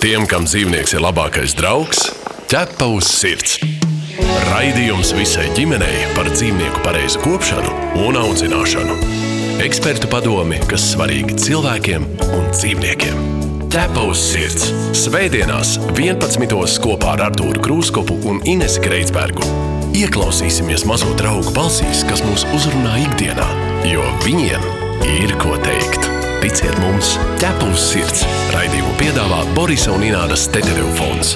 Tiem, 0.00 0.22
kam 0.24 0.46
dzīvnieks 0.48 0.94
ir 0.96 1.02
labākais 1.04 1.52
draugs, 1.58 2.06
ķepa 2.48 2.86
uz 2.88 3.04
sirds. 3.04 3.58
Raidījums 4.48 5.10
visai 5.12 5.50
ģimenei 5.52 6.06
par 6.14 6.30
dzīvnieku 6.32 6.80
pareizu 6.80 7.20
kopšanu 7.20 7.74
un 8.06 8.16
audzināšanu. 8.16 8.94
Ekspertu 9.60 10.08
padomi, 10.08 10.56
kas 10.70 10.86
svarīgi 10.94 11.36
cilvēkiem 11.44 12.06
un 12.30 12.48
dzīvniekiem. 12.48 13.20
Ķepa 13.74 14.06
uz 14.08 14.22
sirds. 14.24 14.70
Svētdienās, 14.96 15.74
11. 15.92 16.48
kopā 16.80 17.12
ar 17.18 17.26
Artūru 17.26 17.60
Krūskopu 17.66 18.16
un 18.30 18.40
Inesu 18.48 18.80
Kreitsbergu. 18.86 19.44
Ieklausīsimies 20.00 20.86
mazo 20.88 21.12
draugu 21.20 21.52
balsīs, 21.52 22.06
kas 22.08 22.24
mūs 22.24 22.48
uzrunā 22.56 22.96
ikdienā, 23.04 23.50
jo 23.92 24.08
viņiem 24.24 24.64
ir 25.20 25.36
ko 25.44 25.60
teikt. 25.60 26.09
Ticiet 26.40 26.72
mums, 26.80 27.18
ķepa 27.36 27.66
uz 27.68 27.82
sirds. 27.90 28.22
Raidījumu 28.54 28.94
piedāvā 28.96 29.42
Borisa 29.52 29.92
un 29.92 30.06
Ināras 30.06 30.46
Tetereva 30.48 30.88
fonds. 30.96 31.34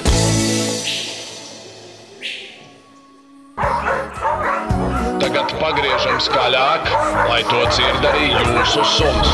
Tagad 5.21 5.55
pagriežam 5.61 6.17
skaļāk, 6.25 6.89
lai 7.29 7.41
to 7.53 7.63
dzird 7.69 8.11
arī 8.15 8.33
jūsu 8.33 8.89
suns. 8.97 9.33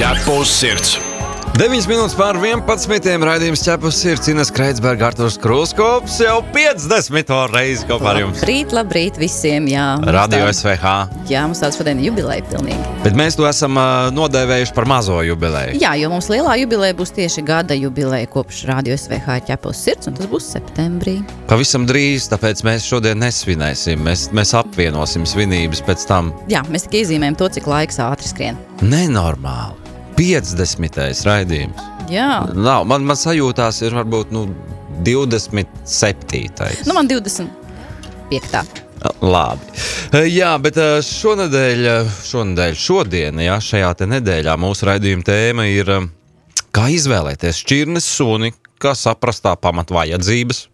Ķepa 0.00 0.40
uz 0.40 0.60
sirds! 0.62 1.11
9 1.52 1.84
minūtes 1.84 2.14
pār 2.16 2.38
11. 2.40 3.20
raidījums 3.28 3.60
ķepus 3.60 3.98
sirds 4.00 4.28
Ines 4.32 4.48
Kreitsberga, 4.56 5.10
Arturs 5.10 5.34
Krūskops 5.40 6.14
jau 6.24 6.38
50. 6.54 7.28
reizi 7.52 7.84
kopā 7.90 8.14
ar 8.14 8.20
jums. 8.22 8.40
Labrīt, 8.40 8.72
labrīt 8.72 9.18
visiem, 9.20 9.66
jā. 9.68 9.84
Radio 10.16 10.46
tā- 10.46 10.54
SVH. 10.56 10.94
Jā, 11.28 11.42
mums 11.44 11.60
tāds 11.60 11.76
šodien 11.76 12.00
jubileja 12.00 12.46
pilnīgi. 12.48 12.80
Bet 13.04 13.18
mēs 13.20 13.36
to 13.36 13.44
esam 13.44 13.76
uh, 13.76 14.08
nodēvējuši 14.16 14.72
par 14.78 14.88
mazo 14.88 15.18
jubileju. 15.28 15.76
Jā, 15.82 15.92
jo 16.00 16.08
mums 16.14 16.30
lielā 16.32 16.56
jubileja 16.62 16.96
būs 16.96 17.12
tieši 17.20 17.44
gada 17.44 17.76
jubileja 17.76 18.32
kopš 18.32 18.64
Radio 18.72 18.96
SVH 18.96 19.36
ķepus 19.50 19.84
sirds, 19.84 20.08
un 20.08 20.16
tas 20.16 20.32
būs 20.32 20.48
septembrī. 20.56 21.18
Pavisam 21.52 21.84
drīz, 21.84 22.30
tāpēc 22.32 22.64
mēs 22.64 22.88
šodien 22.88 23.20
nesvinēsim. 23.20 24.00
Mēs, 24.08 24.30
mēs 24.32 24.56
apvienosim 24.56 25.28
svinības 25.28 25.84
pēc 25.84 26.08
tam. 26.08 26.32
Jā, 26.48 26.64
mēs 26.72 26.88
tikai 26.88 27.04
iezīmējam 27.04 27.36
to, 27.44 27.52
cik 27.60 27.68
laiks 27.68 28.00
ātri 28.00 28.32
skrien. 28.32 28.60
Nenormāli. 28.80 29.81
50. 30.16 31.00
raidījums. 31.26 31.88
Jā, 32.12 32.42
Nav, 32.54 32.84
man, 32.90 33.04
man 33.08 33.18
sajūtās 33.18 33.82
ir 33.86 33.94
varbūt 33.96 34.32
nu, 34.34 34.46
27. 35.06 36.86
nu 36.86 36.96
man 36.96 37.08
25. 37.10 38.82
Labi. 39.22 39.66
Jā, 40.30 40.52
bet 40.62 40.78
eh, 40.78 40.96
šonadēļ, 41.02 41.86
eh, 41.90 42.10
šonadēļ 42.28 42.76
šodien, 42.78 43.40
jā, 43.42 43.56
šajā 43.58 43.94
nedēļā 44.12 44.54
mūsu 44.60 44.86
raidījuma 44.86 45.26
tēma 45.26 45.66
ir, 45.70 45.90
eh, 45.90 46.10
kā 46.74 46.86
izvēlēties 46.94 47.62
šķirnes 47.64 48.06
suni, 48.06 48.52
kā 48.82 48.94
saprast 48.98 49.42
tā 49.46 49.56
pamatvajadzības. 49.58 50.68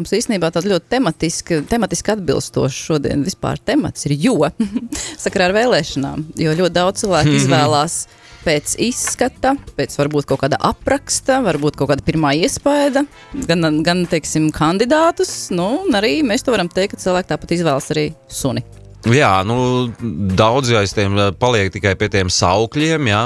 Mums 0.00 0.14
īstenībā 0.16 0.48
tāds 0.48 0.66
ļoti 0.70 0.88
tematiski, 0.96 1.60
tematiski 1.68 2.14
atbilstošs 2.14 2.86
šodien 2.88 3.22
vispār 3.26 3.60
temats 3.60 4.06
ir 4.08 4.16
jo, 4.16 4.48
sakarā 5.24 5.50
ar 5.50 5.56
vēlēšanām, 5.58 6.24
jo 6.40 6.56
ļoti 6.56 6.74
daudz 6.74 7.04
cilvēku 7.04 7.36
izvēlās 7.40 8.06
pēc 8.44 8.74
izskata, 8.80 9.54
pēc 9.76 9.96
varbūt 9.98 10.28
kaut 10.30 10.42
kāda 10.44 10.58
apraksta, 10.70 11.40
varbūt 11.44 11.78
kaut 11.78 11.92
kāda 11.92 12.04
pirmā 12.06 12.32
iespaida, 12.40 13.04
gan, 13.48 13.80
gan 13.86 14.04
teiksim, 14.10 14.50
kandidātus, 14.54 15.50
nu, 15.54 15.70
arī 15.96 16.20
mēs 16.26 16.46
to 16.46 16.54
varam 16.54 16.70
teikt, 16.72 16.96
ka 16.96 17.04
cilvēki 17.04 17.32
tāpat 17.32 17.56
izvēlas 17.58 17.90
arī 17.94 18.06
suni. 18.30 18.64
Jā, 19.08 19.38
nu, 19.48 19.88
daudz 20.36 20.72
aiz 20.76 20.92
tiem 20.92 21.16
eh, 21.16 21.30
paliek 21.40 21.72
tikai 21.72 21.94
pie 21.96 22.10
tiem 22.12 22.32
saukļiem, 22.32 23.08
jā, 23.08 23.22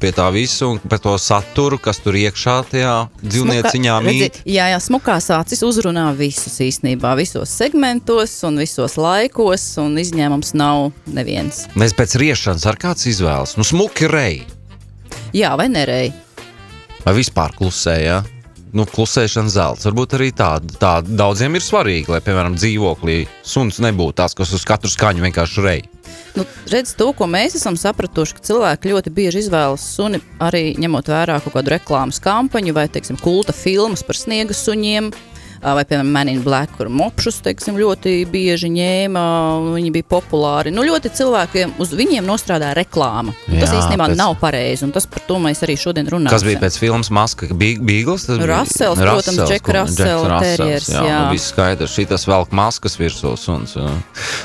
pie 0.00 0.12
tā 0.14 0.28
visu 0.34 0.72
un 0.72 0.78
pie 0.82 0.98
to 1.02 1.14
saturu, 1.20 1.78
kas 1.82 2.00
tur 2.02 2.16
iekšā 2.18 2.56
tajā 2.70 2.94
dzīvnieciņā 3.22 3.96
mīt. 4.06 4.40
Jā, 4.48 4.68
jā, 4.72 4.78
smukās 4.82 5.30
acis 5.34 5.64
uzrunā 5.66 6.08
visus 6.18 6.60
īstenībā, 6.64 7.14
visos 7.18 7.52
segmentos 7.52 8.36
un 8.48 8.60
visos 8.62 8.96
laikos, 9.00 9.66
un 9.82 9.98
izņēmums 10.00 10.54
nav 10.58 10.88
neviens. 11.14 11.66
Mēs 11.78 11.96
pēc 11.98 12.16
riešanas 12.22 12.66
ar 12.70 12.80
kāds 12.80 13.08
izvēlas. 13.10 13.58
Nu, 13.58 13.66
smuki 13.66 14.08
rei. 14.10 14.40
Jā, 15.36 15.52
vai 15.58 15.68
nerei? 15.72 16.08
Vai 17.04 17.14
vispār 17.18 17.54
klusē, 17.58 17.98
jā? 18.04 18.18
Nu, 18.76 18.84
klusēšana 18.84 19.52
zelts. 19.52 19.86
Varbūt 19.88 20.16
arī 20.18 20.28
tāda. 20.36 20.74
Tā 20.80 20.92
daudziem 21.02 21.56
ir 21.56 21.64
svarīgi, 21.64 22.12
lai, 22.12 22.20
piemēram, 22.24 22.56
dzīvoklī 22.58 23.22
suns 23.46 23.80
nebūtu 23.84 24.18
tās, 24.20 24.36
kas 24.36 24.52
uz 24.56 24.66
katru 24.68 24.92
skaņu 24.92 25.24
vienkārši 25.24 25.64
rei. 25.64 25.86
Nu, 26.36 26.44
redz, 26.70 26.92
to, 26.98 27.08
ko 27.16 27.26
mēs 27.30 27.56
esam 27.58 27.76
sapratuši, 27.78 28.36
ka 28.36 28.44
cilvēki 28.50 28.92
ļoti 28.92 29.12
bieži 29.14 29.42
izvēlas 29.44 29.86
suni 29.96 30.20
arī 30.44 30.76
ņemot 30.78 31.10
vērā 31.10 31.40
kaut 31.42 31.56
kādu 31.56 31.74
reklāmas 31.74 32.20
kampaņu 32.22 32.76
vai, 32.76 32.86
teiksim, 32.92 33.18
kulta 33.22 33.54
filmas 33.56 34.04
par 34.06 34.18
sniega 34.20 34.54
suņiem. 34.54 35.10
ā, 35.10 35.37
Vai, 35.62 35.84
piemēram, 35.84 36.10
Man 36.12 36.28
in 36.30 36.42
Black, 36.42 36.76
kur 36.78 36.88
mopšus 36.88 37.40
teiksim, 37.44 37.76
ļoti 37.78 38.12
bieži 38.30 38.68
ņēma, 38.72 39.22
viņi 39.74 39.90
bija 39.94 40.06
populāri. 40.08 40.70
Nu, 40.74 40.84
ļoti 40.86 41.10
cilvēkiem 41.18 41.72
uz 41.82 41.90
viņiem 41.98 42.26
nostrādā 42.26 42.70
reklāma. 42.78 43.34
Un 43.48 43.58
Tas 43.58 43.72
Jā, 43.72 43.80
īstenībā 43.82 44.06
tas- 44.12 44.16
nav 44.18 44.36
pareizi, 44.40 44.84
un 44.84 44.92
tas 44.92 45.06
par 45.06 45.20
to 45.26 45.34
mēs 45.42 45.62
arī 45.66 45.74
šodien 45.76 46.06
runājam. 46.08 46.30
Kas 46.30 46.44
bija 46.46 46.60
pēc 46.60 46.78
filmas 46.78 47.10
Maska 47.10 47.48
Bīgls? 47.48 48.28
Russels, 48.28 48.98
protams, 48.98 49.50
Jack 49.50 49.66
Russell 49.68 50.24
terriers, 50.40 50.88
Jā, 50.88 51.02
jā. 51.02 51.18
Nu, 51.24 51.32
viss 51.32 51.52
skaidrs. 51.52 51.94
Šitas 51.96 52.26
velk 52.26 52.52
maskas 52.52 52.96
virsū 52.96 53.34
suns. 53.38 53.74
Jā. 53.74 53.90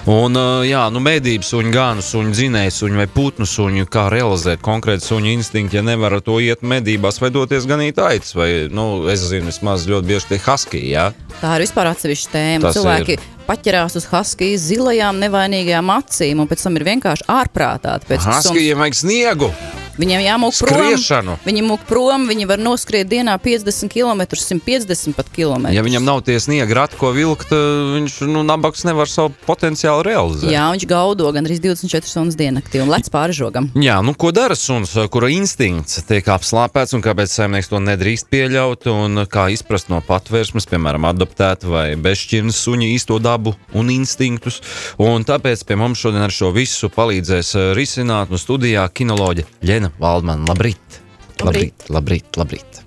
Un, 0.07 0.33
jā, 0.65 0.83
nu, 0.91 0.99
mēdību 1.03 1.45
suņu, 1.45 1.71
gan 1.73 2.01
suņu 2.03 2.33
dzinēju 2.33 2.73
suņu 2.73 2.99
vai 3.01 3.07
putnu 3.07 3.45
suņu, 3.47 3.85
kā 3.91 4.07
realizēt 4.11 4.61
konkrēti 4.65 5.05
suņu 5.07 5.33
instinktu, 5.37 5.77
ja 5.77 5.81
nevar 5.85 6.13
ar 6.17 6.21
to 6.25 6.39
iet 6.39 6.61
medībās 6.61 7.19
vai 7.21 7.29
doties 7.29 7.67
ganīt 7.69 7.99
aitas. 8.01 8.33
Vai, 8.35 8.67
nu, 8.71 9.07
es 9.13 9.19
zinu, 9.29 9.51
vismaz 9.51 9.85
ļoti 9.87 10.09
bieži 10.09 10.29
tie 10.33 10.39
husky, 10.47 10.81
jā. 10.93 11.02
Tā 11.41 11.53
ir 11.57 11.65
vispār 11.65 11.91
atsevišķa 11.91 12.33
tēma. 12.33 12.65
Tas 12.67 12.77
Cilvēki 12.79 13.17
ir. 13.17 13.29
paķerās 13.49 13.99
uz 13.99 14.07
huskijas 14.11 14.67
zilajām, 14.71 15.19
nevainīgajām 15.23 15.93
acīm, 15.99 16.43
un 16.43 16.51
pēc 16.51 16.63
tam 16.67 16.79
ir 16.79 16.87
vienkārši 16.93 17.27
ārprātā. 17.27 17.99
Huskyiem 18.07 18.83
vajag 18.83 19.01
sniegu. 19.03 19.51
Viņiem 19.99 20.23
jāmūk 20.23 20.57
prom. 20.63 20.79
Skriešanu. 20.79 21.35
Viņi 21.45 21.63
mūk 21.67 21.83
prom, 21.89 22.25
viņi 22.29 22.47
var 22.49 22.61
noskriet 22.61 23.09
dienā 23.11 23.35
50 23.41 23.91
km, 23.93 24.23
150 24.25 25.17
pat 25.17 25.29
km. 25.33 25.69
Ja 25.73 25.83
viņam 25.85 26.05
nav 26.07 26.23
tie 26.25 26.39
sniega 26.41 26.79
rati, 26.81 26.97
ko 26.97 27.11
vilkt, 27.13 27.53
viņš 27.53 28.15
nu, 28.31 28.41
nabaks 28.47 28.85
nevar 28.89 29.09
savu 29.11 29.33
potenciālu 29.45 30.01
realizēt. 30.07 30.49
Jā, 30.53 30.65
viņš 30.73 30.87
gaudo 30.89 31.29
gan 31.35 31.45
arī 31.45 31.59
24 31.61 32.09
stundas 32.09 32.37
diennaktī 32.39 32.81
un 32.81 32.89
lec 32.93 33.09
pāri 33.13 33.37
žogam. 33.37 33.69
Jā, 33.77 33.99
nu 34.05 34.15
ko 34.17 34.33
dara 34.33 34.57
suns, 34.57 34.95
kura 35.13 35.29
instinkts 35.33 36.01
tiek 36.09 36.27
apslāpēts, 36.33 36.95
un 36.97 37.05
kāpēc 37.05 37.29
saimnieks 37.33 37.69
to 37.69 37.81
nedrīkst 37.83 38.31
pieļaut, 38.33 38.89
un 38.89 39.25
kā 39.29 39.47
izprast 39.53 39.93
no 39.93 40.01
patvērsmes, 40.05 40.69
piemēram, 40.71 41.05
adoptēta 41.11 41.69
vai 41.69 41.85
bezšķirnes 42.01 42.63
suņa 42.65 42.89
īsto 42.95 43.21
dabu 43.21 43.53
un 43.77 43.93
instinktus. 43.93 44.61
Un 45.01 45.25
tāpēc 45.27 45.65
pie 45.67 45.77
mums 45.77 46.01
šodien 46.01 46.25
ar 46.25 46.33
šo 46.33 46.49
visu 46.55 46.89
palīdzēs 46.93 47.55
eh, 47.59 47.71
risināt 47.77 48.33
no 48.33 48.41
studijā 48.41 48.87
kinoloģa 48.89 49.45
Ļena 49.63 49.82
Valdmana. 49.99 50.45
Labrīt! 50.49 50.99
Labrīt, 51.43 51.87
labrīt, 51.89 52.37
labrīt! 52.39 52.81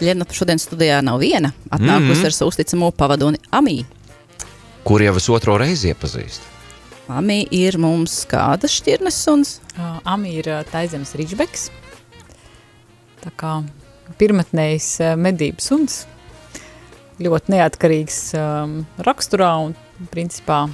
Liena 0.00 0.26
šodien 0.30 0.60
studijā 0.62 1.00
nav 1.02 1.18
viena. 1.20 1.50
Atnākusi 1.70 2.04
mm 2.04 2.14
-hmm. 2.14 2.26
ar 2.26 2.32
savu 2.32 2.48
uzticamo 2.48 2.90
pavadoni 2.90 3.38
Amī. 3.50 3.84
Kur 4.84 5.02
jau 5.02 5.16
es 5.16 5.28
otro 5.28 5.58
reizi 5.58 5.88
iepazīstu? 5.88 6.44
Amī 7.08 7.46
ir 7.50 7.78
mums 7.78 8.26
kādas 8.28 8.70
šķirnes 8.78 9.16
suns. 9.24 9.60
Uh, 9.78 9.98
Ami 10.04 10.34
ir 10.38 10.64
Taizemes 10.72 11.14
Rīčbeks. 11.14 11.70
Tā 13.24 13.30
kā 13.36 13.64
pirmatnējs 14.18 15.16
medību 15.16 15.60
suns. 15.60 16.06
Ļoti 17.18 17.50
neatkarīgs 17.50 18.18
um, 18.38 18.86
raksturā 18.98 19.50
un 19.64 19.74
principā 20.12 20.68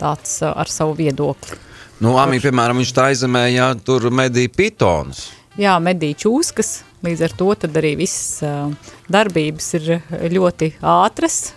tāds 0.00 0.38
uh, 0.42 0.54
ar 0.56 0.70
savu 0.72 0.94
viedokli. 0.94 1.58
Nu, 2.04 2.18
Amī, 2.20 2.36
piemēram, 2.42 2.82
viņš 2.82 2.90
tā 2.92 3.06
aizemē, 3.14 3.46
ja 3.54 3.70
tur 3.80 4.10
medīja 4.12 4.50
pitons. 4.52 5.30
Jā, 5.56 5.78
medīja 5.80 6.18
čūskas, 6.26 6.82
līdz 7.06 7.22
ar 7.24 7.34
to 7.38 7.46
arī 7.80 7.94
visas 7.96 8.42
uh, 8.44 8.90
darbības 9.08 9.68
ir 9.78 9.86
ļoti 10.34 10.74
ātras, 10.84 11.54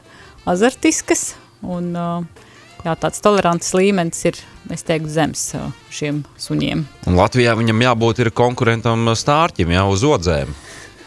azartiskas 0.47 1.33
un 1.67 1.89
uh, 1.99 2.45
jā, 2.85 2.93
tāds 2.95 3.19
tolerants 3.25 3.73
līmenis 3.75 4.23
ir, 4.29 4.39
es 4.71 4.87
teiktu, 4.87 5.11
zems 5.11 5.43
uh, 5.59 5.67
šiem 5.91 6.23
suņiem. 6.39 6.85
Un 7.11 7.19
Latvijā 7.19 7.57
viņam 7.59 7.83
jābūt 7.83 8.23
ir 8.23 8.31
konkurentam 8.31 9.03
stārķim, 9.19 9.73
jau 9.75 9.87
uz 9.97 10.05
odzēm. 10.15 10.55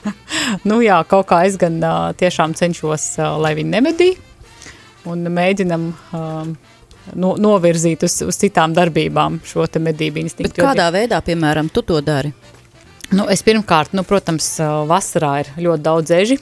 Nu 0.69 0.83
jā, 0.85 0.99
kaut 1.09 1.31
kā 1.31 1.47
es 1.49 1.57
gan 1.61 1.81
uh, 1.81 2.11
tiešām 2.19 2.53
cenšos, 2.59 3.15
uh, 3.23 3.39
lai 3.41 3.55
viņi 3.57 3.73
nemedī, 3.73 4.11
un 5.09 5.25
mēģinam 5.33 5.95
um, 6.13 6.53
no, 7.15 7.35
novirzīt 7.41 8.05
uz, 8.07 8.19
uz 8.27 8.39
citām 8.41 8.75
darbībām 8.77 9.41
šo 9.47 9.67
te 9.67 9.83
medību 9.83 10.19
Bet 10.21 10.25
instinktu. 10.29 10.61
jo 10.63 10.69
kādā 10.69 10.91
veidā, 10.95 11.21
piemēram, 11.25 11.71
tu 11.73 11.83
to 11.83 12.01
dari? 12.05 12.33
Nu, 13.11 13.25
es 13.27 13.43
pirmkārt, 13.43 13.93
nu, 13.97 14.05
protams, 14.07 14.47
vasarā 14.87 15.41
ir 15.43 15.49
ļoti 15.59 15.83
daudz 15.83 16.11
eži, 16.15 16.37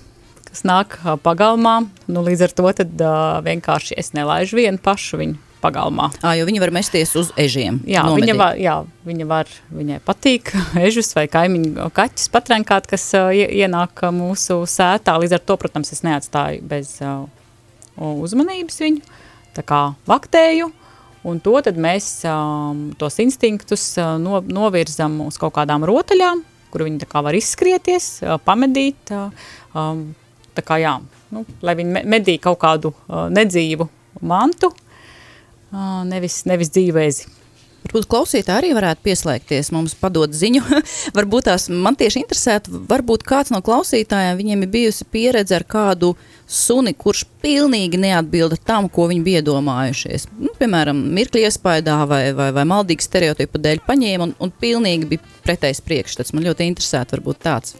kas 0.48 0.64
nāk 0.68 0.98
pagalmā. 1.24 1.78
Nu, 2.08 2.20
līdz 2.26 2.42
ar 2.48 2.52
to 2.60 2.72
tad, 2.82 3.04
vienkārši 3.46 3.96
es 3.96 4.12
nelaižu 4.16 4.58
vienu 4.60 4.80
pašu 4.84 5.16
viņu 5.22 5.38
pagalmā. 5.62 6.10
À, 6.22 6.34
jo 6.38 6.44
viņi 6.46 6.60
var 6.62 6.70
mesties 6.76 7.16
uz 7.18 7.32
ežiem. 7.40 7.80
Jā, 7.88 8.04
nomedīt. 8.06 8.28
viņa 8.28 8.34
var, 8.38 8.58
jā, 8.62 8.74
viņa 9.08 9.24
var, 9.26 9.48
viņai 9.74 9.96
patīk 10.06 10.52
ežus 10.86 11.10
vai 11.16 11.24
kaimiņu 11.32 11.88
kaķus 11.96 12.28
patrenkāt, 12.36 12.86
kas 12.86 13.08
uh, 13.18 13.32
ie- 13.34 13.48
ienāk 13.64 14.04
mūsu 14.14 14.60
sētā. 14.70 15.16
Līdz 15.18 15.34
ar 15.40 15.42
to, 15.48 15.56
protams, 15.58 15.90
es 15.96 16.04
neatstāju 16.06 16.62
bez 16.68 16.98
uh, 17.02 17.24
uzmanības 17.98 18.78
viņu. 18.84 19.02
Tā 19.58 19.64
kā 19.66 19.80
vaktēju, 20.06 20.68
un 21.26 21.40
to 21.42 21.56
tad 21.66 21.78
mēs 21.82 22.06
um, 22.30 22.88
tos 22.98 23.18
instinktus 23.24 23.90
uh, 23.98 24.14
no, 24.22 24.38
novirzam 24.46 25.16
uz 25.26 25.38
kaut 25.40 25.56
kādām 25.56 25.82
rotaļām, 25.88 26.44
kur 26.70 26.84
viņi 26.86 27.02
tā 27.02 27.08
kā 27.10 27.22
var 27.26 27.34
izskrieties, 27.34 28.06
uh, 28.22 28.36
pamedīt. 28.38 29.10
Uh, 29.10 29.48
um, 29.74 30.04
tā 30.54 30.62
kā 30.66 30.78
jā, 30.78 30.94
nu, 31.34 31.42
lai 31.66 31.74
viņi 31.78 31.96
me- 31.96 32.04
medī 32.18 32.36
kaut 32.42 32.60
kādu 32.62 32.92
uh, 32.94 33.26
nedzīvu 33.34 33.88
mantu, 34.30 34.70
uh, 34.70 36.04
nevis, 36.06 36.44
nevis 36.46 36.70
dzīvēzi. 36.76 37.26
Varbūt 37.86 38.08
klausītāji 38.10 38.58
arī 38.58 38.70
varētu 38.76 39.04
pieslēgties, 39.06 39.70
mums 39.72 39.94
padot 39.96 40.32
ziņu. 40.34 40.60
varbūt 41.16 41.46
tās 41.48 41.68
man 41.72 41.96
tieši 41.96 42.20
interesētu, 42.20 42.82
varbūt 42.90 43.22
kāds 43.24 43.52
no 43.54 43.62
klausītājiem 43.64 44.36
viņiem 44.36 44.64
ir 44.66 44.72
bijusi 44.72 45.06
pieredze 45.08 45.54
ar 45.56 45.64
kādu 45.64 46.10
suni, 46.44 46.92
kurš 46.92 47.22
pilnīgi 47.40 48.00
neatbilda 48.02 48.58
tam, 48.60 48.90
ko 48.92 49.06
viņi 49.08 49.24
bija 49.24 49.40
iedomājušies. 49.40 50.26
Nu, 50.40 50.52
piemēram, 50.58 51.00
mirkli 51.16 51.46
iespaidā 51.46 52.00
vai, 52.10 52.22
vai, 52.36 52.50
vai 52.56 52.64
maldīgi 52.68 53.06
stereotipu 53.06 53.60
dēļ 53.62 53.84
paņēma 53.86 54.26
un, 54.26 54.34
un 54.42 54.52
pilnīgi 54.52 55.08
bija 55.14 55.36
pretējs 55.46 55.80
priekšstats. 55.86 56.34
Man 56.36 56.44
ļoti 56.48 56.68
interesētu 56.68 57.16
varbūt 57.16 57.40
tāds. 57.46 57.78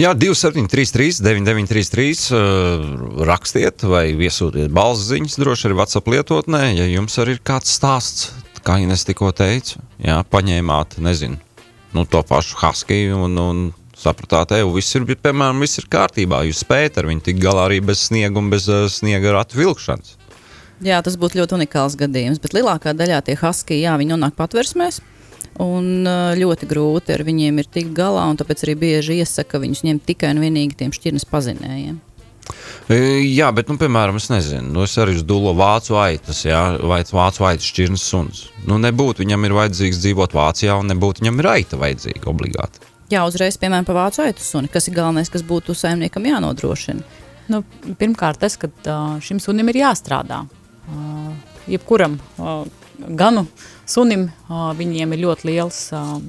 Jā, 0.00 0.14
2733, 0.16 1.20
9933, 1.22 2.24
uh, 2.32 3.20
rakstiet 3.28 3.84
vai 3.86 4.06
iesūtiet 4.14 4.72
balss 4.74 5.10
ziņas, 5.10 5.38
droši 5.42 5.68
arī 5.68 5.78
WhatsApp 5.78 6.10
lietotnē, 6.14 6.64
ja 6.78 6.88
jums 6.88 7.18
arī 7.22 7.36
ir 7.36 7.44
kāds 7.46 7.74
stāsts, 7.74 8.30
kā 8.64 8.80
Ines 8.82 9.04
tikko 9.06 9.30
teica, 9.36 9.80
jā, 10.02 10.18
paņēmāt, 10.32 10.98
nezinu, 11.04 11.38
nu, 11.94 12.04
to 12.08 12.22
pašu 12.26 12.58
Haskiju 12.62 13.24
un, 13.26 13.38
un 13.40 13.64
sapratāt, 13.98 14.56
ej, 14.56 14.66
viss 14.74 14.96
ir, 14.98 15.06
piemēram, 15.06 15.62
viss 15.62 15.80
ir 15.80 15.88
kārtībā, 15.92 16.42
jūs 16.48 16.64
spējat 16.64 17.00
ar 17.00 17.08
viņu 17.10 17.24
tikt 17.28 17.42
galā 17.44 17.68
arī 17.68 17.80
bez 17.84 18.06
sniega 18.08 18.40
un 18.40 18.50
bez 18.52 18.68
uh, 18.72 18.86
sniega 18.90 19.36
ratu 19.36 19.60
vilkšanas. 19.60 20.16
Jā, 20.84 20.98
tas 21.06 21.16
būtu 21.20 21.38
ļoti 21.38 21.54
unikāls 21.56 21.94
gadījums, 21.96 22.40
bet 22.42 22.56
lielākā 22.56 22.92
daļā 22.98 23.20
tie 23.24 23.36
husky, 23.40 23.78
jā, 23.78 23.94
viņi 24.00 24.16
nonāk 24.16 24.34
patversmēs. 24.38 25.00
Un 25.62 26.08
ā, 26.08 26.34
ļoti 26.34 26.66
grūti 26.66 27.14
ar 27.14 27.22
viņiem 27.24 27.60
ir 27.62 27.68
tikt 27.70 27.92
galā, 27.94 28.24
un 28.26 28.40
tāpēc 28.40 28.64
arī 28.66 28.74
bieži 28.80 29.20
iesaka 29.22 29.60
viņus 29.62 29.84
ņemt 29.86 30.04
tikai 30.08 30.32
un 30.34 30.42
vienīgi 30.42 30.80
tiem 30.80 30.90
šķirnes 30.94 31.28
pazinējiem. 31.30 32.00
E, 32.92 32.96
Jā, 33.32 33.48
bet, 33.56 33.70
nu, 33.72 33.78
piemēram, 33.80 34.18
es 34.20 34.28
nezinu, 34.32 34.68
nu, 34.74 34.84
es 34.84 34.96
arī 35.00 35.16
uz 35.18 35.24
dūlo 35.26 35.54
vācu 35.56 35.96
aitas, 36.00 36.44
jā, 36.44 36.62
vai 36.84 37.00
vācu 37.04 37.46
aitas 37.48 37.68
šķirnes 37.70 38.04
suns. 38.04 38.42
Nu, 38.68 38.76
nebūtu 38.82 39.24
viņam 39.24 39.46
ir 39.48 39.56
vajadzīgs 39.56 40.02
dzīvot 40.02 40.36
Vācijā, 40.36 40.76
un 40.80 40.92
nebūtu 40.92 41.24
viņam 41.24 41.40
ir 41.40 41.50
aita 41.54 41.80
vajadzīga 41.80 42.28
obligāti. 42.32 42.84
Jā, 43.12 43.24
uzreiz, 43.28 43.56
piemēram, 43.60 43.86
par 43.88 43.98
vācu 43.98 44.22
aitu 44.24 44.44
suni, 44.44 44.70
kas 44.72 44.88
ir 44.88 44.96
galvenais, 44.96 45.30
kas 45.32 45.44
būtu 45.46 45.76
saimniekam 45.76 46.24
jānodrošina. 46.28 47.04
Nu, 47.52 47.60
pirmkārt, 48.00 48.40
tas, 48.40 48.56
ka 48.56 48.70
šim 49.24 49.40
sunim 49.42 49.68
ir 49.68 49.82
jāstrādā. 49.82 50.42
Jebkuram 51.68 52.16
ganu 53.18 53.44
sunim 53.88 54.28
viņiem 54.48 55.12
ir 55.12 55.22
ļoti 55.24 55.48
liels 55.50 55.80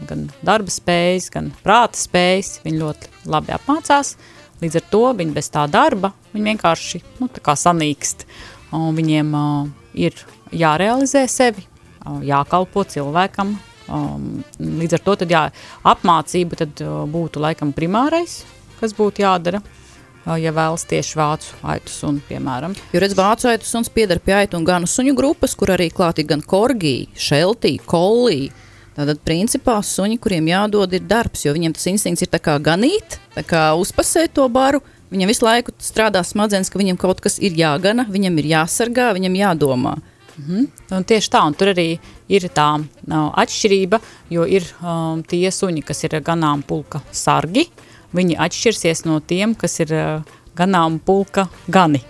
gan 0.09 0.25
darba 0.45 0.73
spējas, 0.73 1.29
gan 1.31 1.51
prāta 1.63 1.99
spējas. 1.99 2.59
Viņi 2.65 2.81
ļoti 2.81 3.31
labi 3.31 3.55
apmācās. 3.55 4.15
Līdz 4.63 4.79
ar 4.79 4.85
to 4.91 5.03
viņi 5.19 5.35
bez 5.35 5.49
tā 5.51 5.65
darba 5.71 6.13
viņi 6.33 6.51
vienkārši 6.53 7.01
nu, 7.19 7.29
sanīkst. 7.29 8.25
Un 8.75 8.95
viņiem 8.97 9.31
uh, 9.37 9.69
ir 9.93 10.17
jārealizē 10.55 11.25
sevi, 11.31 11.63
uh, 11.63 12.19
jākalpo 12.25 12.83
cilvēkam. 12.87 13.55
Um, 13.85 14.43
līdz 14.57 14.97
ar 14.97 15.03
to 15.05 15.15
tad, 15.21 15.31
jā, 15.31 15.43
apmācība 15.85 16.57
tad, 16.63 16.79
uh, 16.81 17.03
būtu 17.09 17.43
laikam 17.43 17.75
primārais, 17.75 18.43
kas 18.79 18.95
būtu 18.97 19.21
jādara. 19.21 19.61
uh, 19.61 20.39
Ja 20.41 20.49
vēlas 20.55 20.87
tieši 20.89 21.19
vācu 21.19 21.59
aitu 21.69 21.93
sunu, 21.93 22.23
piemēram. 22.25 22.73
Jo 22.95 23.03
redz, 23.03 23.13
vācu 23.17 23.51
aitu 23.51 23.69
suns 23.69 23.91
pieder 23.93 24.19
pie 24.23 24.33
aitu 24.39 24.57
un 24.57 24.65
ganu 24.65 24.89
suņu 24.89 25.13
grupas, 25.17 25.53
kur 25.53 25.75
arī 25.75 25.91
klāt 25.93 26.19
ir 26.19 26.29
gan 26.31 26.41
korgī, 26.41 27.11
šeltī, 27.13 27.77
kollī. 27.85 28.49
Tātad, 28.95 29.19
principā, 29.27 29.81
suņi, 29.83 30.17
kuriem 30.23 30.47
jādod 30.47 30.93
ir 30.95 31.03
darbs, 31.03 31.43
jo 31.43 31.51
viņiem 31.55 31.73
tas 31.75 31.87
instinkts 31.91 32.23
ir 32.23 32.31
ganīt, 32.63 33.17
uzpasēt 33.35 34.35
to 34.37 34.47
baru. 34.47 34.79
Viņam 35.11 35.29
visu 35.29 35.45
laiku 35.45 35.73
strādā 35.83 36.23
smadzenes, 36.23 36.71
ka 36.71 36.79
viņam 36.79 36.97
kaut 36.97 37.19
kas 37.21 37.37
ir 37.43 37.53
jāgana, 37.59 38.07
viņam 38.09 38.39
ir 38.39 38.47
jāsargā, 38.55 39.11
viņam 39.13 39.35
jādomā. 39.35 39.97
Un 40.91 41.05
tieši 41.07 41.31
tā, 41.31 41.43
un 41.47 41.53
tur 41.55 41.71
arī 41.71 41.99
ir 42.27 42.47
tā 42.51 42.69
uh, 42.79 43.29
atšķirība, 43.39 43.99
jo 44.33 44.47
ir 44.47 44.65
um, 44.81 45.21
tie 45.23 45.47
suņi, 45.51 45.83
kas 45.85 46.03
ir 46.03 46.17
ganām 46.25 46.63
pulka 46.67 46.99
sargi, 47.11 47.69
viņi 48.15 48.39
atšķirsies 48.43 49.05
no 49.07 49.21
tiem, 49.23 49.55
kas 49.55 49.79
ir 49.83 49.95
uh, 49.95 50.35
ganām 50.55 50.99
pulka 50.99 51.47
gani. 51.71 52.03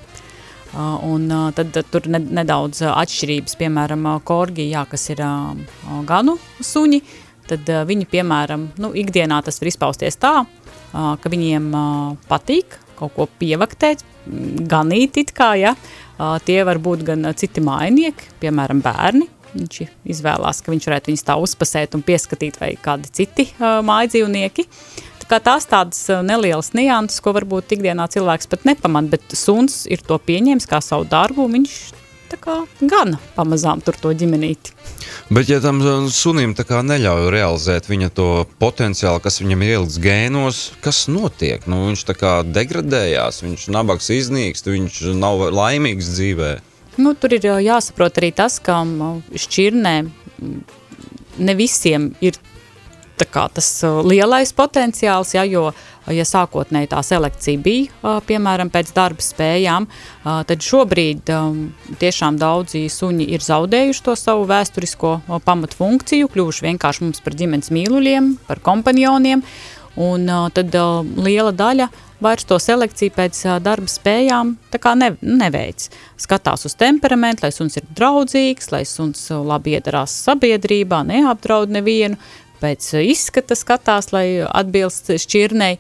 Uh, 0.75 1.00
un 1.07 1.30
uh, 1.31 1.51
tad, 1.56 1.72
tur 1.88 2.04
ne, 2.12 2.19
nedaudz 2.19 2.81
uh, 2.83 2.92
atšķirības, 3.00 3.54
piemēram, 3.62 4.01
korgi, 4.27 4.66
jā, 4.74 4.81
kas 4.92 5.07
ir 5.13 5.22
uh, 5.24 5.54
ganu 6.04 6.33
suņi, 6.60 7.00
tad 7.48 7.69
viņi, 7.88 8.07
piemēram, 8.12 8.66
nu, 8.83 8.89
ikdienā 9.00 9.38
tas 9.45 9.62
var 9.62 9.69
izpausties 9.69 10.18
tā, 10.19 10.33
ka 10.92 11.30
viņiem 11.30 11.68
patīk 12.25 12.80
kaut 12.98 13.13
ko 13.13 13.27
pievaktēt, 13.39 14.01
mm, 14.25 14.66
ganīt 14.72 15.19
it 15.22 15.31
kā, 15.38 15.51
ja, 15.62 15.75
tie 16.48 16.57
var 16.66 16.81
būt 16.81 17.06
gan 17.06 17.30
citi 17.38 17.62
mājnieki, 17.63 18.31
piemēram, 18.42 18.81
bērni, 18.83 19.30
viņš 19.54 19.81
izvēlās, 20.16 20.63
ka 20.66 20.74
viņš 20.74 20.89
varētu 20.89 21.12
viņus 21.12 21.27
tā 21.27 21.38
uzpasēt 21.39 21.95
un 21.95 22.04
pieskatīt 22.07 22.60
vai 22.60 22.74
kādi 22.81 23.12
citi 23.16 23.48
uh, 23.54 23.80
mājdzīvnieki. 23.86 24.68
Kā 25.25 25.39
tās 25.42 25.66
tādas 25.66 26.04
uh, 26.13 26.22
nelielas 26.22 26.69
nianses, 26.77 27.18
ko 27.24 27.33
varbūt 27.33 27.74
ikdienā 27.74 28.06
cilvēks 28.13 28.50
pat 28.51 28.66
nepaman, 28.69 29.10
bet 29.10 29.33
suns 29.33 29.86
ir 29.89 30.04
to 30.06 30.19
pieņēmis 30.22 30.69
kā 30.69 30.77
savu 30.86 31.07
darbu, 31.10 31.48
un 31.48 31.57
viņš 31.57 31.77
gana 32.86 33.18
pamazām 33.36 33.81
tur 33.81 33.95
to 33.98 34.12
ģimenīti. 34.13 34.74
Bet, 35.33 35.50
ja 35.50 35.57
tam 35.63 35.81
uh, 35.81 36.06
sunim 36.13 36.54
neļauj 36.54 37.30
realizēt 37.33 37.89
viņa 37.89 38.10
to 38.13 38.45
potenciālu, 38.62 39.22
kas 39.24 39.42
viņam 39.42 39.66
ir 39.66 39.74
ielikts 39.75 40.00
gēnos, 40.01 40.62
kas 40.81 41.07
notiek? 41.07 41.66
Nu, 41.66 41.88
viņš 41.89 42.06
tā 42.06 42.13
kā 42.13 42.33
degradējās, 42.45 43.42
viņš 43.45 43.68
nabaks 43.74 44.10
iznīkst, 44.13 44.69
viņš 44.69 45.01
nav 45.18 45.48
laimīgs 45.50 46.12
dzīvē. 46.13 46.56
Nu, 47.01 47.16
tur 47.18 47.33
ir 47.33 47.50
uh, 47.50 47.62
jāsaprot 47.63 48.22
arī 48.22 48.30
tas, 48.36 48.60
ka 48.62 48.83
šķirnē 49.33 49.95
mm, 50.06 50.60
ne 51.42 51.56
visiem 51.57 52.13
ir 52.22 52.38
tas 53.53 53.67
uh, 53.83 54.01
lielais 54.06 54.51
potenciāls, 54.53 55.33
ja, 55.35 55.44
jo, 55.47 55.69
ja 56.12 56.25
sākotnēji 56.27 56.91
tā 56.91 57.01
selekcija 57.05 57.62
bija, 57.63 57.91
uh, 58.01 58.19
piemēram, 58.25 58.72
pēc 58.74 58.91
darba 58.95 59.24
spējām, 59.24 59.88
uh, 59.88 60.41
tad 60.48 60.65
šobrīd 60.65 61.31
um, 61.36 61.62
tiešām 62.01 62.39
daudzi 62.41 62.86
suņi 62.91 63.29
ir 63.36 63.45
zaudējuši 63.45 64.03
to 64.05 64.15
savu 64.19 64.48
vēsturisko 64.50 65.15
pamatfunkciju, 65.45 66.31
kļuvuši 66.34 66.67
vienkārši 66.67 67.07
mums 67.07 67.24
par 67.24 67.38
ģimenes 67.39 67.72
mīluļiem, 67.72 68.36
par 68.50 68.63
kompanioniem, 68.65 69.45
un 69.95 70.27
tad 70.51 70.75
liela 71.24 71.53
daļa 71.55 71.88
vairs 72.24 72.48
to 72.48 72.57
selekciju 72.60 73.13
pēc 73.15 73.41
darba 73.63 73.91
spējām 73.91 74.55
ne, 75.00 75.10
neveic. 75.22 75.88
Skatās 76.19 76.65
uz 76.67 76.75
temperamentu, 76.79 77.45
lai 77.45 77.51
suns 77.55 77.77
ir 77.79 77.88
draudzīgs, 77.95 78.72
lai 78.74 78.84
suns 78.88 79.27
labi 79.31 79.75
iedarās 79.77 80.15
sabiedrībā, 80.25 81.03
neapdraud 81.07 81.74
nevienu, 81.75 82.19
pēc 82.65 82.91
uh, 82.98 83.05
izskata 83.05 83.57
skatās, 83.57 84.12
lai 84.15 84.27
atbilst 84.45 85.13
šķirnei. 85.22 85.77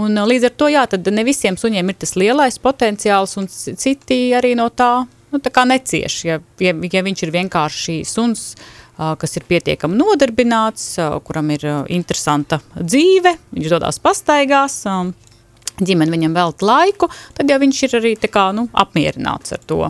Un 0.00 0.16
uh, 0.16 0.28
līdz 0.28 0.48
ar 0.48 0.54
to, 0.56 0.72
jā, 0.72 0.84
tad 0.88 1.08
ne 1.12 1.24
visiem 1.28 1.60
suņiem 1.60 1.92
ir 1.92 1.98
tas 2.00 2.16
lielais 2.16 2.60
potenciāls, 2.62 3.36
un 3.40 3.50
citi 3.52 4.22
arī 4.36 4.54
no 4.58 4.70
tā, 4.72 4.92
nu, 5.32 5.40
tā 5.42 5.52
kā 5.52 5.66
necieš. 5.68 6.22
Ja, 6.28 6.38
ja, 6.62 6.72
ja 6.72 7.04
viņš 7.04 7.26
ir 7.26 7.34
vienkārši 7.36 7.98
suns, 8.08 8.52
ā, 8.96 9.12
kas 9.20 9.36
ir 9.36 9.48
pietiekami 9.48 9.98
nodarbināts, 10.00 10.94
kuram 11.26 11.52
ir 11.54 11.68
interesanta 11.92 12.62
dzīve, 12.78 13.36
viņš 13.52 13.76
dodās 13.76 14.00
pastaigās, 14.02 14.82
ģimene 15.82 16.12
viņam 16.12 16.36
velta 16.36 16.68
laiku, 16.68 17.08
tad 17.36 17.50
jau 17.50 17.58
viņš 17.62 17.82
ir 17.86 17.98
arī 18.00 18.14
tā 18.20 18.30
kā, 18.32 18.50
nu, 18.56 18.68
apmierināts 18.72 19.56
ar 19.56 19.62
to. 19.66 19.82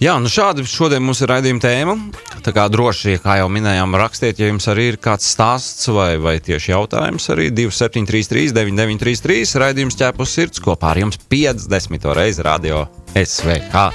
Jā, 0.00 0.14
nu 0.22 0.30
šādi 0.32 0.64
šodien 0.68 1.04
mums 1.04 1.20
ir 1.20 1.30
raidījuma 1.32 1.62
tēma. 1.62 1.96
Tā 2.44 2.54
kā 2.56 2.66
droši, 2.72 3.18
kā 3.20 3.38
jau 3.40 3.48
minējām, 3.52 3.96
rakstiet, 4.00 4.40
ja 4.40 4.48
jums 4.48 4.68
arī 4.72 4.90
ir 4.92 5.00
kāds 5.02 5.28
stāsts 5.28 5.90
vai, 5.92 6.14
vai 6.22 6.38
tieši 6.40 6.72
jautājums, 6.72 7.28
arī 7.34 7.50
2733, 7.52 8.54
9933, 8.56 9.56
raidījums 9.60 9.98
ķēpus 10.00 10.36
sirds 10.38 10.62
kopā 10.64 10.94
ar 10.94 11.02
jums 11.04 11.20
50. 11.30 12.08
reizi 12.16 12.46
radio 12.46 12.86
SVH. 13.12 13.86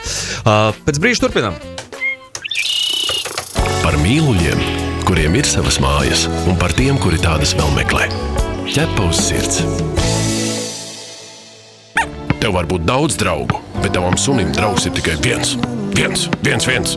Uh, 0.45 0.69
pēc 0.85 1.01
brīža 1.01 1.25
turpinām. 1.25 1.57
Par 3.81 3.97
mīluļiem, 4.01 4.61
kuriem 5.05 5.37
ir 5.37 5.49
savas 5.49 5.77
mājas, 5.81 6.25
un 6.49 6.57
par 6.61 6.73
tiem, 6.77 6.97
kuri 7.01 7.21
tādas 7.21 7.53
vēl 7.57 7.73
meklē. 7.77 8.09
Ķepa 8.65 9.09
uz 9.09 9.21
sirds. 9.27 9.61
Tev 12.41 12.57
var 12.57 12.67
būt 12.69 12.83
daudz 12.85 13.17
draugu, 13.17 13.61
bet 13.79 13.95
tavam 13.97 14.17
sunim 14.21 14.51
draugs 14.53 14.85
ir 14.89 14.93
tikai 14.97 15.15
viens. 15.21 15.55
Viens, 15.95 16.25
viens, 16.43 16.65
viens. 16.67 16.93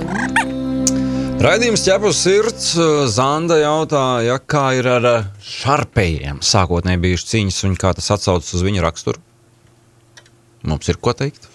Raidījums 1.38 1.84
ķepus 1.86 2.18
sirds. 2.18 2.72
Zanda 3.14 3.60
jautāja, 3.60 4.40
kā 4.42 4.64
ir 4.74 4.88
ar 4.90 5.04
eh, 5.06 5.28
šarpējiem. 5.46 6.40
Sākotnēji 6.42 6.98
bijuši 7.04 7.28
cīņas 7.30 7.58
un 7.68 7.76
kā 7.78 7.92
tas 7.94 8.10
atsaucas 8.16 8.56
uz 8.58 8.64
viņu 8.66 8.82
raksturu. 8.82 9.22
Mums 10.66 10.90
ir 10.90 10.98
ko 10.98 11.14
teikt? 11.14 11.46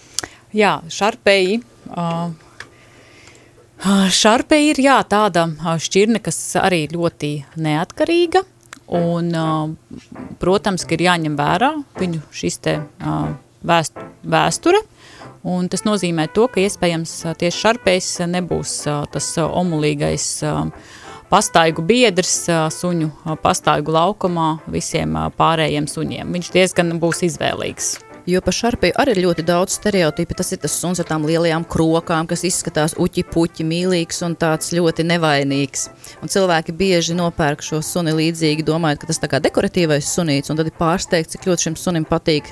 Jā, 0.56 0.78
šarpēji. 0.88 1.58
Uh, 1.92 2.32
šarpēji 4.22 4.72
ir 4.72 4.82
jā, 4.86 4.96
tāda 5.12 5.44
šķirne, 5.84 6.24
kas 6.24 6.40
arī 6.62 6.86
ļoti 6.94 7.34
neatkarīga. 7.60 8.40
Un, 8.96 9.28
uh, 9.36 10.32
protams, 10.40 10.88
ka 10.88 10.96
ir 10.96 11.04
jāņem 11.10 11.36
vērā 11.36 11.74
viņu 12.00 12.24
šis 12.32 12.60
te 12.64 12.78
uh, 12.80 13.28
vēst, 13.68 14.00
vēsture. 14.24 14.80
Un 15.44 15.68
tas 15.68 15.84
nozīmē 15.84 16.24
to, 16.32 16.46
ka 16.48 16.62
iespējams 16.62 17.10
tieši 17.40 17.60
šarpējs 17.66 18.10
nebūs 18.32 18.78
tas 19.12 19.26
omulīgais 19.44 20.28
pastaigu 21.28 21.84
biedrs 21.84 22.46
suņu 22.72 23.10
pastaigu 23.42 23.92
laukumā 23.92 24.48
visiem 24.72 25.18
pārējiem 25.36 25.88
suņiem. 25.90 26.32
Viņš 26.32 26.50
diezgan 26.54 26.96
būs 27.02 27.26
izvēlīgs. 27.28 27.92
Jo 28.24 28.40
par 28.40 28.56
šarpiju 28.56 28.96
arī 28.96 29.12
ir 29.12 29.18
ļoti 29.26 29.44
daudz 29.44 29.74
stereotipu. 29.76 30.32
Tas 30.38 30.54
ir 30.54 30.62
tas 30.62 30.72
suns 30.80 31.00
ar 31.02 31.04
tām 31.10 31.26
lielajām 31.28 31.66
krokām, 31.68 32.24
kas 32.24 32.46
izskatās 32.48 32.94
uķi, 32.96 33.26
puķi, 33.28 33.66
mīlīgs 33.68 34.22
un 34.24 34.36
tāds 34.40 34.72
ļoti 34.72 35.04
nevainīgs. 35.10 35.82
Un 36.24 36.32
cilvēki 36.32 36.72
bieži 36.78 37.18
nopērk 37.18 37.60
šo 37.60 37.82
suni 37.84 38.16
līdzīgi, 38.16 38.64
domājot, 38.64 39.02
ka 39.02 39.10
tas 39.12 39.20
kā 39.28 39.42
dekoratīvais 39.44 40.08
sunīts, 40.08 40.48
un 40.48 40.56
tad 40.56 40.72
ir 40.72 40.78
pārsteigts, 40.78 41.36
cik 41.36 41.50
ļoti 41.50 41.68
šim 41.68 41.76
sunim 41.76 42.08
patīk 42.08 42.48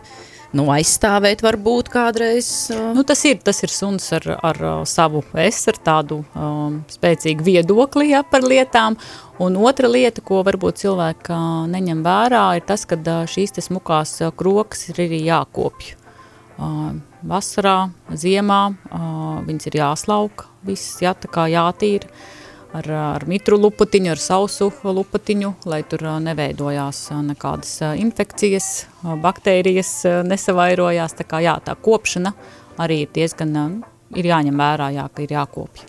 nu, 0.56 0.66
aizstāvēt, 0.72 1.42
varbūt 1.44 1.90
kādreiz. 1.92 2.48
Uh... 2.72 2.90
Nu, 2.96 3.04
tas, 3.08 3.22
ir, 3.28 3.40
tas 3.44 3.62
ir 3.64 3.72
suns 3.72 4.08
ar, 4.16 4.26
ar 4.44 4.60
savu 4.88 5.24
es, 5.40 5.62
ar 5.70 5.78
tādu 5.84 6.22
um, 6.36 6.82
spēcīgu 6.92 7.46
viedokli 7.46 8.10
ja, 8.12 8.22
par 8.26 8.44
lietām. 8.46 8.98
Un 9.42 9.56
otra 9.58 9.88
lieta, 9.90 10.22
ko 10.24 10.42
varbūt 10.46 10.84
cilvēki 10.84 11.38
neņem 11.72 12.04
vērā, 12.04 12.44
ir 12.58 12.66
tas, 12.68 12.84
ka 12.86 12.98
šīs 13.26 13.56
smukās 13.64 14.20
krokas 14.38 14.86
ir 14.92 15.02
arī 15.06 15.22
jākopj. 15.26 15.96
Vasarā, 17.26 17.78
ziemā 18.18 18.60
viņas 19.46 19.66
ir 19.70 19.80
jāslauka, 19.80 20.46
viss 20.66 21.00
jā, 21.02 21.14
jātīra 21.50 22.10
ar, 22.76 22.90
ar 22.96 23.26
mitru 23.28 23.58
lupatiņu, 23.60 24.12
ar 24.14 24.20
sausu 24.22 24.70
lupatiņu, 24.84 25.54
lai 25.68 25.82
tur 25.88 26.04
neveidojās 26.24 27.04
nekādas 27.28 27.78
infekcijas, 28.00 28.72
baktērijas 29.02 29.94
nesavairojās. 30.28 31.16
Tā 31.18 31.28
kā 31.28 31.42
jā, 31.44 31.56
tā 31.64 31.76
kopšana 31.76 32.34
arī 32.82 33.04
ir 33.06 33.14
diezgan, 33.14 33.82
ir 34.16 34.28
jāņem 34.32 34.60
vērā, 34.60 34.92
jā, 34.96 35.08
ka 35.12 35.24
ir 35.24 35.34
jākopja. 35.36 35.88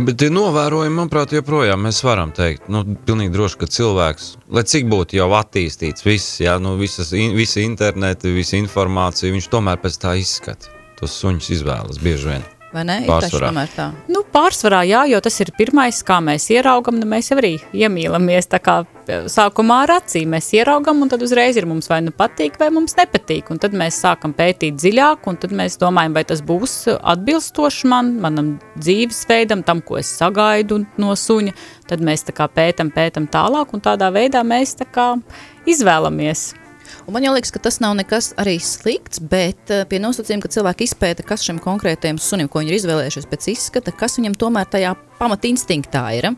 Bet 0.00 0.16
tie 0.18 0.30
novērojumi, 0.32 0.96
manuprāt, 0.96 1.34
joprojām 1.36 1.84
mēs 1.86 2.00
varam 2.02 2.32
teikt, 2.34 2.66
nu, 2.72 2.82
pilnīgi 3.06 3.34
droši, 3.34 3.58
ka 3.60 3.68
cilvēks, 3.70 4.30
lai 4.56 4.64
cik 4.66 4.88
būtu 4.90 5.20
jau 5.20 5.28
attīstīts 5.38 6.06
viss, 6.06 6.40
jā, 6.42 6.56
nu, 6.62 6.74
visas, 6.80 7.12
in, 7.14 7.36
visa 7.38 7.62
interneta, 7.62 8.32
visa 8.34 8.58
informācija, 8.58 9.30
viņš 9.36 9.50
tomēr 9.52 9.78
pēc 9.82 10.00
tā 10.02 10.16
izskata. 10.18 10.72
Tos 10.98 11.14
suņus 11.20 11.52
izvēlas 11.60 12.02
bieži 12.02 12.32
vien. 12.32 12.48
Vai 12.70 12.84
ne? 12.86 13.00
Pārsvarā. 13.02 13.64
Tā. 13.74 13.88
Nu, 14.10 14.22
pārsvarā 14.30 14.84
jā, 14.86 15.00
jo 15.10 15.18
tas 15.24 15.40
ir 15.42 15.50
pirmais, 15.58 15.98
kā 16.06 16.20
mēs 16.22 16.46
ieraugam, 16.54 17.00
nu 17.00 17.08
mēs 17.10 17.32
arī 17.34 17.56
iemīlamies. 17.74 18.46
Tā 18.52 18.60
kā 18.62 18.76
e, 18.84 19.16
sākumā 19.32 19.80
ar 19.86 19.94
acīm 19.96 20.30
mēs 20.36 20.52
ieraugam, 20.54 21.02
un 21.02 21.10
tad 21.10 21.24
uzreiz 21.26 21.58
ir 21.58 21.66
mums 21.66 21.90
vai 21.90 21.98
nu 22.06 22.14
patīk, 22.14 22.60
vai 22.62 22.70
mums 22.74 22.94
nepatīk. 22.98 23.50
Un 23.50 23.58
tad 23.62 23.74
mēs 23.74 23.98
sākam 24.04 24.34
pētīt 24.38 24.78
dziļāk, 24.78 25.26
un 25.26 25.40
tad 25.42 25.56
mēs 25.56 25.80
domājam, 25.82 26.14
vai 26.14 26.22
tas 26.30 26.44
būs 26.46 26.76
atbilstoši 26.94 27.90
man, 27.90 28.14
manam 28.22 28.54
dzīvesveidam, 28.78 29.66
tam, 29.66 29.82
ko 29.82 29.98
es 29.98 30.14
sagaidu 30.20 30.84
no 31.02 31.18
suņa. 31.18 31.58
Tad 31.90 32.06
mēs 32.06 32.22
tā 32.28 32.36
kā 32.38 32.46
pētam, 32.46 32.94
pētam 32.94 33.26
tālāk, 33.30 33.74
un 33.74 33.82
tādā 33.82 34.14
veidā 34.14 34.46
mēs 34.46 34.78
tā 34.78 34.86
kā 34.86 35.16
izvēlamies. 35.66 36.52
Un 37.06 37.16
man 37.16 37.26
liekas, 37.26 37.52
ka 37.54 37.62
tas 37.62 37.80
nav 37.82 37.96
nekas 37.98 38.32
arī 38.40 38.56
slikts, 38.62 39.20
bet 39.20 39.72
uh, 39.72 39.84
pie 39.90 40.00
nosacījuma, 40.02 40.44
ka 40.44 40.52
cilvēki 40.56 40.88
izpēta, 40.88 41.26
kas 41.26 41.44
šim 41.46 41.60
konkrētajam 41.62 42.20
sunim, 42.22 42.48
ko 42.50 42.62
viņi 42.62 42.74
ir 42.74 42.78
izvēlējušies 42.80 43.28
pēc 43.30 43.48
izskata, 43.54 43.94
kas 43.96 44.18
viņam 44.20 44.38
tomēr 44.40 44.70
tajā 44.70 44.94
pamat 45.20 45.44
instinktā 45.50 46.04
ir. 46.16 46.30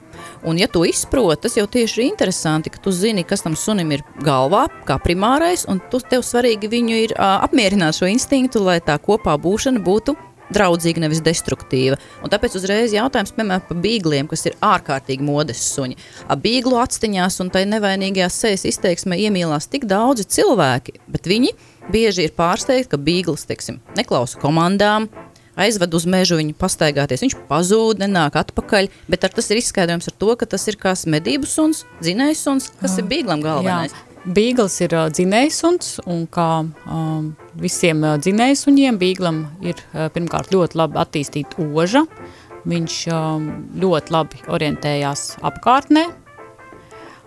Un, 0.46 0.58
ja 0.58 0.66
to 0.70 0.82
izprot, 0.88 1.42
tas 1.44 1.56
jau 1.58 1.68
tieši 1.70 2.00
ir 2.00 2.08
interesanti, 2.08 2.72
ka 2.72 2.82
tu 2.82 2.94
zini, 2.94 3.26
kas 3.28 3.44
tam 3.44 3.54
sunim 3.58 3.94
ir 3.94 4.02
galvā, 4.26 4.66
kā 4.88 4.98
primārais, 5.02 5.66
un 5.70 5.82
tu, 5.92 6.02
tev 6.02 6.26
svarīgi 6.26 6.70
viņu 6.72 7.00
ir 7.04 7.16
uh, 7.16 7.44
apmierināt 7.46 8.00
šo 8.00 8.10
instinktu, 8.10 8.64
lai 8.66 8.80
tā 8.84 8.98
kopā 9.02 9.38
būšana 9.40 9.82
būtu 9.84 10.16
draudzīga, 10.54 11.02
nevis 11.04 11.22
destruktīva. 11.24 11.98
Un 12.22 12.32
tāpēc 12.32 12.56
uzreiz 12.58 12.94
jautājums, 12.94 13.34
piemēram, 13.36 13.64
par 13.68 13.80
bīgliem, 13.82 14.28
kas 14.30 14.46
ir 14.48 14.56
ārkārtīgi 14.62 15.26
modes 15.26 15.64
suņi. 15.72 15.98
Ap 16.28 16.44
bīglu 16.44 16.78
atstiņās 16.82 17.40
un 17.44 17.52
tai 17.54 17.64
nevainīgajā 17.70 18.30
sejas 18.32 18.66
izteiksmē 18.70 19.18
iemīlās 19.26 19.68
tik 19.72 19.88
daudzi 19.90 20.28
cilvēki, 20.36 21.00
bet 21.12 21.28
viņi 21.30 21.52
bieži 21.92 22.28
ir 22.28 22.36
pārsteigti, 22.38 22.92
ka 22.92 23.00
bīglis, 23.00 23.46
teiksim, 23.48 23.80
neklausa 23.98 24.40
komandām, 24.42 25.08
aizved 25.58 25.94
uz 25.96 26.06
mežu 26.08 26.38
viņu 26.38 26.56
pastaigāties. 26.60 27.24
Viņš 27.24 27.36
pazūd, 27.50 28.00
nenāk 28.02 28.38
atpakaļ, 28.40 28.88
bet 29.12 29.26
ar 29.26 29.34
tas 29.34 29.50
ir 29.52 29.60
izskaidrojums 29.60 30.08
ar 30.08 30.16
to, 30.18 30.32
ka 30.38 30.48
tas 30.54 30.64
ir 30.70 30.80
kāds 30.80 31.04
medību 31.10 31.48
suns, 31.48 31.84
dzinējs 32.00 32.46
suns, 32.46 32.72
kas 32.80 32.98
ir 33.00 33.08
bīglam 33.10 33.44
galvenais. 33.44 33.92
Jā. 33.92 34.11
Bīgls 34.22 34.76
ir 34.84 34.92
uh, 34.94 35.08
dzinējsuns, 35.10 35.96
un 36.06 36.26
kā 36.30 36.62
um, 36.62 37.32
visiem 37.58 38.04
uh, 38.06 38.14
dzinējsuņiem, 38.22 38.98
bīglam 39.00 39.40
ir 39.66 39.74
uh, 39.80 40.06
pirmkārt 40.14 40.52
ļoti 40.54 40.78
labi 40.78 41.00
attīstīta 41.02 41.66
oža. 41.66 42.04
Viņš 42.62 42.98
um, 43.10 43.48
ļoti 43.82 44.14
labi 44.14 44.44
orientējās 44.46 45.24
apkārtnē. 45.42 46.04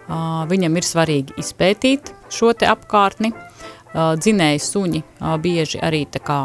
Uh, 0.05 0.45
viņam 0.47 0.79
ir 0.79 0.87
svarīgi 0.87 1.35
izpētīt 1.41 2.13
šo 2.31 2.53
te 2.55 2.69
apkārtni. 2.71 3.33
Uh, 3.35 4.15
dzinēji 4.15 4.63
suņi 4.63 5.03
uh, 5.03 5.35
bieži 5.43 5.83
arī 5.83 6.05
tā 6.11 6.23
kā 6.23 6.39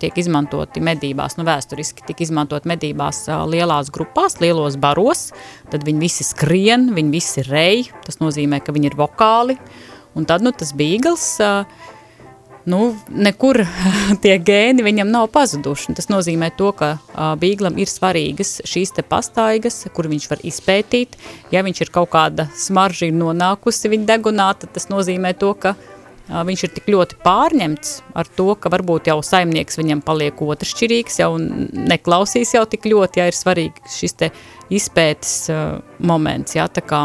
tiek 0.00 0.18
izmantoti 0.20 0.82
medībās, 0.84 1.36
nu 1.38 1.46
vēsturiski 1.48 2.04
tika 2.08 2.24
izmantot 2.24 2.66
medībās 2.68 3.24
lielās 3.50 3.92
grupās, 3.94 4.38
lielos 4.42 4.76
baros, 4.80 5.30
tad 5.72 5.86
viņi 5.86 6.04
visi 6.04 6.26
skrien, 6.26 6.90
viņi 6.96 7.14
visi 7.14 7.46
rej, 7.48 7.88
tas 8.06 8.20
nozīmē, 8.22 8.60
ka 8.64 8.74
viņi 8.76 8.92
ir 8.92 8.98
vokāli, 9.00 9.56
un 10.18 10.28
tad, 10.28 10.44
nu, 10.44 10.52
tas 10.52 10.74
bīgls, 10.76 11.26
nu, 12.70 12.80
nekur 13.08 13.62
tie 14.22 14.36
gēni 14.38 14.84
viņam 14.86 15.12
nav 15.12 15.30
pazuduši, 15.34 15.96
tas 15.98 16.10
nozīmē 16.12 16.52
to, 16.58 16.72
ka 16.76 16.94
bīglam 17.40 17.78
ir 17.80 17.90
svarīgas 17.90 18.60
šīs 18.68 18.94
te 18.96 19.06
pastaigas, 19.06 19.82
kur 19.94 20.10
viņš 20.10 20.28
var 20.32 20.44
izpētīt, 20.46 21.16
ja 21.54 21.64
viņš 21.66 21.86
ir 21.86 21.94
kaut 21.94 22.12
kāda 22.12 22.50
smarža 22.56 23.08
ir 23.08 23.16
nonākusi 23.16 23.92
viņa 23.94 24.12
degunā, 24.14 24.52
tad 24.60 24.76
tas 24.76 24.90
nozīmē 24.92 25.34
to, 25.40 25.54
ka 25.56 25.74
viņš 26.30 26.64
ir 26.66 26.72
tik 26.76 26.88
ļoti 26.92 27.18
pārņemts 27.24 27.92
ar 28.18 28.28
to, 28.38 28.52
ka 28.54 28.70
varbūt 28.72 29.10
jau 29.10 29.18
saimnieks 29.24 29.78
viņam 29.80 30.02
paliek 30.06 30.40
otršķirīgs, 30.44 31.20
jau 31.22 31.34
neklausīs 31.40 32.54
jau 32.54 32.64
tik 32.70 32.86
ļoti, 32.90 33.22
ja 33.22 33.28
ir 33.30 33.36
svarīgi 33.36 33.94
šis 33.98 34.16
te 34.20 34.30
izpētes 34.70 35.34
uh, 35.50 35.80
moments, 36.06 36.54
jā, 36.54 36.66
tā 36.70 36.82
kā. 36.86 37.02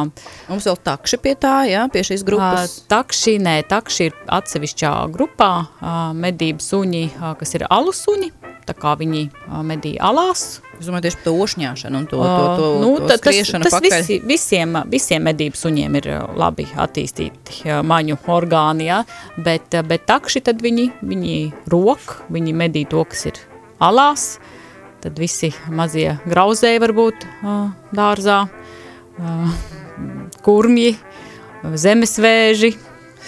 Mums 0.50 0.67
vēl 0.70 0.77
takši 0.86 1.20
pie 1.24 1.34
tā, 1.41 1.55
jā, 1.70 1.86
pie 1.91 2.03
šīs 2.05 2.25
grupas? 2.27 2.77
Uh, 2.77 2.89
takši, 2.94 3.38
nē, 3.41 3.55
takši 3.70 4.10
ir 4.10 4.20
atsevišķā 4.38 4.94
grupā, 5.15 5.51
uh, 5.65 5.96
medību 6.13 6.62
suņi, 6.62 7.05
uh, 7.15 7.34
kas 7.39 7.58
ir 7.58 7.65
alu 7.74 7.96
suņi, 7.96 8.29
tā 8.70 8.77
kā 8.77 8.94
viņi 9.01 9.25
uh, 9.32 9.63
medī 9.65 9.96
alās, 9.98 10.60
Es 10.75 10.89
domāju, 10.89 11.05
tieši 11.05 11.20
par 11.20 11.25
to 11.25 11.34
ošņāšanu 11.46 12.00
un 12.01 12.08
to, 12.12 12.17
to, 12.20 12.48
to, 12.60 12.70
nu, 12.82 12.89
to 13.00 13.17
skriešanu 13.20 13.67
tas, 13.67 13.77
tas 13.77 13.84
visi, 13.86 14.17
visiem, 14.27 14.75
visiem 14.91 15.24
medību 15.24 15.60
suņiem 15.60 15.98
ir 16.01 16.10
labi 16.36 16.65
attīstīti 16.84 17.72
maņu 17.88 18.17
orgāni, 18.36 18.89
ja? 18.89 19.01
bet, 19.39 19.77
bet 19.88 20.08
takši 20.10 20.44
tad 20.50 20.63
viņi, 20.65 20.89
viņi 21.05 21.38
rok, 21.72 22.17
viņi 22.34 22.55
medī 22.60 22.84
to, 22.91 23.05
kas 23.08 23.27
ir 23.32 23.39
alās, 23.84 24.27
tad 25.03 25.20
visi 25.22 25.53
mazie 25.72 26.17
grauzēji 26.27 26.84
varbūt 26.84 27.27
dārzā, 27.96 28.41
kurmji, 30.44 30.98
zemesvēži, 31.86 32.75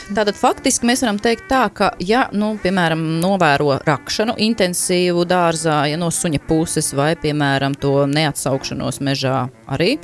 Tātad 0.07 0.37
faktiski 0.39 0.87
mēs 0.87 1.01
varam 1.03 1.17
teikt 1.19 1.49
tā, 1.51 1.65
ka, 1.75 1.89
ja, 1.99 2.21
nu, 2.31 2.53
piemēram, 2.63 3.01
novēro 3.19 3.73
rakšanu 3.83 4.37
intensīvu 4.45 5.25
dārzā, 5.27 5.81
ja 5.91 5.97
no 5.99 6.07
suņa 6.13 6.39
puses 6.47 6.93
vai, 6.95 7.09
piemēram, 7.19 7.75
to 7.75 8.05
neatsaukšanos 8.07 9.01
mežā 9.03 9.41
arī, 9.67 9.97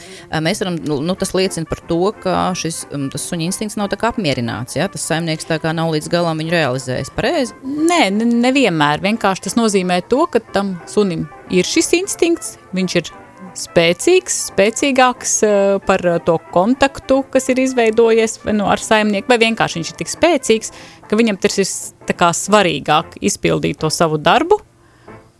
mēs 0.43 0.59
varam, 0.63 0.81
nu, 0.83 0.99
nu, 1.07 1.15
tas 1.19 1.31
liecina 1.37 1.69
par 1.69 1.79
to, 1.87 2.01
ka 2.19 2.35
šis 2.59 2.83
tas 3.13 3.29
suņa 3.29 3.47
instinkts 3.47 3.79
nav 3.79 3.93
tā 3.93 4.01
kā 4.01 4.11
apmierināts, 4.11 4.75
ja? 4.75 4.89
tas 4.91 5.07
saimnieks 5.07 5.47
tā 5.47 5.61
kā 5.63 5.71
nav 5.75 5.95
līdz 5.95 6.11
galam 6.11 6.43
viņu 6.43 6.55
realizējis, 6.57 7.15
pareizi? 7.15 7.55
Nē, 7.63 8.09
nevienmēr, 8.19 9.03
vienkārši 9.07 9.47
tas 9.47 9.59
nozīmē 9.59 10.03
to, 10.11 10.25
ka 10.27 10.43
tam 10.51 10.75
sunim 10.91 11.29
ir 11.53 11.67
šis 11.67 11.93
instinkts, 12.03 12.57
viņš 12.75 12.99
ir 12.99 13.15
spēcīgs, 13.57 14.37
spēcīgāks 14.51 15.33
uh, 15.45 15.55
par 15.85 16.03
to 16.25 16.37
kontaktu, 16.53 17.21
kas 17.33 17.49
ir 17.53 17.61
izveidojies 17.63 18.39
nu, 18.51 18.67
ar 18.71 18.81
saimnieku, 18.81 19.29
vai 19.31 19.39
vienkārši 19.45 19.79
viņš 19.79 19.93
ir 19.93 19.99
tik 20.01 20.13
spēcīgs, 20.13 20.73
ka 21.09 21.19
viņam 21.19 21.39
tas 21.41 21.59
ir 21.61 21.73
tā 22.09 22.17
kā 22.17 22.31
svarīgāk 22.35 23.17
izpildīt 23.21 23.81
to 23.83 23.91
savu 23.93 24.19
darbu, 24.21 24.59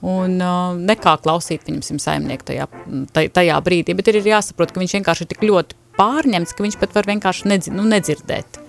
un 0.04 0.36
uh, 0.44 0.74
nekā 0.78 1.16
klausīt 1.24 1.66
viņam 1.70 2.02
saimnieku 2.02 2.50
tajā, 2.52 2.68
taj, 3.16 3.32
tajā 3.38 3.62
brīdī, 3.66 3.96
bet 3.98 4.12
ir 4.12 4.20
jāsaprot, 4.22 4.74
ka 4.74 4.84
viņš 4.84 5.00
vienkārši 5.00 5.26
ir 5.26 5.32
tik 5.32 5.48
ļoti 5.48 5.80
pārņemts, 5.98 6.54
ka 6.54 6.66
viņš 6.66 6.78
pat 6.82 6.94
var 6.98 7.10
vienkārši 7.10 7.50
nedzi, 7.54 7.74
nu, 7.74 7.86
nedzirdēt. 7.88 8.60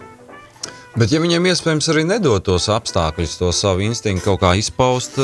Bet 0.95 1.11
ja 1.11 1.19
viņam 1.19 1.49
iespējams 1.51 1.89
arī 1.91 2.05
nedod 2.07 2.45
tos 2.47 2.69
apstākļus, 2.71 3.39
to 3.41 3.51
savu 3.51 3.83
instinktu 3.83 4.29
kaut 4.29 4.45
kā 4.45 4.53
izpaust, 4.61 5.19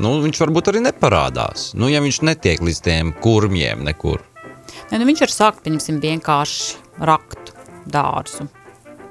nu, 0.00 0.16
viņš 0.24 0.42
varbūt 0.44 0.72
arī 0.72 0.84
neparādās. 0.88 1.70
Nu, 1.78 1.90
ja 1.92 2.02
viņš 2.04 2.22
netiek 2.26 2.62
līdz 2.64 2.80
tiem 2.86 3.12
kurmiem 3.22 3.84
nekur. 3.86 4.24
Ne, 4.90 4.98
nu, 4.98 5.06
viņš 5.08 5.26
var 5.26 5.34
sākt, 5.34 5.62
pieņemsim, 5.66 6.00
vienkārši 6.02 7.04
rakt 7.06 7.54
dārzu 7.90 8.48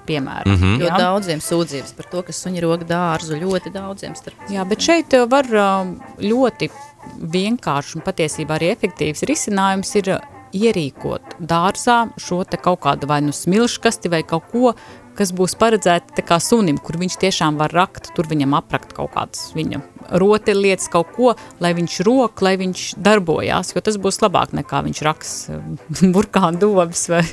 piemēram. 0.09 0.49
Mm 0.49 0.57
-hmm. 0.61 0.81
Jo 0.81 0.97
daudziem 0.97 1.41
sūdzības 1.43 1.93
par 1.97 2.05
to, 2.11 2.23
ka 2.25 2.33
suņi 2.33 2.63
rok 2.65 2.85
dārzu 2.89 3.37
ļoti 3.43 3.73
daudziem 3.73 4.15
starp 4.17 4.49
Jā, 4.49 4.65
bet 4.65 4.81
šeit 4.81 5.13
uh, 5.13 5.27
var 5.29 5.45
uh, 5.45 5.91
ļoti 6.31 6.69
vienkārši 7.35 7.97
un 7.97 8.05
patiesībā 8.07 8.57
arī 8.57 8.71
efektīvs 8.73 9.25
risinājums 9.29 9.95
ir 10.01 10.13
uh, 10.15 10.25
ierīkot 10.53 11.37
dārzā 11.39 11.99
šo 12.17 12.43
te 12.43 12.57
kaut 12.57 12.81
kādu 12.85 13.07
vai 13.07 13.21
nu 13.21 13.31
smilškasti 13.31 14.09
vai 14.09 14.23
kaut 14.23 14.49
ko, 14.51 14.73
kas 15.17 15.33
būs 15.35 15.55
paredzēti 15.59 16.15
tā 16.17 16.25
kā 16.25 16.39
sunim, 16.39 16.77
kur 16.77 16.97
viņš 16.97 17.19
tiešām 17.23 17.57
var 17.57 17.73
rakt, 17.75 18.13
tur 18.15 18.27
viņam 18.27 18.55
aprakt 18.57 18.93
kaut 18.97 19.13
kādas 19.13 19.51
viņa 19.53 19.81
rotaļlietas, 20.11 20.89
kaut 20.93 21.13
ko, 21.15 21.33
lai 21.63 21.73
viņš 21.77 21.99
rok, 22.07 22.43
lai 22.45 22.55
viņš 22.61 22.85
darbojās, 22.99 23.73
jo 23.75 23.83
tas 23.85 23.99
būs 24.01 24.21
labāk 24.23 24.53
nekā 24.57 24.83
viņš 24.87 25.03
raks 25.07 25.33
uh, 25.53 26.03
burkānu 26.15 26.61
dobas 26.61 27.07
vai, 27.11 27.23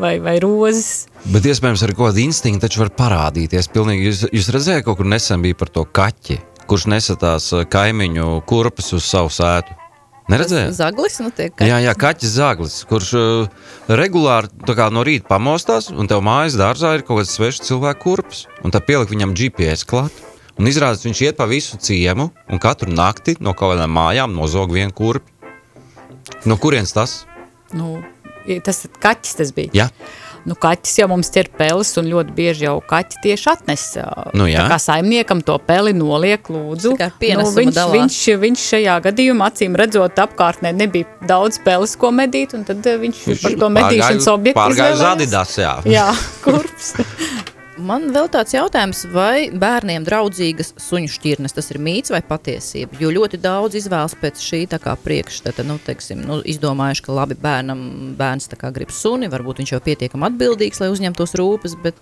vai, 0.00 0.16
vai 0.22 0.38
rozes. 0.42 1.08
Bet 1.32 1.46
iespējams 1.46 1.84
arī 1.86 1.96
kaut 1.98 2.10
kāda 2.10 2.24
instinkta 2.24 2.66
taču 2.66 2.84
var 2.84 2.92
parādīties. 2.96 3.70
Pilnīgi, 3.74 4.08
jūs, 4.08 4.24
jūs 4.32 4.50
redzējāt, 4.54 4.86
kaut 4.86 5.00
kur 5.00 5.08
nesen 5.08 5.42
bija 5.44 5.58
par 5.58 5.70
to 5.72 5.84
kaķi, 5.84 6.38
kurš 6.70 6.88
nesatās 6.92 7.52
eh, 7.56 7.68
kaimiņu 7.70 8.42
kurpes 8.48 8.92
uz 8.96 9.06
savu 9.08 9.32
sētu. 9.32 9.78
Neredzējāt? 10.30 10.76
Zaglis, 10.78 11.18
nu 11.20 11.32
tiek 11.34 11.58
Jā, 11.66 11.80
jā, 11.82 11.92
kaķis 11.98 12.34
zaglis, 12.36 12.76
kurš 12.88 13.08
uh, 13.18 13.70
regulāri 13.90 14.48
kā 14.70 14.86
no 14.94 15.02
rīta 15.04 15.26
pamostās, 15.28 15.90
un 15.90 16.08
tev 16.08 16.22
mājas 16.24 16.54
dārzā 16.60 16.94
ir 16.96 17.02
kaut 17.06 17.20
kāds 17.20 17.34
svešs 17.34 17.64
cilvēku 17.66 18.04
kurpes, 18.06 18.44
un 18.62 18.72
tad 18.72 18.86
pielikt 18.86 19.12
viņam 19.12 19.34
GPS 19.36 19.82
klāt. 19.88 20.22
Un 20.62 20.68
izrādās, 20.70 21.02
viņš 21.02 21.20
iet 21.26 21.38
pa 21.40 21.48
visu 21.50 21.74
ciemu, 21.82 22.28
un 22.46 22.60
katru 22.62 22.92
nakti 22.94 23.34
no 23.42 23.50
kaut 23.50 23.74
kādām 23.74 23.90
mājām 23.96 24.30
nozog 24.36 24.70
vienu 24.70 24.94
kurpi. 24.94 25.26
No 26.46 26.54
kurienes 26.54 26.94
tas? 26.94 27.22
Nu, 27.74 27.96
tas 28.62 28.84
kaķis 29.02 29.40
tas 29.40 29.50
bija. 29.56 29.72
Jā, 29.74 29.88
Nu, 30.42 30.56
kaķis 30.58 30.96
jau 30.98 31.06
mums 31.12 31.28
ir 31.38 31.46
pelis, 31.54 31.92
un 32.00 32.08
ļoti 32.10 32.32
bieži 32.34 32.66
jau 32.66 32.74
kaķi 32.90 33.20
tieši 33.22 33.48
atnes. 33.52 33.84
Nu 34.34 34.48
jā. 34.50 34.64
tā 34.64 34.72
kā 34.74 34.78
saimniekam 34.82 35.38
to 35.46 35.54
peli 35.62 35.92
noliek, 35.94 36.50
lūdzu. 36.50 36.96
Pienesuma 37.22 37.60
viņš, 37.60 37.76
dalās. 37.76 37.94
viņš, 37.94 38.18
viņš 38.42 38.66
šajā 38.72 38.98
gadījumā, 39.06 39.52
acīm 39.52 39.78
redzot, 39.78 40.18
apkārtnē 40.26 40.74
nebija 40.74 41.06
daudz 41.30 41.62
pelis, 41.62 41.94
ko 41.94 42.10
medīt, 42.14 42.56
un 42.58 42.66
tad 42.66 42.82
eh, 42.90 42.98
viņš 43.06 43.24
par 43.44 43.58
to 43.62 43.72
medīšanas 43.78 44.30
objektu 44.34 44.58
Pārgāja 44.58 44.98
izvēlējās. 44.98 45.10
Adidas, 45.14 45.58
jā. 45.62 45.74
Jā, 45.94 46.10
kurps. 46.42 46.94
Man 47.80 48.10
vēl 48.12 48.26
tāds 48.28 48.52
jautājums, 48.52 49.06
vai 49.14 49.48
bērniem 49.48 50.04
draudzīgas 50.04 50.74
suņu 50.82 51.08
šķirnes 51.14 51.54
tas 51.56 51.70
ir 51.72 51.78
mīts 51.80 52.12
vai 52.12 52.20
patiesība? 52.26 52.98
Jo 53.00 53.08
ļoti 53.16 53.40
daudz 53.40 53.78
izvēlas 53.80 54.14
pēc 54.20 54.42
šī 54.44 54.60
priekšstata, 55.02 55.64
nu, 55.64 55.78
teiksim, 55.80 56.20
nu, 56.20 56.42
izdomājuši, 56.44 57.04
ka 57.06 57.16
labi 57.16 57.38
bērnam, 57.40 58.14
bērns 58.18 58.50
grib 58.76 58.92
suni, 58.92 59.30
varbūt 59.32 59.62
viņš 59.62 59.72
jau 59.72 59.80
pietiekami 59.80 60.28
atbildīgs, 60.28 60.80
lai 60.82 60.92
uzņemtos 60.92 61.34
rūpes, 61.40 61.76
bet 61.82 61.96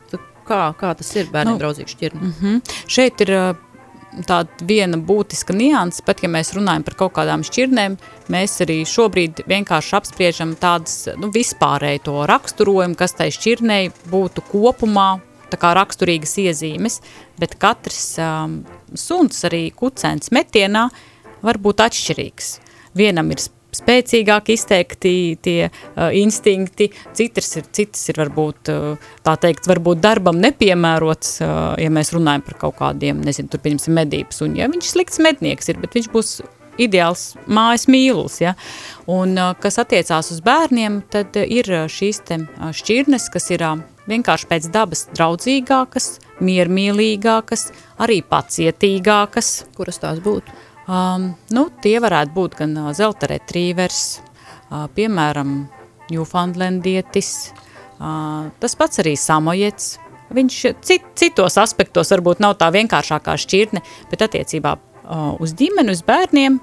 kā, 0.47 0.75
kā 0.75 0.95
tas 0.99 1.15
ir 1.15 1.31
bērniem 1.31 1.55
Nu, 1.55 1.59
nu, 1.59 1.63
draudzīga 1.63 1.95
šķirne? 1.95 2.21
Mhm. 2.21 2.61
Šeit 2.91 3.23
ir 3.23 3.35
uh, 3.37 3.55
tāda 4.27 4.67
viena 4.67 4.99
būtiska 4.99 5.55
nianses, 5.55 6.03
pat 6.03 6.25
ja 6.25 6.31
mēs 6.33 6.51
runājam 6.57 6.85
par 6.87 6.99
kaut 7.05 7.15
kādām 7.21 7.47
šķirnēm, 7.47 7.97
mēs 8.33 8.59
arī 8.67 8.83
šobrīd 8.89 9.45
vienkārši 9.47 9.97
apspriežam 10.01 10.59
tādas 10.59 11.07
nu, 11.15 11.31
vispārēju 11.31 12.07
to 12.11 12.21
raksturojumu, 12.31 12.99
kas 12.99 13.15
tai 13.19 13.31
šķirnei 13.35 13.91
būtu 14.11 14.45
kopumā 14.51 15.11
kā 15.59 15.73
raksturīgas 15.79 16.37
iezīmes, 16.43 17.01
bet 17.41 17.57
katrs 17.63 18.13
um, 18.23 18.61
suns, 18.95 19.43
arī 19.49 19.69
kucēns 19.75 20.31
metienā, 20.35 20.89
var 21.43 21.59
būt 21.63 21.83
atšķirīgs. 21.87 22.53
Vienam 22.99 23.31
ir 23.33 23.43
spēcīgāk 23.75 24.51
izteikti 24.55 25.13
tie 25.43 25.59
uh, 25.71 26.11
instinkti, 26.17 26.91
citas 27.17 27.51
ir, 27.59 27.67
citas 27.75 28.03
ir 28.11 28.21
varbūt, 28.21 28.71
uh, 28.73 29.11
tā 29.27 29.37
teikt, 29.41 29.69
varbūt 29.71 30.03
darbam 30.03 30.41
nepiemērots, 30.43 31.37
uh, 31.45 31.59
ja 31.81 31.91
mēs 31.93 32.13
runājam 32.17 32.47
par 32.47 32.59
kaut 32.65 32.79
kādiem, 32.81 33.23
nezinu, 33.27 33.51
tur 33.53 33.63
pieņemsim 33.65 33.95
medības, 33.97 34.43
un 34.47 34.57
ja 34.59 34.71
viņš 34.71 34.95
slikts 34.95 35.23
mednieks 35.23 35.71
ir, 35.71 35.79
bet 35.83 35.95
viņš 35.99 36.11
būs 36.15 36.41
ideāls 36.81 37.35
mājas 37.51 37.87
mīluls, 37.91 38.41
ja? 38.43 38.57
un 39.11 39.37
uh, 39.39 39.53
kas 39.61 39.81
attiecās 39.83 40.33
uz 40.35 40.43
bērniem, 40.45 41.03
tad 41.13 41.37
ir 41.43 41.71
uh, 41.71 41.87
šīs 41.91 42.23
te 42.27 42.43
uh, 42.43 42.71
šķirnes, 42.75 43.31
kas 43.33 43.51
ir 43.55 43.67
vienkārši 44.11 44.49
pēc 44.51 44.69
dabas 44.75 45.07
draudzīgākas, 45.15 46.11
miermīlīgākas, 46.45 47.69
arī 48.03 48.21
pacietīgākas, 48.27 49.53
Kuras 49.77 50.01
tās 50.03 50.21
būtu? 50.25 50.57
Um, 50.91 51.31
nu, 51.55 51.69
tie 51.85 51.99
varētu 52.03 52.35
būt 52.35 52.57
gan 52.59 52.75
uh, 52.81 52.91
zelta 52.97 53.29
retrīvers, 53.31 54.05
uh, 54.19 54.89
piemēram, 54.97 55.69
Newfoundlandietis, 56.11 57.31
uh, 57.53 58.49
tas 58.59 58.75
pats 58.79 59.03
arī 59.03 59.15
samojets. 59.15 59.93
Viņš 60.35 60.57
cit, 60.87 61.07
citos 61.19 61.59
aspektos 61.59 62.11
varbūt 62.15 62.43
nav 62.43 62.57
tā 62.59 62.71
vienkāršākā 62.75 63.37
šķirne, 63.39 63.83
bet 64.11 64.27
attiecībā 64.27 64.75
uh, 64.75 65.39
uz 65.43 65.55
ģimeni, 65.59 65.95
uz 65.95 66.03
bērniem 66.07 66.59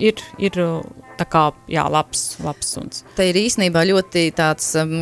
ir, 0.00 0.24
ir 0.40 0.58
uh, 0.64 0.80
tā 1.18 1.26
kā, 1.28 1.44
jā, 1.70 1.84
labs, 1.90 2.36
labs 2.42 2.72
suns. 2.74 3.02
Te 3.16 3.28
ir 3.30 3.38
īstenībā 3.40 3.84
ļoti 3.88 4.24
tāds 4.36 4.72
um, 4.80 4.94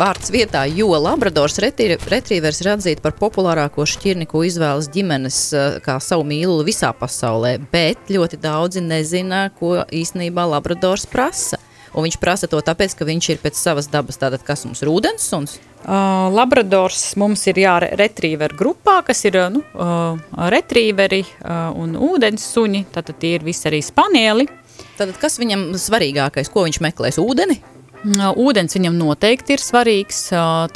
vārds 0.00 0.32
vietā, 0.34 0.64
jo 0.70 0.92
Labradors 0.94 1.58
retrievers 1.62 2.62
ir 2.62 2.72
atzīta 2.74 3.04
par 3.04 3.16
populārāko 3.18 3.86
šķirni, 3.88 4.28
ko 4.30 4.44
izvēlas 4.46 4.90
ģimenes 4.94 5.40
uh, 5.54 5.78
kā 5.84 5.98
savu 6.02 6.26
mīlu 6.28 6.64
visā 6.66 6.94
pasaulē, 6.96 7.56
bet 7.72 8.10
ļoti 8.12 8.40
daudzi 8.42 8.84
nezina, 8.84 9.46
ko 9.58 9.82
īstenībā 9.92 10.48
Labradors 10.54 11.06
prasa. 11.10 11.60
Un 11.94 12.08
viņš 12.08 12.16
prasa 12.18 12.48
to 12.50 12.58
tāpēc, 12.58 12.96
ka 12.98 13.06
viņš 13.06 13.28
ir 13.30 13.38
pēc 13.42 13.58
savas 13.58 13.86
dabas 13.90 14.18
tātad, 14.18 14.42
kas 14.42 14.64
mums 14.66 14.82
ir 14.82 14.90
ūdens 14.90 15.28
suns. 15.30 15.54
Uh, 15.84 16.26
Labradors 16.32 17.12
mums 17.20 17.44
ir 17.50 17.60
jā, 17.62 17.76
retrieveru 18.00 18.56
grupā, 18.58 18.98
kas 19.06 19.20
ir 19.28 19.38
nu, 19.54 19.62
uh, 19.76 20.18
retrieveri 20.50 21.22
uh, 21.22 21.70
un 21.78 21.94
ūdens 21.94 22.42
suņi, 22.54 22.86
tātad 22.94 23.20
tie 23.22 23.36
ir 23.38 23.46
visi 23.46 23.68
arī 23.70 23.82
spanieli. 23.84 24.48
Tātad, 24.94 25.16
kas 25.20 25.40
viņam 25.42 25.72
svarīgākais, 25.80 26.50
ko 26.52 26.66
viņš 26.68 26.82
meklēs? 26.84 27.20
Ūdeni? 27.22 27.58
Uh, 27.60 27.74
Ūdens 28.04 28.76
viņam 28.76 28.98
noteikti 28.98 29.54
ir 29.56 29.62
svarīgs, 29.64 30.18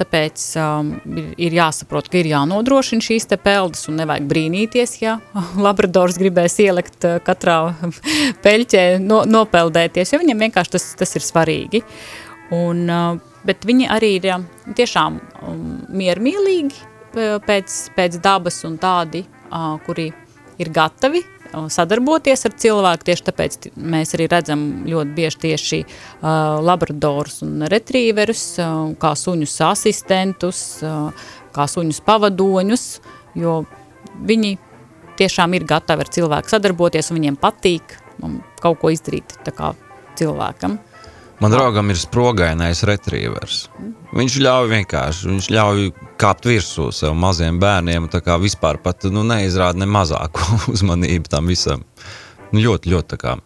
tāpēc 0.00 0.44
ir, 1.36 1.56
jāsaprot, 1.58 2.08
ka 2.08 2.16
ir 2.22 2.30
jānodrošina 2.30 3.04
šīs 3.04 3.28
te 3.28 3.36
peldas 3.36 3.84
un 3.90 3.98
nevajag 4.00 4.24
brīnīties, 4.30 4.94
ja 5.02 5.18
labradors 5.66 6.16
gribēs 6.20 6.56
ielikt 6.64 7.04
katrā 7.26 7.58
peļķē 8.44 8.84
no, 9.04 9.22
nopeldēties, 9.28 10.14
jo 10.14 10.22
viņam 10.22 10.46
vienkārši 10.46 10.74
tas, 10.78 10.88
tas 11.02 11.14
ir 11.20 11.26
svarīgi. 11.26 11.84
Un, 12.56 12.86
bet 13.44 13.66
viņi 13.68 13.90
arī 13.92 14.14
ir 14.16 14.30
tiešām 14.78 15.18
um, 15.20 15.66
miermīlīgi 15.92 16.80
pēc, 17.44 17.76
pēc 17.92 18.22
dabas 18.24 18.62
un 18.64 18.80
tādi, 18.80 19.26
kuri 19.84 20.08
ir 20.58 20.72
gatavi 20.72 21.20
sadarboties 21.52 22.44
ar 22.48 22.54
cilvēku. 22.60 23.06
Tieši 23.08 23.26
tāpēc 23.28 23.68
mēs 23.76 24.14
arī 24.16 24.28
redzam 24.30 24.64
ļoti 24.88 25.14
bieži 25.16 25.42
tieši 25.46 25.80
uh, 25.84 26.58
labradorus 26.64 27.42
un 27.46 27.66
retrieverus, 27.70 28.44
uh, 28.62 28.92
kā 29.00 29.14
suņus 29.18 29.58
asistentus, 29.68 30.62
uh, 30.86 31.28
kā 31.56 31.68
suņus 31.70 32.02
pavadoņus, 32.06 32.86
jo 33.38 33.62
viņi 34.28 34.56
tiešām 35.18 35.56
ir 35.58 35.66
gatavi 35.68 36.04
ar 36.04 36.12
cilvēku 36.14 36.52
sadarboties 36.52 37.10
un 37.10 37.20
viņiem 37.20 37.40
patīk 37.40 37.96
um, 38.22 38.38
kaut 38.62 38.82
ko 38.82 38.92
izdarīt 38.94 39.38
tā 39.46 39.54
kā 39.54 39.72
cilvēkam. 40.18 40.78
Man 41.38 41.52
draugam 41.54 41.90
ir 41.92 41.98
sprogainais 42.00 42.80
retrievers. 42.88 43.68
Viņš 44.18 44.36
ļauj 44.42 44.70
vienkārši, 44.72 45.28
viņš 45.30 45.48
ļauj 45.54 45.84
kāpt 46.18 46.48
virsū 46.50 46.88
sev 46.96 47.12
maziem 47.14 47.60
bērniem, 47.62 48.08
tā 48.10 48.18
kā 48.26 48.34
vispār 48.42 48.80
pat 48.82 49.06
nu, 49.12 49.22
neizrāda 49.22 49.78
ne 49.78 49.86
mazāko 49.86 50.42
uzmanību 50.74 51.30
tam 51.30 51.50
visam. 51.50 51.84
Nu, 52.50 52.62
ļoti, 52.64 52.90
ļoti 52.90 53.12
tā 53.12 53.18
kā. 53.20 53.36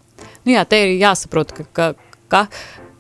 Nu 0.46 0.54
jā, 0.54 0.62
te 0.64 0.78
ir 0.86 0.94
jāsaprot, 1.02 1.52
ka, 1.52 1.66
ka, 1.76 1.88
ka 2.32 2.46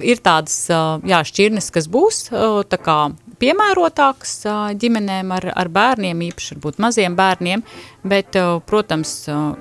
ir 0.04 0.20
tādas 0.20 0.58
jā, 0.68 1.20
šķirnes, 1.24 1.70
kas 1.72 1.88
būs 1.90 2.26
tā 2.68 2.78
kā 2.82 2.96
piemērotākas 3.42 4.34
ģimenēm 4.82 5.32
ar, 5.34 5.46
ar 5.56 5.70
bērniem, 5.72 6.20
īpaši 6.28 6.56
varbūt 6.56 6.82
maziem 6.84 7.16
bērniem, 7.18 7.64
bet, 8.12 8.36
protams, 8.68 9.14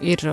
ir, 0.04 0.26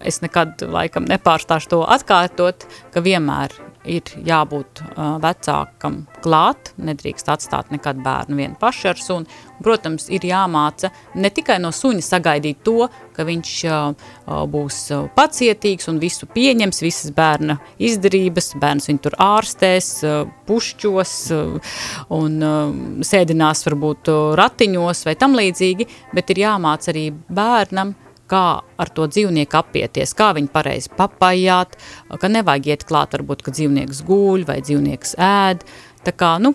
es 0.00 0.22
nekad 0.24 0.64
laikam 0.72 1.04
nepārstāšu 1.10 1.74
to 1.74 1.82
atkārtot, 1.84 2.66
ka 2.94 3.04
vienmēr 3.04 3.54
ir 3.88 4.12
jābūt 4.26 4.82
uh, 4.84 5.16
vecākam 5.22 6.02
klāt, 6.22 6.72
nedrīkst 6.78 7.30
atstāt 7.32 7.72
nekad 7.74 8.02
bērnu 8.04 8.38
vienu 8.38 8.58
pašu 8.60 8.92
ar 8.92 9.00
suni. 9.00 9.40
Protams, 9.62 10.08
ir 10.10 10.24
jāmāca 10.26 10.90
ne 11.14 11.30
tikai 11.30 11.60
no 11.62 11.70
suņa 11.74 12.02
sagaidīt 12.02 12.64
to, 12.66 12.88
ka 13.14 13.26
viņš 13.26 13.52
uh, 13.70 14.10
būs 14.50 14.78
pacietīgs 15.14 15.86
un 15.92 16.00
visu 16.02 16.26
pieņems, 16.30 16.82
visas 16.82 17.14
bērna 17.14 17.58
izdarības, 17.82 18.52
bērns 18.62 18.90
viņu 18.90 19.02
tur 19.06 19.18
ārstēs, 19.22 19.90
uh, 20.06 20.22
pušķos 20.48 21.16
uh, 21.36 21.74
un 22.18 22.38
uh, 22.42 22.76
sēdinās 23.06 23.66
varbūt 23.68 24.12
ratiņos 24.38 25.06
vai 25.08 25.18
tam 25.18 25.38
līdzīgi, 25.38 25.88
bet 26.14 26.34
ir 26.34 26.44
jāmāca 26.46 26.90
arī 26.94 27.10
bērnam 27.12 27.94
kā 28.32 28.46
ar 28.64 28.92
to 28.96 29.06
dzīvnieku 29.10 29.58
apieties, 29.60 30.16
kā 30.16 30.32
viņu 30.36 30.50
pareizi 30.52 30.92
papajāt, 30.96 31.76
ka 32.20 32.32
nevajag 32.32 32.72
iet 32.72 32.86
klāt 32.88 33.16
varbūt, 33.16 33.44
ka 33.44 33.54
dzīvnieks 33.54 34.02
guļ 34.08 34.46
vai 34.48 34.58
dzīvnieks 34.64 35.16
ēd. 35.20 35.66
Tā 36.06 36.14
kā, 36.16 36.34
nu, 36.42 36.54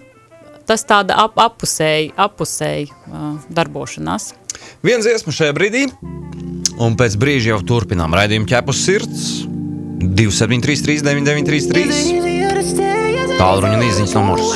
tas 0.67 0.83
tāda 0.87 1.17
ap, 1.23 1.37
apusēji, 1.39 2.11
apusēji 2.19 2.89
uh, 2.89 3.37
darbošanās. 3.53 4.33
Viens 4.85 5.07
iesmu 5.07 5.31
šajā 5.35 5.53
brīdī, 5.55 5.85
un 6.81 6.97
pēc 6.99 7.17
brīža 7.21 7.53
jau 7.53 7.61
turpinām 7.75 8.15
raidījumu 8.17 8.49
ķepus 8.49 8.83
sirds 8.87 9.27
273 9.97 11.01
9933 11.05 12.37
Tālruņa 13.37 13.77
un 13.77 13.83
īziņas 13.85 14.15
numurs. 14.17 14.47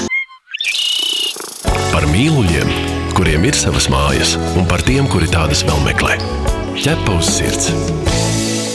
Par 1.91 2.07
mīluļiem, 2.10 2.71
kuriem 3.17 3.45
ir 3.49 3.57
savas 3.57 3.89
mājas, 3.93 4.34
un 4.57 4.65
par 4.69 4.81
tiem, 4.88 5.10
kuri 5.12 5.29
tādas 5.29 5.62
vēl 5.67 5.86
meklē. 5.86 6.17
Ķepa 6.79 7.17
uz 7.17 7.27
sirds. 7.27 7.65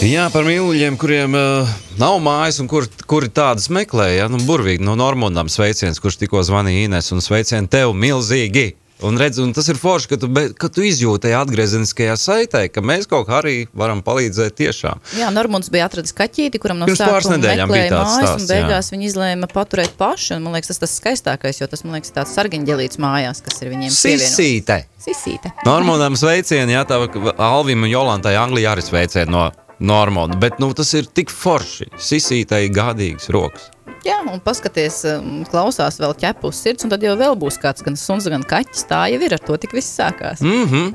Jā, 0.05 0.27
par 0.29 0.45
mīluļiem, 0.45 0.99
kuriem 1.01 1.33
uh, 1.39 1.71
nav 1.97 2.19
mājas 2.21 2.59
un 2.61 2.69
kur, 2.69 2.85
kuri 3.09 3.31
tādas 3.33 3.71
meklē. 3.73 4.11
Ja? 4.19 4.27
Nu, 4.29 4.37
burvīgi 4.45 4.85
no 4.85 4.99
Normundām 5.01 5.49
sveiciens, 5.49 6.01
kurš 6.03 6.19
tikko 6.21 6.43
zvanīja 6.45 6.91
Ines 6.91 7.09
un 7.17 7.25
sveicien 7.25 7.69
tev 7.73 7.95
milzīgi. 7.97 8.75
Un, 9.05 9.19
redz, 9.21 9.37
un 9.43 9.51
tas 9.53 9.67
ir 9.69 9.77
forši, 9.77 10.09
ka 10.09 10.17
tu, 10.21 10.29
be, 10.33 10.47
ka 10.57 10.71
tu 10.73 10.81
izjūti 10.87 11.35
atgriezeniskajā 11.37 12.15
saitē, 12.17 12.63
ka 12.73 12.81
mēs 12.81 13.05
kaut 13.11 13.27
kā 13.29 13.43
arī 13.43 13.67
varam 13.77 14.01
palīdzēt 14.07 14.57
tiešām. 14.57 15.03
Jā, 15.21 15.29
Normons 15.35 15.69
bija 15.73 15.91
atradis 15.91 16.17
kaķīti, 16.17 16.61
kuram 16.63 16.81
no 16.81 16.89
sākuma 16.89 17.37
meklēja 17.43 17.67
mājas, 17.69 18.15
stāsts, 18.17 18.47
un 18.47 18.49
beigās 18.49 18.89
viņi 18.95 19.11
izlēma 19.11 19.51
paturēt 19.53 19.99
paši, 20.01 20.39
un 20.39 20.47
man 20.47 20.57
liekas, 20.57 20.73
tas 20.73 20.81
tas 20.87 20.97
skaistākais, 21.03 21.61
jo 21.61 21.69
tas, 21.69 21.85
man 21.85 21.99
liekas, 21.99 22.15
tāds 22.17 22.33
sargaņģelīts 22.39 23.03
mājās, 23.05 23.45
kas 23.45 23.61
ir 23.61 23.75
viņiem. 23.75 23.93
Sisīte! 23.93 24.81
Sisīte. 25.07 25.53
Normundām 25.69 26.17
sveicieni, 26.19 26.73
jā, 26.73 26.83
tā 26.89 26.99
Alvim 27.37 27.85
un 27.85 27.93
Jolantai 27.93 28.35
Anglijā 28.41 28.73
arī 28.73 28.83
sveicieni 28.87 29.31
no 29.31 29.51
Normunda, 29.77 30.41
bet 30.41 30.57
nu, 30.63 30.73
tas 30.73 30.95
ir 30.97 31.13
tik 31.13 31.29
forši. 31.31 31.93
Sisītei 32.01 32.71
gādīgs 32.73 33.29
rokas. 33.35 33.69
Jā, 34.07 34.21
un 34.23 34.39
paskaties, 34.39 35.01
um, 35.11 35.41
klausās 35.51 35.97
vēl 35.99 36.13
ķepu 36.21 36.53
uz 36.53 36.59
sirds, 36.63 36.85
un 36.87 36.93
tad 36.93 37.03
jau 37.03 37.17
vēl 37.19 37.35
būs 37.39 37.57
kāds 37.59 37.83
gan 37.83 37.97
suns, 37.99 38.29
gan 38.31 38.45
kaķis. 38.47 38.85
Tā 38.87 39.01
jau 39.11 39.19
ir, 39.19 39.33
ar 39.35 39.43
to 39.43 39.57
tik 39.59 39.73
viss 39.75 39.97
sākās. 39.99 40.45
Mm 40.45 40.69
-hmm. 40.71 40.93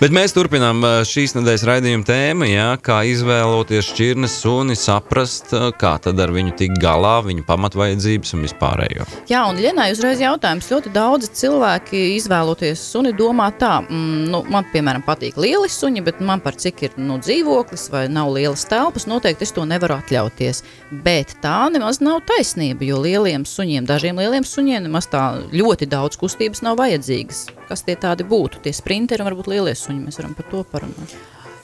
Bet 0.00 0.14
mēs 0.16 0.32
turpinām 0.32 0.80
uh, 0.80 1.02
šīs 1.04 1.36
nedēļas 1.36 1.64
raidījuma 1.68 2.08
tēmu, 2.08 2.48
jā, 2.48 2.70
kā 2.80 3.02
izvēloties 3.04 3.90
šķirnes 3.90 4.36
suni, 4.40 4.76
saprast, 4.76 5.52
uh, 5.52 5.68
kā 5.76 5.98
tad 6.00 6.20
ar 6.20 6.32
viņu 6.32 6.54
tikt 6.56 6.80
galā, 6.80 7.20
viņu 7.26 7.44
pamatvajadzības 7.44 8.34
un 8.34 8.46
vispārējo. 8.46 9.04
Jā, 9.28 9.44
un 9.50 9.60
Lienai 9.60 9.90
uzreiz 9.92 10.20
jautājums. 10.20 10.70
Ļoti 10.72 10.92
daudzi 10.94 11.28
cilvēki 11.34 12.16
izvēloties 12.16 12.80
suni 12.80 13.12
domā 13.12 13.50
tā, 13.58 13.82
mm, 13.84 14.24
nu, 14.32 14.42
man, 14.48 14.64
piemēram, 14.72 15.04
patīk 15.04 15.36
lieli 15.36 15.68
suņi, 15.68 16.04
bet 16.04 16.20
man 16.20 16.40
par 16.40 16.56
cik 16.56 16.82
ir 16.82 16.96
nu, 16.96 17.18
dzīvoklis 17.18 17.90
vai 17.92 18.08
nav 18.08 18.32
lielas 18.32 18.64
telpas, 18.64 19.04
noteikti 19.06 19.44
es 19.44 19.52
to 19.52 19.64
nevaru 19.68 20.00
atļauties. 20.00 20.64
Bet 21.04 21.36
tā 21.42 21.68
nemaz 21.68 22.00
nav 22.00 22.22
taisnība, 22.24 22.53
jo 22.56 23.02
lieliem 23.02 23.44
suņiem, 23.48 23.86
dažiem 23.88 24.18
lieliem 24.22 24.44
suņiem 24.46 24.86
nemaz 24.88 25.08
tā 25.12 25.22
ļoti 25.52 25.88
daudz 25.90 26.18
kustības 26.20 26.62
nav 26.62 26.78
vajadzīgas. 26.80 27.46
Kas 27.68 27.82
tie 27.86 27.96
tādi 28.00 28.26
būtu? 28.28 28.62
Tie 28.64 28.72
sprinteri 28.72 29.24
un 29.24 29.30
varbūt 29.30 29.50
lielie 29.50 29.74
suņi, 29.78 30.02
mēs 30.06 30.20
varam 30.20 30.34
par 30.38 30.50
to 30.50 30.64
parunāt. 30.72 31.14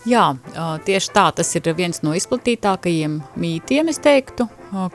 Jā, 0.09 0.31
tieši 0.87 1.11
tā, 1.12 1.26
tas 1.37 1.50
ir 1.59 1.66
viens 1.76 2.00
no 2.00 2.14
izplatītākajiem 2.16 3.18
mītiem, 3.37 3.90
es 3.92 4.00
teiktu, 4.00 4.46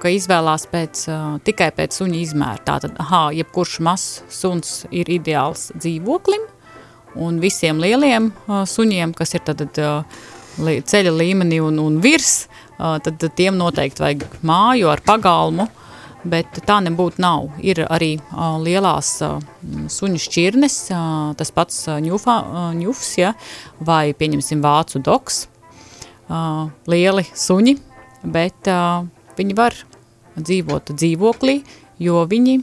ka 0.02 0.10
izvēlās 0.10 0.66
pēc, 0.72 1.04
tikai 1.46 1.68
pēc 1.78 2.00
suņa 2.00 2.18
izmēra. 2.24 2.64
Tātad, 2.66 2.96
aha, 3.04 3.28
jebkurš 3.38 3.76
mazs 3.86 4.24
suns 4.34 4.80
ir 4.90 5.12
ideāls 5.14 5.68
dzīvoklim, 5.78 6.48
un 7.22 7.38
visiem 7.44 7.78
lieliem 7.84 8.32
suņiem, 8.50 9.14
kas 9.14 9.38
ir 9.38 9.46
tad, 9.46 9.62
ceļa 10.58 11.14
līmenī 11.22 11.62
un, 11.62 11.78
un 11.86 12.02
virs, 12.02 12.48
tad, 12.76 13.30
tiem 13.38 13.62
noteikti 13.62 14.02
vajag 14.08 14.26
māju 14.42 14.90
ar 14.90 15.06
pagalmu, 15.06 15.70
bet 16.26 16.60
tā 16.68 16.80
nebūtu 16.84 17.22
nav. 17.22 17.50
Ir 17.64 17.84
arī 17.86 18.16
uh, 18.20 18.58
lielās 18.62 19.12
uh, 19.26 19.38
suņu 19.92 20.22
šķirnes, 20.26 20.78
uh, 20.94 21.34
tas 21.38 21.54
pats 21.56 21.84
ņufā, 22.06 22.38
ņufs, 22.80 23.12
ja, 23.22 23.34
vai 23.80 24.10
pieņemsim 24.18 24.64
vācu 24.66 25.02
doks, 25.06 25.46
lieli 26.90 27.22
suņi, 27.38 27.76
bet 28.34 28.66
viņi 29.38 29.58
var 29.58 29.76
dzīvot 30.42 30.90
dzīvoklī, 30.98 31.60
jo 32.02 32.24
viņi 32.32 32.56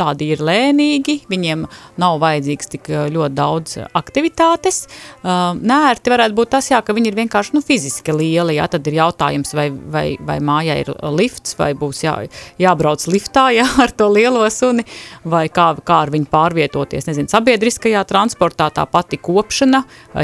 tādi 0.00 0.30
ir 0.34 0.42
lēnīgi, 0.44 1.20
viņiem 1.30 1.66
nav 2.00 2.18
vajadzīgs 2.22 2.72
tik 2.74 2.90
uh, 2.92 3.06
ļoti 3.12 3.36
daudz 3.36 3.76
aktivitātes. 3.96 4.82
Uh, 5.20 5.52
Nērti 5.60 6.12
varētu 6.12 6.36
būt 6.38 6.52
tas, 6.56 6.70
jā, 6.72 6.80
ka 6.84 6.94
viņi 6.96 7.12
ir 7.12 7.18
vienkārši 7.18 7.56
nu, 7.56 7.62
fiziski 7.64 8.14
lieli, 8.16 8.56
jā, 8.58 8.66
tad 8.70 8.86
ir 8.88 8.98
jautājums, 9.00 9.52
vai, 9.56 9.68
vai, 9.70 10.04
vai 10.26 10.38
mājā 10.44 10.78
ir 10.82 10.92
lifts, 11.14 11.56
vai 11.60 11.72
būs 11.78 12.04
jā, 12.06 12.16
jābrauc 12.60 13.04
liftā 13.10 13.48
jā, 13.58 13.66
ar 13.84 13.94
to 13.94 14.08
lielo 14.12 14.46
suni, 14.52 14.86
vai 15.24 15.46
kā, 15.52 15.72
kā 15.86 16.02
ar 16.06 16.14
viņu 16.14 16.30
pārvietoties, 16.32 17.08
nezinu, 17.10 17.30
sabiedriskajā 17.32 18.02
transportā, 18.08 18.70
tā 18.74 18.86
pati 18.90 19.20
kopšana, 19.20 19.82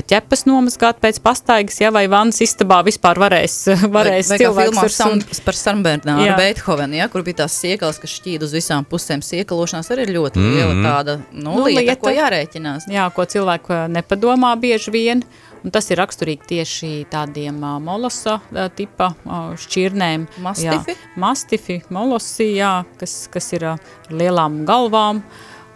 ķepas 0.08 0.46
nomazgāt 0.48 1.00
pēc 1.02 1.20
pastaigas, 1.24 1.80
jā, 1.82 1.92
vai 1.94 2.06
vannas 2.10 2.40
istabā 2.44 2.82
vispār 2.86 3.20
varēs, 3.20 3.58
varēs 3.96 4.32
vai, 4.32 4.36
vai 4.36 4.40
cilvēks 4.42 4.82
ar. 4.82 4.94
Sam, 4.96 5.20
par 5.44 5.58
Sanbernāru 5.58 6.24
Jā. 6.26 6.36
Beethovenu, 6.38 6.98
ja, 7.00 7.08
kur 7.12 7.24
bija 7.26 7.42
tās 7.42 7.56
siekals, 7.60 7.98
kas 8.02 8.14
šķīd 8.18 8.46
uz 8.46 8.54
visām 8.56 8.86
pusēm 8.88 9.22
siekalošanās, 9.66 9.90
arī 9.90 10.06
ir 10.06 10.14
ļoti 10.16 10.36
liela 10.42 10.74
Mhm. 10.74 10.84
tāda 10.84 11.22
nu, 11.32 11.54
Nu, 11.56 11.64
lieta, 11.64 11.80
lieta. 11.80 11.96
ko 12.00 12.08
jārēķinās. 12.10 12.86
Jā, 12.88 13.12
ko 13.12 13.22
cilvēku 13.22 13.68
ā, 13.68 13.88
nepadomā 13.90 14.54
bieži 14.60 14.90
vien, 14.90 15.22
un 15.64 15.70
tas 15.70 15.90
ir 15.90 15.96
raksturīgi 15.98 16.46
tieši 16.46 17.06
tādiem 17.10 17.58
ā, 17.60 17.80
molosa 17.82 18.40
ā, 18.52 18.70
tipa 18.74 19.14
ā, 19.26 19.56
šķirnēm. 19.56 20.28
Mastifi? 20.40 20.94
Jā, 20.94 20.96
mastifi, 21.16 21.82
molosi, 21.90 22.56
jā, 22.56 22.84
kas, 22.98 23.28
kas 23.28 23.52
ir 23.52 23.64
ar 23.64 23.78
lielām 24.10 24.64
galvām, 24.64 25.22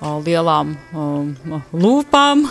ā, 0.03 0.22
lielām 0.24 0.76
um, 0.94 1.37
lūpām, 1.72 2.48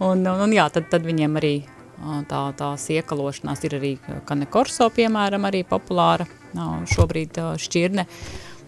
un, 0.00 0.26
un, 0.26 0.40
un 0.42 0.50
jā, 0.52 0.70
tad, 0.72 0.88
tad 0.90 1.02
viņiem 1.02 1.36
arī 1.36 1.64
ā, 2.02 2.24
tā, 2.28 2.52
tā 2.56 2.74
siekalošanās 2.78 3.64
ir 3.64 3.78
arī 3.78 3.98
kanekorso, 4.26 4.90
piemēram, 4.90 5.44
arī 5.46 5.64
populāra 5.64 6.26
šobrīd 6.88 7.36
šķirne. 7.60 8.06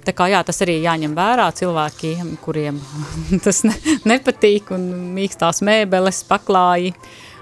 Tā 0.06 0.14
kā 0.16 0.30
jā, 0.32 0.40
tas 0.46 0.62
arī 0.64 0.78
jāņem 0.80 1.16
vērā 1.16 1.50
cilvēkiem, 1.56 2.36
kuriem 2.44 2.78
tas 3.44 3.64
ne, 3.68 3.74
nepatīk 4.08 4.72
un 4.76 4.86
mīkstās 5.16 5.60
mēbeles, 5.66 6.22
paklāji, 6.28 6.94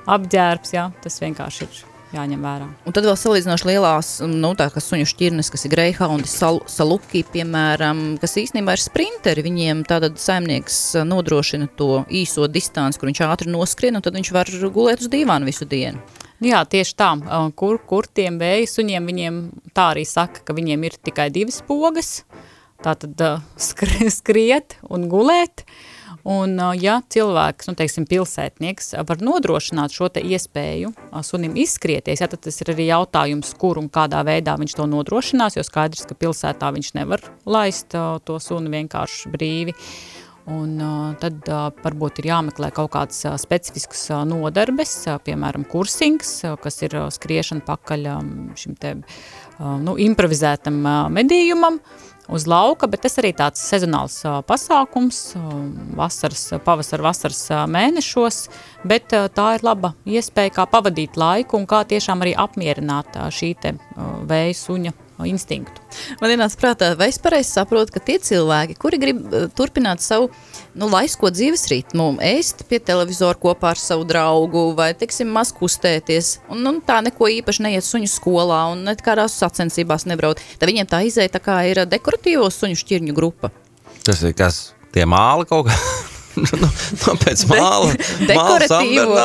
apģērbs, 0.09 0.75
jā, 0.75 0.89
tas 1.05 1.23
vienkārši 1.23 1.69
ir 1.69 1.85
jāņem 2.15 2.45
vērā. 2.45 2.69
Un 2.89 2.97
tad 2.97 3.07
vēl 3.07 3.17
salīdzinoši 3.21 3.69
lielās, 3.69 4.13
nu, 4.27 4.53
tā 4.59 4.69
kā 4.73 4.83
suņu 4.83 5.09
šķirnes, 5.11 5.51
kas 5.53 5.67
ir 5.67 5.75
greihaundi, 5.75 6.29
sal, 6.31 6.63
saluki, 6.71 7.25
piemēram, 7.35 8.17
kas 8.23 8.39
īstenībā 8.43 8.77
ir 8.77 8.83
sprinteri. 8.83 9.45
Viņiem 9.47 9.85
tātad 9.89 10.17
saimnieks 10.23 10.79
ā, 10.99 11.05
nodrošina 11.09 11.69
to 11.79 12.05
īso 12.09 12.49
distanci, 12.51 13.01
kur 13.01 13.13
viņš 13.13 13.25
ātri 13.29 13.53
noskrien, 13.53 13.99
un 13.99 14.05
tad 14.05 14.17
viņš 14.17 14.33
var 14.35 14.53
gulēt 14.75 15.05
uz 15.05 15.13
dīvānu 15.13 15.51
visu 15.51 15.69
dienu. 15.69 16.01
Jā, 16.39 16.61
tieši 16.71 16.95
tā, 16.95 17.09
uh, 17.19 17.49
kur, 17.59 17.81
kur 17.83 18.07
tiem 18.15 18.37
vēja 18.39 18.69
suņiem, 18.71 19.07
viņiem 19.11 19.39
tā 19.75 19.89
arī 19.97 20.05
saka, 20.07 20.45
ka 20.47 20.55
viņiem 20.55 20.85
ir 20.87 20.95
tikai 21.03 21.33
divas 21.35 21.59
pogas, 21.67 22.21
tātad 22.85 23.19
uh, 23.27 23.41
skri, 23.59 24.07
skriet 24.21 24.77
un 24.87 25.09
gulēt, 25.11 25.65
un 26.23 26.55
uh, 26.63 26.77
ja 26.79 27.01
cilvēks, 27.11 27.67
nu 27.67 27.75
teiksim 27.81 28.07
pilsētnieks, 28.07 28.93
uh, 28.95 29.03
var 29.09 29.19
nodrošināt 29.19 29.97
šo 29.99 30.13
te 30.15 30.23
iespēju 30.23 30.93
uh, 30.95 31.19
sunim 31.27 31.59
izskrieties, 31.59 32.23
ja, 32.23 32.31
tad 32.31 32.45
tas 32.47 32.63
ir 32.63 32.71
arī 32.71 32.87
jautājums, 32.93 33.51
kur 33.59 33.83
un 33.83 33.91
kādā 33.91 34.23
veidā 34.23 34.55
viņš 34.63 34.79
to 34.79 34.87
nodrošinās, 34.95 35.59
jo 35.59 35.67
skaidrs, 35.67 36.07
ka 36.07 36.15
pilsētā 36.23 36.71
viņš 36.79 36.95
nevar 37.01 37.27
laist 37.51 37.99
uh, 37.99 38.23
to 38.23 38.39
suni 38.39 38.71
vienkārši 38.79 39.35
brīvi, 39.35 39.75
Un 40.49 40.79
uh, 40.81 41.13
tad 41.21 41.45
uh, 41.53 41.69
varbūt 41.85 42.23
ir 42.23 42.31
jāmeklē 42.31 42.71
kaut 42.73 42.95
kāds 42.95 43.21
uh, 43.29 43.35
specifisks 43.41 44.07
uh, 44.15 44.23
nodarbes, 44.29 44.95
uh, 45.11 45.19
piemēram, 45.21 45.67
kursings, 45.69 46.39
uh, 46.49 46.55
kas 46.61 46.81
ir 46.87 46.97
uh, 46.97 47.09
skriešana 47.13 47.67
pakaļ 47.67 48.07
um, 48.15 48.31
šim 48.57 48.77
te 48.81 48.95
uh, 48.97 49.75
nu, 49.83 49.99
improvizētam 50.01 50.79
uh, 50.81 51.01
medījumam 51.13 51.77
uz 52.33 52.47
lauka, 52.49 52.89
bet 52.89 53.05
tas 53.05 53.19
arī 53.21 53.35
tāds 53.37 53.61
sezonāls 53.61 54.17
uh, 54.25 54.39
pasākums, 54.49 55.21
uh, 55.37 55.53
vasaras, 55.99 56.47
pavasara 56.65 57.09
vasaras 57.11 57.43
uh, 57.53 57.67
mēnešos, 57.69 58.47
bet 58.89 59.13
uh, 59.17 59.29
tā 59.29 59.51
ir 59.59 59.67
laba 59.69 59.93
iespēja, 60.09 60.55
kā 60.61 60.69
pavadīt 60.71 61.21
laiku 61.21 61.61
un 61.61 61.69
kā 61.69 61.83
tiešām 61.93 62.25
arī 62.25 62.33
apmierināt 62.41 63.21
uh, 63.21 63.29
šī 63.33 63.53
te 63.61 63.75
uh, 63.77 64.17
vēja 64.29 64.57
suņa 64.63 64.97
instinktu. 65.27 65.83
Man 66.21 66.33
ienāca 66.35 66.59
prātā, 66.61 66.93
vai 66.99 67.09
es 67.11 67.19
pareizi 67.23 67.51
saprotu, 67.57 67.95
ka 67.95 68.03
tie 68.05 68.19
cilvēki, 68.23 68.77
kuri 68.79 69.01
grib 69.03 69.23
uh, 69.27 69.47
turpināt 69.51 70.05
savu 70.05 70.29
nu, 70.79 70.87
laisko 70.93 71.33
dzīves 71.35 71.67
ritmu, 71.73 72.11
ēst 72.23 72.63
pie 72.71 72.79
televizora 72.79 73.39
kopā 73.39 73.73
ar 73.75 73.83
savu 73.83 74.07
draugu 74.09 74.69
vai, 74.79 74.93
teiksim, 74.99 75.31
maz 75.35 75.51
kustēties, 75.57 76.37
un 76.53 76.63
nu, 76.67 76.75
tā 76.85 77.01
neko 77.07 77.31
īpaši 77.41 77.65
neiet 77.67 77.87
suņu 77.87 78.11
skolā 78.13 78.61
un 78.75 78.85
nekādās 78.87 79.39
sacensībās 79.41 80.07
nebraut, 80.11 80.43
tad 80.61 80.71
viņiem 80.71 80.91
tā 80.91 81.03
izēja 81.09 81.35
tā 81.39 81.43
kā 81.43 81.63
ir 81.71 81.83
dekoratīvo 81.89 82.47
suņu 82.55 82.79
šķirņu 82.79 83.17
grupa. 83.17 83.51
Tas 84.07 84.23
ir 84.23 84.37
kas, 84.39 84.69
tie 84.95 85.09
māla 85.09 85.49
kaut 85.49 85.67
kā? 85.69 85.81
nu, 86.45 86.69
nu, 86.69 87.17
pēc 87.25 87.45
māla, 87.51 87.91
dekoratīvo, 88.29 89.19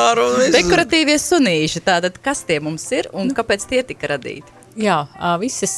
dekoratīvie 0.54 1.16
sunīši, 1.22 1.84
tātad 1.86 2.18
kas 2.24 2.42
tie 2.48 2.58
mums 2.64 2.86
ir 2.96 3.10
un 3.14 3.30
kāpēc 3.36 3.70
tie 3.70 3.86
tika 3.86 4.14
radīti? 4.16 4.63
Jā, 4.74 4.96
visas 5.38 5.76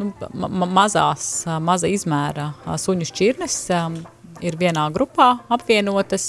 nu, 0.00 0.10
ma 0.34 0.66
mazās, 0.66 1.44
maza 1.62 1.86
izmēra 1.86 2.50
suņu 2.80 3.06
šķirnes 3.06 3.58
ir 4.42 4.56
vienā 4.58 4.88
grupā 4.90 5.28
apvienotas, 5.52 6.24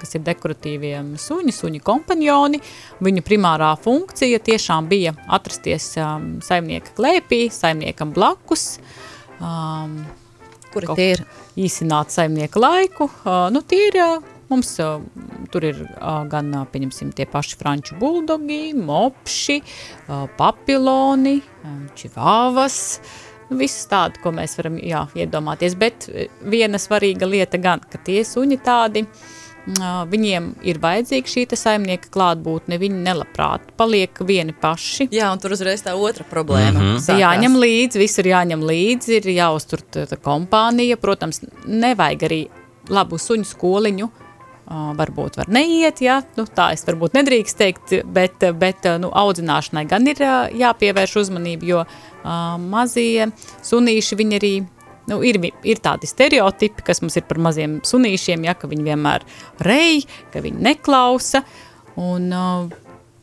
kas 0.00 0.16
ir 0.18 0.24
dekoratīvie 0.26 0.94
suņi, 1.22 1.54
suņi 1.54 1.80
kompanjoni. 1.86 2.58
Viņu 3.04 3.22
primārā 3.26 3.70
funkcija 3.78 4.40
tiešām 4.42 4.88
bija 4.90 5.14
atrasties 5.38 5.92
saimnieka 6.46 6.96
klēpī, 6.98 7.44
saimniekam 7.54 8.10
blakus. 8.16 8.80
Kuri 10.72 10.90
tie 10.98 11.12
ir? 11.14 11.22
Īsināt 11.58 12.12
saimnieka 12.14 12.60
laiku. 12.62 13.08
Nu, 13.54 13.62
tie 13.66 13.88
ir 13.88 14.00
Mums 14.48 14.74
uh, 14.80 15.00
tur 15.52 15.64
ir 15.68 15.80
uh, 15.84 16.22
gan, 16.30 16.52
uh, 16.56 16.66
pieņemsim, 16.72 17.12
tie 17.16 17.26
paši 17.28 17.58
franču 17.60 17.98
buldogi, 18.00 18.72
mopši, 18.76 19.58
uh, 19.60 20.24
papiloni, 20.38 21.34
uh, 21.42 21.80
čivāvas, 21.98 22.78
nu, 23.50 23.58
viss 23.60 23.88
tādu, 23.90 24.22
ko 24.22 24.32
mēs 24.36 24.56
varam 24.60 24.78
jā, 24.80 25.04
iedomāties. 25.18 25.76
Bet 25.78 26.08
viena 26.40 26.80
svarīga 26.80 27.28
lieta 27.28 27.60
gan, 27.60 27.84
ka 27.84 28.00
tie 28.04 28.22
suņi 28.24 28.58
tādi, 28.64 29.04
uh, 29.04 29.36
viņiem 30.08 30.52
ir 30.64 30.78
vajadzīga 30.80 31.28
šī 31.28 31.44
saimnieka 31.58 32.08
klātbūtne, 32.12 32.78
viņi 32.80 33.02
nelabprāt 33.04 33.72
paliek 33.76 34.16
vieni 34.24 34.54
paši. 34.56 35.08
Jā, 35.12 35.28
un 35.32 35.42
tur 35.42 35.52
uzreiz 35.56 35.82
tā 35.84 35.94
otra 35.94 36.24
problēma. 36.24 36.78
Mm 36.78 36.86
-hmm. 36.86 37.02
Sākās. 37.04 37.20
Jāņem 37.20 37.56
līdzi, 37.56 37.98
visur 37.98 38.24
jāņem 38.24 38.64
līdzi, 38.64 39.12
ir 39.16 39.28
jāuztur 39.36 39.84
tā 39.92 40.16
kompānija. 40.16 40.96
Protams, 40.96 41.42
nevajag 41.66 42.22
arī 42.22 42.48
labu 42.88 43.18
suņu 43.18 43.44
skoliņu, 43.44 44.10
varbūt 44.68 45.38
var 45.40 45.48
neiet, 45.52 46.02
ja? 46.04 46.18
nu, 46.36 46.44
tā 46.44 46.70
es 46.76 46.84
varbūt 46.84 47.14
nedrīkst 47.16 47.58
teikt, 47.58 47.94
bet, 48.04 48.44
bet 48.60 48.88
nu, 49.00 49.08
audzināšanai 49.16 49.86
gan 49.88 50.08
ir 50.10 50.20
jāpievērš 50.60 51.14
uzmanība, 51.22 51.68
jo 51.68 51.84
uh, 51.84 52.58
mazie 52.60 53.30
sunīši 53.64 54.18
viņi 54.20 54.40
arī 54.40 54.52
nu, 55.08 55.22
ir, 55.24 55.40
ir 55.64 55.80
tādi 55.84 56.10
stereotipi, 56.10 56.84
kas 56.84 57.00
mums 57.04 57.16
ir 57.16 57.24
par 57.28 57.40
maziem 57.48 57.78
sunīšiem, 57.86 58.44
ja, 58.44 58.56
ka 58.58 58.68
viņi 58.70 58.84
vienmēr 58.90 59.24
rej, 59.64 60.04
ka 60.34 60.44
viņi 60.44 60.68
neklausa, 60.68 61.42
un 61.98 62.28
uh, 62.28 62.68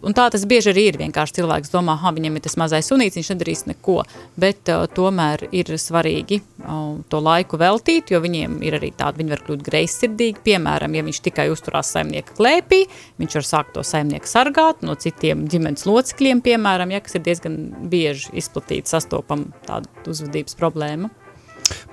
Un 0.05 0.13
tā 0.13 0.27
tas 0.33 0.43
bieži 0.45 0.69
arī 0.73 0.83
ir. 0.89 0.97
Vienkārši 0.99 1.39
cilvēks 1.39 1.71
domā, 1.73 1.95
ka 2.01 2.11
viņam 2.15 2.35
ir 2.37 2.43
tas 2.45 2.57
mazais 2.59 2.89
sunīts, 2.91 3.17
viņš 3.17 3.31
nedarīs 3.33 3.63
neko. 3.69 4.01
Bet 4.39 4.69
uh, 4.73 4.83
tomēr 4.91 5.47
ir 5.55 5.71
svarīgi 5.81 6.41
uh, 6.41 6.99
to 7.09 7.21
laiku 7.23 7.59
veltīt, 7.61 8.11
jo 8.13 8.21
viņiem 8.23 8.59
ir 8.65 8.77
arī 8.79 8.91
tāda, 8.97 9.17
viņi 9.21 9.33
var 9.33 9.43
kļūt 9.47 9.65
greizsirdīgi. 9.65 10.43
Piemēram, 10.45 10.97
ja 10.97 11.05
viņš 11.07 11.21
tikai 11.29 11.47
uzturās 11.53 11.93
saimnieka 11.95 12.37
klēpī, 12.37 12.83
viņš 13.21 13.39
var 13.39 13.49
sākt 13.49 13.75
to 13.77 13.85
saimnieku 13.87 14.29
sargāt 14.29 14.85
no 14.85 14.97
citiem 14.99 15.47
ģimenes 15.49 15.87
locekļiem, 15.89 16.43
piemēram, 16.45 16.93
ja, 16.93 17.01
kas 17.05 17.17
ir 17.17 17.25
diezgan 17.25 17.59
bieži 17.89 18.35
izplatīta 18.37 18.97
sastopama 18.97 19.65
tāda 19.65 19.89
uzvedības 20.11 20.59
problēma. 20.59 21.13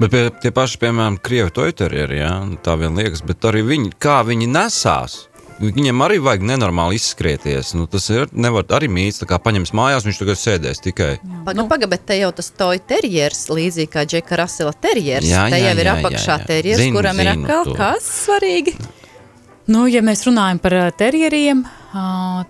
Bet 0.01 0.13
pie, 0.13 0.23
tie 0.43 0.51
paši, 0.53 0.79
piemēram, 0.83 1.17
krievi 1.25 1.53
toiterieri, 1.55 2.19
ja, 2.21 2.33
tā 2.65 2.77
vien 2.81 2.97
liekas, 2.99 3.23
bet 3.25 3.45
arī 3.49 3.63
viņi, 3.65 3.95
kā 4.03 4.21
viņi 4.29 4.51
nesās, 4.53 5.23
Viņam 5.63 6.03
arī 6.03 6.17
vajag 6.19 6.43
nenormāli 6.49 6.97
izskrieties. 6.99 7.73
Nu, 7.79 7.87
tas 7.91 8.09
ir 8.11 8.27
nevar 8.35 8.67
arī 8.75 8.89
mīts, 8.91 9.23
kā 9.29 9.39
paņems 9.43 9.71
mājās, 9.79 10.07
viņš 10.09 10.19
tagad 10.19 10.41
sēdēs 10.41 10.83
tikai. 10.83 11.13
Pagaid, 11.23 11.59
nu. 11.61 11.67
paga, 11.71 11.87
bet 11.91 12.03
te 12.09 12.17
jau 12.19 12.33
tas 12.35 12.51
toy 12.59 12.81
terjers, 12.83 13.45
līdzīgi 13.53 13.91
kā 13.93 14.03
Džeka 14.09 14.41
Rasela 14.43 14.75
terjers. 14.75 15.29
Jā, 15.29 15.45
jā, 15.47 15.53
te 15.55 15.61
jau 15.63 15.71
jā, 15.71 15.77
ir 15.85 15.91
apakšā 15.93 16.39
terjers, 16.49 16.83
zinu, 16.83 16.99
kuram 16.99 17.21
zinu, 17.21 17.29
ir 17.29 17.31
atkal 17.37 17.71
to. 17.71 17.77
kas 17.79 18.11
svarīgi. 18.25 18.75
Nu, 19.71 19.85
ja 19.87 20.03
mēs 20.03 20.25
runājam 20.27 20.59
par 20.59 20.75
terjeriem, 20.99 21.63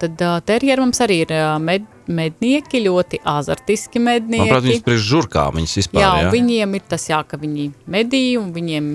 tad 0.01 0.23
terjeri 0.49 0.81
mums 0.81 1.03
arī 1.05 1.19
ir 1.27 1.35
med, 1.61 1.85
mednieki, 2.09 2.81
ļoti 2.87 3.21
azartiski 3.29 4.01
mednieki. 4.01 4.47
Manuprāt, 4.47 4.65
viņas 4.71 4.87
priekš 4.87 5.05
žurkā 5.11 5.45
viņas 5.53 5.77
vispār, 5.83 6.01
jā. 6.01 6.15
Jā, 6.23 6.33
viņiem 6.33 6.81
ir 6.81 6.89
tas, 6.89 7.05
jā, 7.13 7.21
ka 7.29 7.37
viņi 7.43 7.69
medī 7.93 8.25
un 8.41 8.49
viņiem, 8.57 8.89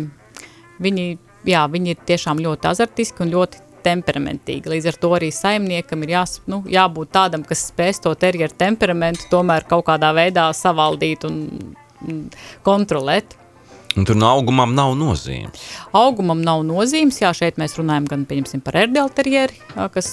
viņi, 0.82 1.08
jā, 1.54 1.64
viņi 1.78 1.94
ir 1.94 2.04
tiešām 2.10 2.42
ļoti 2.42 2.72
azartiski 2.74 3.22
un 3.28 3.38
ļoti 3.38 3.67
temperamentīgi. 3.88 4.72
Līdz 4.76 4.92
ar 4.92 5.00
to 5.02 5.12
arī 5.18 5.32
saimniekam 5.34 6.06
ir 6.06 6.16
jās, 6.18 6.38
nu, 6.52 6.62
jābūt 6.70 7.14
tādam, 7.16 7.48
kas 7.48 7.66
spēs 7.72 8.04
to 8.04 8.14
terjeru 8.20 8.56
temperamentu 8.60 9.30
tomēr 9.32 9.68
kaut 9.70 9.88
kādā 9.90 10.14
veidā 10.16 10.50
savaldīt 10.56 11.26
un, 11.28 11.44
kontrolēt. 12.68 13.38
Un 13.98 14.06
tur 14.06 14.18
no 14.20 14.28
augumam 14.30 14.76
nav 14.78 14.92
nozīmes. 14.94 15.62
Augumam 15.98 16.44
nav 16.46 16.62
nozīmes, 16.68 17.18
jā, 17.24 17.32
šeit 17.34 17.56
mēs 17.58 17.74
runājam 17.80 18.06
gan 18.12 18.26
par 18.62 18.78
erdelterieri, 18.84 19.58
kas 19.94 20.12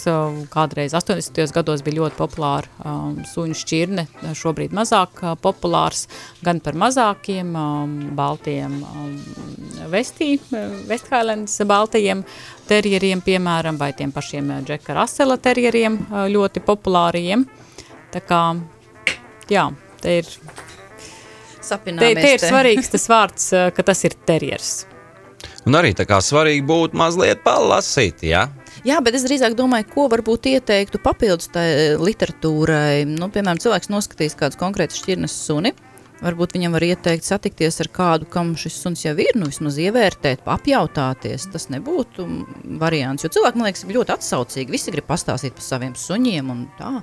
kādreiz 0.52 0.94
80. 0.96 1.52
gados 1.52 1.84
bija 1.84 2.00
ļoti 2.00 2.16
populāra 2.16 2.70
um, 2.80 3.18
suņu 3.28 3.58
šķirne, 3.60 4.06
šobrīd 4.40 4.72
mazāk 4.76 5.20
uh, 5.20 5.34
populārs, 5.36 6.06
gan 6.44 6.62
par 6.64 6.78
mazākiem 6.80 7.52
um, 7.52 7.94
baltiem 8.16 8.80
um, 8.80 9.14
vestī, 9.92 10.38
Westhailands 10.88 11.60
baltajiem 11.68 12.24
terjeriem, 12.70 13.20
piemēram, 13.24 13.76
vai 13.76 13.92
tiem 13.92 14.16
pašiem 14.16 14.62
Džeka 14.64 14.96
Rasela 14.96 15.36
terjeriem 15.36 16.00
ļoti 16.32 16.64
populāriem. 16.64 17.44
Tā 18.14 18.24
kā, 18.24 18.44
jā, 19.52 19.68
te 20.00 20.22
ir. 20.22 20.36
Te, 22.02 22.12
te 22.18 22.34
ir 22.36 22.42
te. 22.42 22.50
svarīgs 22.50 22.92
tas 22.92 23.08
vārds, 23.10 23.48
eh, 23.56 23.70
ka 23.74 23.86
tas 23.86 24.04
ir 24.04 24.16
terjers. 24.26 24.74
Un 25.64 25.76
arī 25.78 25.94
tā 25.96 26.06
kā 26.08 26.20
svarīgi 26.24 26.64
būtu 26.66 26.98
mazliet 27.00 27.40
palasīt, 27.44 28.24
ja? 28.28 28.48
Jā, 28.84 28.98
bet 29.04 29.16
es 29.16 29.24
drīzāk 29.24 29.54
domāju, 29.56 29.86
ko 29.94 30.08
varbūt 30.12 30.50
ieteiktu 30.50 31.00
papildus 31.00 31.48
tai 31.54 31.96
literatūrai. 32.00 33.06
Nu, 33.08 33.30
piemēram, 33.32 33.60
cilvēks 33.62 33.88
noskatīs 33.92 34.36
kādus 34.36 34.60
konkrētus 34.60 35.00
šķirnes 35.00 35.36
suni. 35.46 35.72
Varbūt 36.24 36.54
viņam 36.56 36.76
var 36.76 36.84
ieteikt 36.86 37.26
satikties 37.26 37.80
ar 37.82 37.88
kādu, 37.92 38.28
kam 38.30 38.52
šis 38.56 38.76
suns 38.80 39.02
jau 39.04 39.12
ir, 39.20 39.34
nu 39.36 39.48
vismaz 39.50 39.76
ievērtēt, 39.82 40.44
apjautāties. 40.48 41.48
Tas 41.52 41.68
nebūtu 41.72 42.26
variants, 42.80 43.24
jo 43.24 43.32
cilvēki, 43.34 43.60
man 43.60 43.68
liekas, 43.68 43.84
ļoti 43.88 44.14
atsaucīgi. 44.14 44.72
Visi 44.72 44.94
grib 44.94 45.08
pastāstīt 45.08 45.56
par 45.58 45.66
saviem 45.66 45.96
suņiem 45.98 46.52
un 46.54 46.64
tā. 46.78 46.94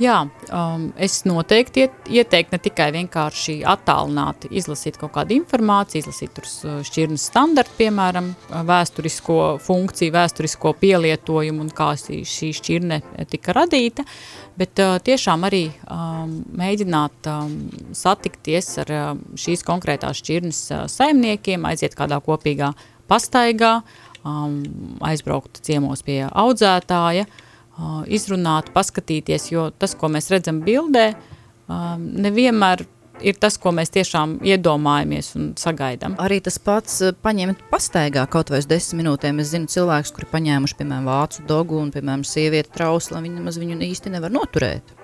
Jā, 0.00 0.22
um, 0.48 0.86
es 0.96 1.18
noteikti 1.28 1.82
iet, 1.82 1.96
ieteiktu 2.08 2.54
ne 2.54 2.58
tikai 2.64 2.86
vienkārši 2.94 3.58
attālināti 3.68 4.48
izlasīt 4.56 4.96
kaut 4.96 5.12
kādu 5.12 5.34
informāciju, 5.36 6.00
izlasīt 6.00 6.32
tur 6.38 6.46
uh, 6.48 6.78
šķirnes 6.88 7.26
standartu, 7.28 7.74
piemēram, 7.82 8.30
uh, 8.32 8.62
vēsturisko 8.64 9.36
funkciju, 9.60 10.14
vēsturisko 10.14 10.72
pielietojumu 10.80 11.66
un 11.66 11.68
kā 11.76 11.90
šī, 12.00 12.22
šķirne 12.56 13.02
tika 13.28 13.52
radīta, 13.58 14.06
bet 14.56 14.80
uh, 14.80 14.94
tiešām 15.04 15.44
arī 15.50 15.66
um, 15.84 16.32
mēģināt 16.62 17.28
um, 17.34 17.52
satikties 17.92 18.72
ar 18.80 18.94
um, 19.02 19.22
šīs 19.36 19.66
konkrētās 19.68 20.24
šķirnes 20.24 20.62
uh, 20.78 20.86
saimniekiem, 20.88 21.68
aiziet 21.68 21.98
kādā 22.00 22.22
kopīgā 22.24 22.72
pastaigā, 23.10 23.76
um, 24.24 24.62
aizbraukt 25.12 25.60
ciemos 25.68 26.00
pie 26.08 26.22
audzētāja, 26.30 27.28
uh, 27.28 27.46
izrunāt, 28.10 28.72
paskatīties, 28.74 29.50
jo 29.52 29.68
tas, 29.76 29.96
ko 29.98 30.10
mēs 30.12 30.30
redzam 30.32 30.62
bildē, 30.66 31.12
nevienmēr 31.68 32.84
ir 33.20 33.36
tas, 33.40 33.56
ko 33.60 33.72
mēs 33.76 33.92
tiešām 33.94 34.38
iedomājamies 34.46 35.34
un 35.36 35.50
sagaidām. 35.60 36.16
Arī 36.22 36.40
tas 36.44 36.56
pats 36.62 37.00
paņemt 37.22 37.66
pastaigā 37.72 38.24
kaut 38.32 38.52
vai 38.52 38.62
uz 38.62 38.68
desmit 38.70 39.02
minūtēm. 39.02 39.42
Es 39.42 39.52
zinu 39.52 39.68
cilvēkus, 39.70 40.14
kuri 40.16 40.30
paņēmuši, 40.30 40.78
piemēram, 40.78 41.10
vācu 41.10 41.44
dogu 41.48 41.80
un, 41.80 41.92
piemēram, 41.94 42.24
sievieti 42.26 42.72
trauslu, 42.74 43.20
viņi 43.20 43.38
nemaz 43.40 43.60
viņu 43.60 43.76
īsti 43.90 44.14
nevar 44.16 44.32
noturēt. 44.34 44.96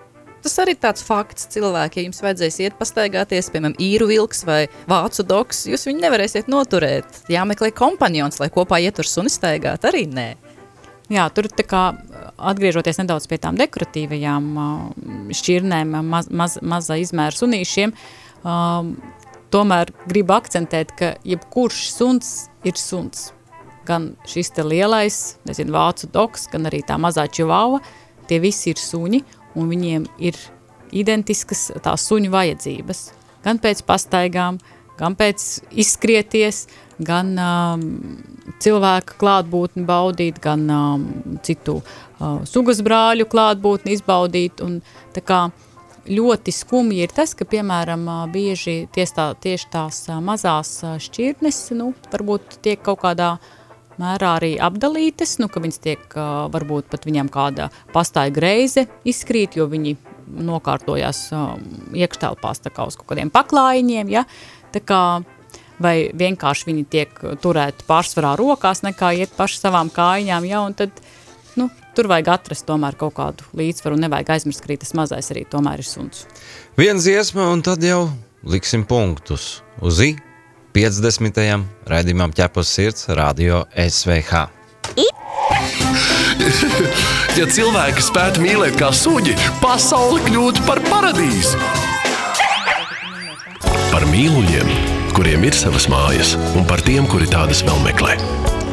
Tas 0.47 0.55
arī 0.63 0.77
ir 0.77 0.83
tāds 0.85 1.03
fakts 1.03 1.49
cilvēki, 1.51 1.99
ja 1.99 2.07
jums 2.07 2.21
vajadzēs 2.23 2.61
iet 2.63 2.75
pastaigāties, 2.79 3.49
piemēram, 3.51 3.75
īru 3.83 4.07
vilks 4.13 4.45
vai 4.47 4.61
vācu 4.87 5.25
doks, 5.27 5.65
jūs 5.67 5.89
viņu 5.89 6.05
nevarēsiet 6.05 6.51
noturēt. 6.53 7.25
Jāmeklē 7.33 7.73
kompanjons, 7.75 8.39
lai 8.39 8.47
kopā 8.55 8.79
iet 8.85 9.01
ar 9.03 9.11
suni 9.11 9.33
staigāt, 9.33 9.89
arī 9.89 10.05
nē. 10.07 10.29
Jā, 11.13 11.29
tur 11.31 11.47
tā 11.47 11.63
kā 11.63 11.83
atgriežoties 12.51 12.99
nedaudz 12.99 13.29
pie 13.31 13.39
tām 13.39 13.59
dekoratīvajām 13.61 14.49
šķirnēm, 15.39 15.93
maz, 16.03 16.27
maz, 16.35 16.57
maza 16.67 16.97
izmēra 16.99 17.37
sunīšiem, 17.37 17.93
um, 18.43 18.97
tomēr 19.55 19.93
gribu 20.11 20.35
akcentēt, 20.35 20.97
ka 20.99 21.13
jebkurš 21.23 21.85
suns 21.95 22.33
ir 22.67 22.75
suns. 22.81 23.31
Gan 23.87 24.17
šis 24.27 24.51
te 24.57 24.67
lielais, 24.67 25.37
nezinu, 25.47 25.77
vācu 25.77 26.11
doks, 26.11 26.49
gan 26.51 26.67
arī 26.67 26.83
tā 26.83 26.99
mazā 26.99 27.29
čivāva, 27.31 27.79
tie 28.27 28.41
visi 28.43 28.73
ir 28.75 28.83
suņi, 28.83 29.23
un 29.55 29.71
viņiem 29.71 30.09
ir 30.27 30.41
identiskas 30.91 31.69
tās 31.85 32.09
suņu 32.11 32.35
vajadzības. 32.35 33.05
Gan 33.47 33.63
pēc 33.63 33.85
pastaigām, 33.87 34.59
gan 34.99 35.17
pēc 35.19 35.45
izskrieties, 35.77 36.67
gan 37.03 37.35
um, 37.37 37.85
cilvēka 38.63 39.19
klātbūtni 39.21 39.85
baudīt, 39.89 40.41
gan 40.43 40.65
um, 40.73 41.07
citu 41.45 41.81
uh, 41.81 42.41
sugas 42.49 42.81
brāļu 42.85 43.29
klātbūtni 43.31 43.97
izbaudīt. 43.97 44.63
Un, 44.65 44.81
tā 45.17 45.25
kā 45.25 45.47
ļoti 46.07 46.55
skumji 46.55 47.05
ir 47.05 47.13
tas, 47.15 47.35
ka, 47.37 47.49
piemēram, 47.49 48.07
uh, 48.09 48.25
bieži 48.33 48.87
tieši, 48.95 49.17
tā, 49.19 49.29
tieši 49.43 49.71
tās 49.73 50.03
uh, 50.09 50.23
mazās 50.25 50.73
uh, 50.85 50.97
šķirnes, 51.03 51.61
nu, 51.77 51.93
varbūt 52.13 52.61
tiek 52.65 52.83
kaut 52.87 53.03
kādā 53.05 53.37
mērā 54.01 54.35
arī 54.39 54.57
apdalītas, 54.61 55.39
nu, 55.41 55.49
ka 55.53 55.63
viņas 55.65 55.81
tiek, 55.85 56.05
uh, 56.17 56.47
varbūt 56.53 56.91
pat 56.93 57.09
viņam 57.09 57.33
kāda 57.33 57.71
pastāja 57.95 58.35
greize 58.35 58.87
izkrīt, 59.09 59.57
jo 59.57 59.69
viņi 59.73 59.97
nokārtojās 60.27 61.21
um, 61.35 61.63
iekštelpās 61.95 62.65
tā 62.65 62.73
kā 62.75 62.87
uz 62.89 62.97
kaut 62.99 63.13
kādiem 63.13 63.31
paklājiņiem, 63.33 64.11
ja, 64.11 64.25
tā 64.75 64.83
kā 64.85 65.03
vai 65.83 66.11
vienkārši 66.17 66.71
viņi 66.71 66.85
tiek 66.91 67.23
turēti 67.43 67.87
pārsvarā 67.89 68.35
rokās, 68.39 68.83
nekā 68.87 69.13
iet 69.21 69.35
paši 69.37 69.61
savām 69.61 69.91
kājām, 69.93 70.47
ja, 70.49 70.63
un 70.65 70.77
tad, 70.77 70.95
nu, 71.61 71.69
tur 71.97 72.09
vajag 72.13 72.33
atrast 72.37 72.67
tomēr 72.69 72.97
kaut 72.99 73.17
kādu 73.19 73.49
līdzsvaru, 73.57 73.99
un 73.99 74.07
nevajag 74.07 74.37
aizmirst, 74.37 74.65
ka 74.65 74.79
tas 74.81 74.95
mazais 74.97 75.33
arī 75.35 75.47
tomēr 75.51 75.85
ir 75.85 75.89
suns. 75.89 76.25
Viens 76.81 77.05
dziesma, 77.05 77.51
un 77.53 77.65
tad 77.67 77.85
jau 77.85 78.07
liksim 78.47 78.87
punktus 78.89 79.61
uz 79.85 80.01
I 80.05 80.15
50. 80.77 81.41
raidījumam 81.89 82.35
ķepus 82.37 82.73
sirds 82.77 83.09
radio 83.17 83.65
SVH. 83.73 84.47
Ja 87.37 87.45
cilvēki 87.53 88.01
spētu 88.05 88.41
mīlēt 88.45 88.79
kā 88.81 88.89
suņi, 88.97 89.35
pasaule 89.61 90.23
kļūtu 90.25 90.65
par 90.69 90.81
paradīzi. 90.89 91.86
Par 93.97 94.05
mīluļiem, 94.13 94.71
kuriem 95.17 95.47
ir 95.49 95.55
savas 95.57 95.87
mājas, 95.89 96.35
un 96.53 96.67
par 96.69 96.83
tiem, 96.85 97.07
kuri 97.09 97.25
tādas 97.33 97.63
vēl 97.65 97.79
meklē. 97.81 98.19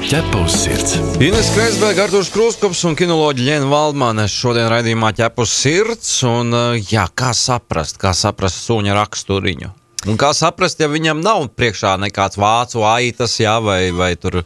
Ķepa 0.04 0.42
uz 0.44 0.58
sirds. 0.66 0.98
Ines 1.24 1.48
Kreisberga, 1.56 2.10
Artūrs 2.10 2.28
Krūskops 2.34 2.82
un 2.90 2.98
kinoloģi 3.00 3.46
Ļena 3.48 3.70
Valdmane 3.72 4.26
šodien 4.28 4.68
raidījumā 4.74 5.14
ķepus 5.16 5.54
sirds, 5.62 6.12
un 6.28 6.52
jā, 6.90 7.06
kā 7.16 7.32
saprast, 7.32 8.02
kā 8.04 8.12
saprast 8.12 8.66
suņa 8.66 9.00
raksturiņu? 9.00 9.72
Un 10.04 10.18
kā 10.20 10.34
saprast, 10.36 10.82
ja 10.84 10.90
viņam 10.92 11.22
nav 11.24 11.46
priekšā 11.56 11.94
nekāds 12.02 12.36
vācu 12.40 12.82
aitas, 12.84 13.38
jā, 13.40 13.54
vai, 13.64 13.88
vai 13.96 14.10
tur, 14.20 14.42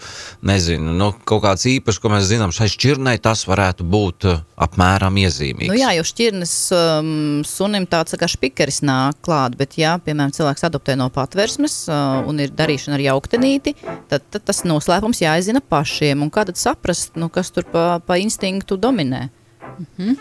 nezinu, 0.45 0.93
nu, 0.93 1.07
kaut 1.25 1.41
kāds 1.47 1.65
īpašs, 1.71 1.97
ko 2.03 2.11
mēs 2.13 2.27
zinām, 2.29 2.53
šai 2.53 2.67
šķirnei 2.69 3.17
tas 3.23 3.41
varētu 3.49 3.87
būt 3.87 4.27
uh, 4.29 4.43
apmēram 4.67 5.17
iezīmīgs. 5.23 5.71
Nu 5.71 5.79
jā, 5.79 5.95
jo 5.97 6.05
šķirnes 6.05 6.53
um, 6.77 7.09
sunim 7.47 7.89
tāds 7.89 8.13
kā 8.21 8.29
špikeris 8.29 8.83
nāk 8.85 9.17
klāt, 9.25 9.57
bet 9.57 9.79
jā, 9.81 9.95
piemēram, 10.05 10.35
cilvēks 10.37 10.67
adoptē 10.69 10.97
no 10.99 11.09
patversmes 11.13 11.79
uh, 11.89 12.21
un 12.29 12.43
ir 12.45 12.53
darīšana 12.53 12.99
ar 12.99 13.07
jauktenīti, 13.07 13.73
tad, 14.13 14.29
tad 14.29 14.45
tas 14.45 14.61
noslēpums 14.67 15.25
jāizzina 15.25 15.63
pašiem. 15.65 16.21
Un 16.21 16.33
kā 16.33 16.45
tad 16.45 16.61
saprast, 16.61 17.17
nu, 17.17 17.33
kas 17.33 17.49
tur 17.55 17.65
pa, 17.73 17.89
pa 18.05 18.21
instinktu 18.21 18.77
dominē? 18.77 19.27
Mm 19.67 19.85
-hmm. 19.97 20.15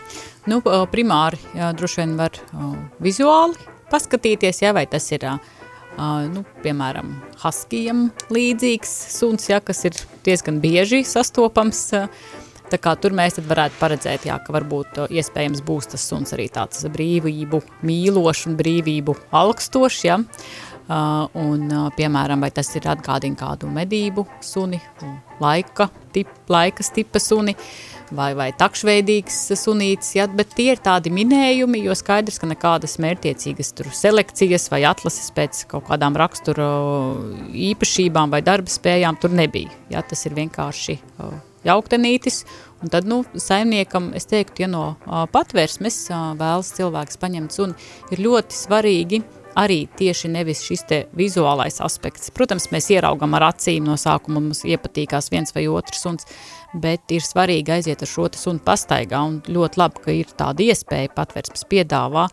Nu, 0.47 0.61
primāri 0.91 1.37
jā, 1.53 1.73
droši 1.77 2.01
vien 2.01 2.17
var 2.17 2.31
uh, 2.53 2.75
vizuāli 2.99 3.76
paskatīties, 3.91 4.63
ja, 4.63 4.73
vai 4.75 4.85
tas 4.89 5.05
ir, 5.11 5.25
uh, 5.27 6.27
nu, 6.31 6.43
piemēram, 6.63 7.13
haskijam 7.43 8.09
līdzīgs 8.33 8.97
suns, 9.17 9.49
ja, 9.51 9.61
kas 9.63 9.85
ir 9.89 9.97
diezgan 10.27 10.61
bieži 10.63 11.03
sastopams. 11.07 11.87
Uh, 11.97 12.11
Tā 12.67 12.75
kā 12.83 12.97
tur 12.99 13.13
mēs 13.15 13.37
varētu 13.39 13.77
paredzēt, 13.79 14.25
jā, 14.27 14.35
ka 14.43 14.51
varbūt 14.51 14.97
iespējams 15.07 15.61
būs 15.63 15.87
tas 15.93 16.03
suns 16.03 16.33
arī 16.35 16.49
tāds 16.51 16.83
brīvību 16.91 17.61
mīlošs 17.87 18.41
un 18.49 18.57
brīvību 18.59 19.15
augstošs. 19.39 20.01
Ja? 20.03 20.17
Uh, 20.87 21.27
un, 21.39 21.63
uh, 21.71 21.87
piemēram, 21.95 22.43
vai 22.43 22.51
tas 22.55 22.69
ir 22.75 22.87
atgādina 22.91 23.39
kādu 23.39 23.71
medību 23.71 24.25
suni, 24.43 24.79
laika, 25.43 25.87
tip, 26.15 26.31
laikas 26.51 26.91
tipa 26.95 27.19
suni. 27.23 27.55
Uh, 27.55 27.96
vai, 28.15 28.31
vai 28.37 28.47
takšveidīgs 28.55 29.39
sunītis, 29.59 30.13
ja, 30.17 30.27
bet 30.31 30.53
tie 30.57 30.69
ir 30.73 30.81
tādi 30.83 31.11
minējumi, 31.13 31.81
jo 31.87 31.95
skaidrs, 31.97 32.39
ka 32.41 32.49
nekādas 32.49 32.97
mērtiecīgas 33.03 33.73
tur 33.77 33.89
selekcijas 33.95 34.69
vai 34.73 34.83
atlases 34.89 35.31
pēc 35.35 35.65
kaut 35.71 35.87
kādām 35.89 36.17
raksturu 36.19 36.69
īpašībām 37.71 38.33
vai 38.33 38.43
darba 38.45 38.71
spējām 38.71 39.19
tur 39.21 39.35
nebija. 39.35 39.73
Ja, 39.93 40.03
tas 40.05 40.25
ir 40.27 40.37
vienkārši 40.37 40.99
jauktenītis, 41.67 42.43
un 42.83 42.93
tad, 42.93 43.07
nu, 43.09 43.23
saimniekam, 43.35 44.11
es 44.17 44.29
teiktu, 44.29 44.65
ja 44.65 44.71
no 44.71 44.85
patvērsmes 45.33 46.05
vēlas 46.39 46.71
cilvēks 46.77 47.19
paņemt 47.21 47.55
suni, 47.55 47.89
ir 48.13 48.23
ļoti 48.23 48.55
svarīgi 48.55 49.23
arī 49.57 49.87
tieši 49.97 50.29
nevis 50.31 50.61
šis 50.65 50.83
te 50.89 50.99
vizuālais 51.17 51.79
aspekts. 51.83 52.29
Protams, 52.35 52.69
mēs 52.73 52.91
ieraugam 52.93 53.33
ar 53.37 53.49
acīm 53.49 53.87
no 53.87 53.97
sākuma, 53.99 54.41
mums 54.41 54.63
iepatīkās 54.67 55.31
viens 55.33 55.55
vai 55.55 55.65
otrs 55.71 56.03
suns, 56.05 56.29
bet 56.81 57.15
ir 57.15 57.25
svarīgi 57.25 57.77
aiziet 57.77 58.03
ar 58.03 58.11
šo 58.11 58.27
sunu 58.37 58.63
pastaigā, 58.63 59.23
un 59.23 59.41
ļoti 59.47 59.81
labi, 59.81 60.03
ka 60.03 60.15
ir 60.15 60.31
tāda 60.37 60.67
iespēja 60.67 61.13
patversmes 61.15 61.65
piedāvā 61.69 62.27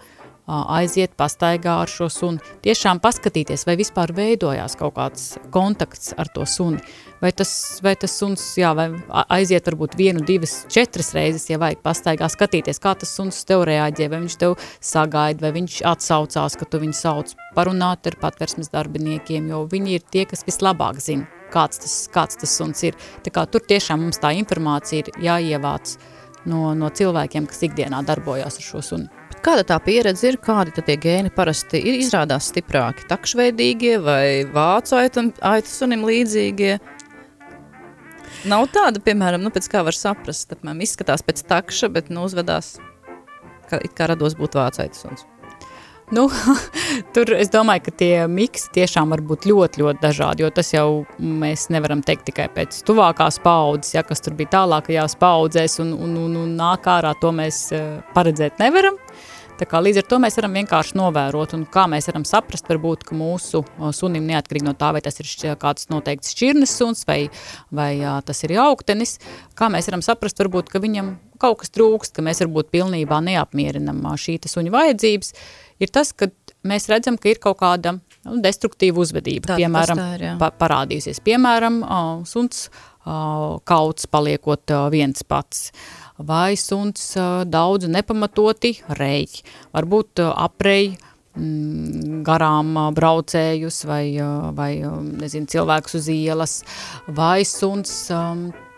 aiziet 0.47 1.15
pastaigā 1.17 1.79
ar 1.83 1.89
šo 1.89 2.11
suni, 2.13 2.43
tiešām 2.65 3.01
paskatīties, 3.01 3.65
vai 3.65 3.77
vispār 3.81 4.13
veidojās 4.13 4.77
kaut 4.77 4.95
kāds 4.99 5.39
kontakts 5.55 6.13
ar 6.21 6.29
to 6.35 6.45
suni, 6.49 6.83
vai 7.23 7.33
tas, 7.33 7.81
vai 7.85 7.95
tas 7.97 8.13
suns, 8.19 8.43
jā, 8.61 8.75
vai 8.77 8.91
aiziet 9.33 9.65
varbūt 9.71 9.97
vienu, 9.97 10.25
divas, 10.25 10.65
četras 10.73 11.15
reizes, 11.17 11.49
ja 11.49 11.59
vajag 11.63 11.81
pastaigā 11.85 12.29
skatīties, 12.29 12.83
kā 12.83 12.93
tas 13.01 13.15
suns 13.17 13.41
tev 13.49 13.65
reaģē, 13.69 14.11
vai 14.13 14.21
viņš 14.27 14.37
tev 14.43 14.59
sagaida, 14.85 15.47
vai 15.47 15.55
viņš 15.61 15.81
atsaucās, 15.95 16.59
ka 16.61 16.69
tu 16.69 16.83
viņu 16.83 16.99
sauc, 16.99 17.33
parunāt 17.57 18.11
ar 18.11 18.21
patversmes 18.21 18.73
darbiniekiem, 18.75 19.49
jo 19.49 19.65
viņi 19.71 19.97
ir 19.97 20.05
tie, 20.13 20.29
kas 20.29 20.45
vislabāk 20.45 21.01
zina, 21.01 21.29
kāds 21.55 21.81
tas, 21.83 21.95
kāds 22.15 22.41
tas 22.41 22.57
suns 22.59 22.83
ir. 22.87 22.99
Tā 23.25 23.33
kā 23.35 23.47
tur 23.51 23.65
tiešām 23.65 24.03
mums 24.05 24.21
tā 24.23 24.35
informācija 24.37 25.05
ir 25.05 25.13
jāievāc 25.29 25.97
no, 26.51 26.73
no 26.79 26.91
cilvēkiem, 26.91 27.49
kas 27.51 27.65
ikdienā 27.69 28.03
darbojās 28.07 28.61
ar 28.61 28.67
šo 28.67 28.83
suni. 28.85 29.11
Kāda 29.45 29.65
tā 29.69 29.77
pieredze 29.85 30.31
ir, 30.31 30.39
kādi 30.41 30.73
tie 30.79 30.95
gēni 30.97 31.29
parasti 31.35 31.77
ir 31.77 31.99
izrādās 32.01 32.49
stiprāki? 32.49 33.05
Takšveidīgie 33.11 33.99
vai 34.01 34.27
vācu 34.49 34.97
aitam, 34.97 35.29
aitu 35.45 35.69
sunim 35.69 36.07
līdzīgie? 36.09 36.79
Nav 38.49 38.67
tāda, 38.73 39.01
piemēram, 39.05 39.45
nu, 39.45 39.53
pēc 39.53 39.69
kā 39.73 39.85
var 39.85 39.97
saprast, 39.97 40.57
apmēram 40.57 40.81
izskatās 40.85 41.25
pēc 41.25 41.45
takša, 41.49 41.93
bet 41.93 42.09
nu 42.13 42.25
uzvedās, 42.25 42.75
kā, 43.69 43.81
it 43.85 43.93
kā 43.97 44.09
rados 44.09 44.37
būt 44.41 44.57
vācu 44.61 44.85
aitu 44.85 45.01
suns. 45.01 45.29
Nu, 46.13 46.27
tur 47.17 47.33
es 47.33 47.49
domāju, 47.53 47.87
ka 47.87 47.93
tie 47.97 48.13
miksi 48.29 48.69
tiešām 48.77 49.15
var 49.15 49.23
būt 49.25 49.47
ļoti, 49.49 49.81
ļoti 49.81 50.03
dažādi, 50.03 50.45
jo 50.45 50.51
tas 50.53 50.73
jau 50.75 50.89
mēs 51.19 51.71
nevaram 51.73 52.03
teikt 52.05 52.27
tikai 52.29 52.51
pēc 52.53 52.83
tuvākās 52.85 53.41
paudzes, 53.45 53.95
ja, 53.97 54.03
kas 54.05 54.21
tur 54.25 54.37
bija 54.37 54.53
tālākajās 54.59 55.17
paudzēs 55.21 55.81
un, 55.85 55.95
un, 55.97 56.19
un, 56.27 56.37
un 56.43 56.53
nāk 56.59 56.85
ārā, 56.93 57.15
to 57.21 57.33
mēs 57.33 57.67
eh, 57.73 58.03
paredzēt 58.17 58.61
nevaram. 58.61 59.01
Tā 59.55 59.69
kā 59.71 59.79
līdz 59.79 60.01
ar 60.03 60.07
to 60.11 60.19
mēs 60.19 60.35
varam 60.35 60.57
vienkārši 60.59 60.97
novērot, 60.99 61.53
un 61.55 61.63
kā 61.71 61.85
mēs 61.89 62.09
varam 62.11 62.25
saprast, 62.27 62.67
varbūt, 62.69 63.05
ka 63.07 63.15
mūsu 63.15 63.63
sunim 63.95 64.27
neatkarīgi 64.27 64.67
no 64.67 64.75
tā, 64.77 64.91
vai 64.97 65.03
tas 65.05 65.21
ir 65.23 65.31
kāds 65.63 65.87
noteikts 65.93 66.35
šķirnes 66.35 66.73
suns 66.75 67.05
vai, 67.07 67.21
vai 67.71 67.93
tas 68.27 68.43
ir 68.43 68.57
jauktenis, 68.57 69.21
kā 69.55 69.71
mēs 69.71 69.89
varam 69.89 70.03
saprast, 70.03 70.43
varbūt, 70.43 70.75
ka 70.75 70.83
viņam 70.83 71.15
kaut 71.43 71.61
kas 71.63 71.73
trūkst, 71.75 72.15
ka 72.17 72.25
mēs 72.25 72.43
varbūt 72.45 72.73
pilnībā 72.75 73.21
neapmierinam 73.25 74.03
šī 74.21 74.39
suņa 74.51 74.75
vajadzības, 74.75 75.35
ir 75.83 75.93
tas, 75.95 76.13
ka 76.13 76.31
mēs 76.67 76.89
redzam, 76.93 77.19
ka 77.21 77.31
ir 77.33 77.41
kaut 77.43 77.61
kāda 77.63 77.97
nu, 77.99 78.41
destruktīva 78.45 79.03
uzvedība, 79.05 79.53
Tā, 79.53 79.61
piemēram, 79.61 80.03
ir, 80.17 80.27
pa, 80.41 80.51
parādījusies. 80.65 81.23
Piemēram, 81.25 81.83
suns 82.29 82.69
kauts 83.05 84.07
paliekot 84.09 84.73
viens 84.93 85.27
pats 85.29 85.67
vai 86.25 86.55
suns 86.57 87.11
daudz 87.51 87.89
nepamatoti 87.91 88.79
reļ. 88.97 89.35
Varbūt 89.75 90.23
aprej 90.31 90.95
mm, 91.37 92.23
garām 92.25 92.73
braucējus 92.97 93.83
vai, 93.91 94.05
vai 94.57 94.71
nezinu, 95.21 95.51
cilvēkus 95.53 95.99
uz 96.01 96.11
ielas, 96.15 96.59
vai 97.13 97.43
suns 97.49 98.09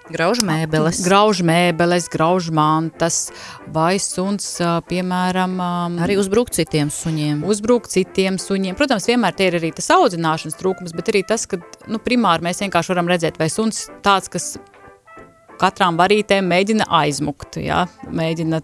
Grauž 0.07 0.39
mēbeles. 0.47 1.01
Grauž 1.03 1.41
mēbeles, 1.47 2.07
grauž 2.13 2.53
mantas, 2.55 3.27
vai 3.75 3.97
suns, 4.03 4.53
piemēram... 4.87 5.57
Arī 6.05 6.19
uzbruk 6.21 6.53
citiem 6.55 6.93
suņiem. 6.95 7.43
Uzbruk 7.47 7.89
citiem 7.91 8.39
suņiem. 8.39 8.77
Protams, 8.79 9.09
vienmēr 9.11 9.35
tie 9.35 9.51
ir 9.51 9.59
arī 9.59 9.73
tas 9.75 9.91
audzināšanas 9.97 10.59
trūkums, 10.61 10.95
bet 10.95 11.11
arī 11.11 11.25
tas, 11.27 11.49
ka, 11.51 11.59
nu, 11.91 11.99
primāri 12.03 12.47
mēs 12.47 12.63
vienkārši 12.63 12.95
varam 12.95 13.11
redzēt, 13.11 13.41
vai 13.43 13.51
suns 13.51 13.89
tāds, 14.07 14.31
kas 14.31 14.53
katrām 15.59 15.99
varītēm 15.99 16.47
mēģina 16.55 16.87
aizmukt, 17.03 17.59
ja? 17.65 17.85
mēģina 18.07 18.63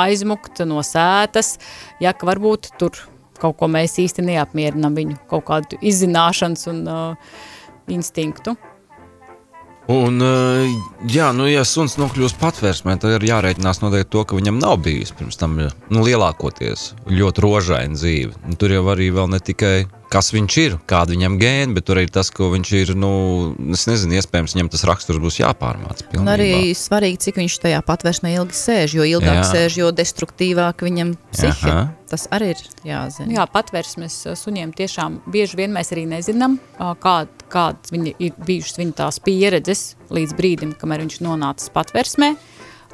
aizmukt 0.00 0.64
no 0.64 0.80
sētas, 0.86 1.58
ja 2.00 2.14
ka 2.16 2.30
varbūt 2.30 2.72
tur 2.80 2.96
kaut 3.40 3.56
ko 3.60 3.68
mēs 3.72 3.98
īsti 4.00 4.24
neapmierinam 4.26 4.96
viņu, 4.96 5.20
kaut 5.30 5.46
kādu 5.48 5.78
izzināšanas 5.80 6.66
un 6.72 6.82
uh, 6.88 7.30
instinktu. 7.92 8.56
Un, 9.90 10.22
eh, 10.22 10.74
jā, 11.10 11.30
nu, 11.34 11.48
ja 11.50 11.64
suns 11.66 11.96
nokļūst 11.98 12.38
patvērsmē, 12.40 12.94
tad 13.02 13.16
ir 13.18 13.28
jārēķinās 13.30 13.82
noteikti 13.82 14.12
to, 14.14 14.24
ka 14.24 14.38
viņam 14.38 14.60
nav 14.62 14.78
bijis 14.84 15.14
pirms 15.16 15.40
tam 15.40 15.58
nu, 15.58 16.02
lielākoties 16.04 16.92
ļoti 17.10 17.46
rožaina 17.46 17.98
dzīve. 17.98 18.36
Un 18.46 18.60
tur 18.60 18.76
jau 18.76 18.84
arī 18.94 19.10
vēl 19.14 19.32
ne 19.34 19.42
tikai 19.42 19.88
kas 20.10 20.32
viņš 20.34 20.56
ir, 20.60 20.76
kāda 20.90 21.14
viņam 21.14 21.36
gēna, 21.40 21.74
bet 21.76 21.86
tur 21.86 22.00
arī 22.00 22.10
tas, 22.12 22.32
ko 22.34 22.50
viņš 22.52 22.72
ir. 22.80 22.92
Nu, 22.98 23.10
es 23.74 23.86
nezinu, 23.88 24.16
iespējams, 24.18 24.56
viņam 24.56 24.70
tas 24.72 24.84
raksturs 24.88 25.22
būs 25.22 25.38
jāpārmāca. 25.40 26.08
Un 26.18 26.30
arī 26.32 26.50
svarīgi, 26.76 27.20
cik 27.26 27.40
viņš 27.40 27.58
tajā 27.64 27.80
patvērsmē 27.86 28.34
ilgi 28.34 28.58
sēž. 28.58 28.96
Jo 28.98 29.06
ilgāk 29.16 29.40
Jā. 29.40 29.46
sēž, 29.52 29.78
jo 29.84 29.92
destruktīvāk 29.94 30.84
viņam 30.86 31.14
psihi. 31.30 31.70
Aha. 31.70 31.86
Tas 32.10 32.26
arī 32.34 32.52
ir 32.56 32.64
jāzina. 32.88 33.30
Jā, 33.36 33.46
patvērsmes 33.50 34.16
suņiem 34.40 34.74
tiešām 34.74 35.20
bieži 35.30 35.60
vien 35.60 35.70
mēs 35.74 35.92
arī 35.94 36.08
nezinām, 36.10 36.58
kād, 37.04 37.30
kādas 37.50 37.92
viņa 37.94 38.14
ir 38.22 38.34
bijušas 38.46 38.80
viņa 38.80 38.96
tās 39.02 39.20
pieredzes 39.24 39.84
līdz 40.14 40.34
brīdim, 40.38 40.74
kamēr 40.80 41.04
viņš 41.04 41.20
nonācis 41.26 41.72
patvērsmē. 41.74 42.34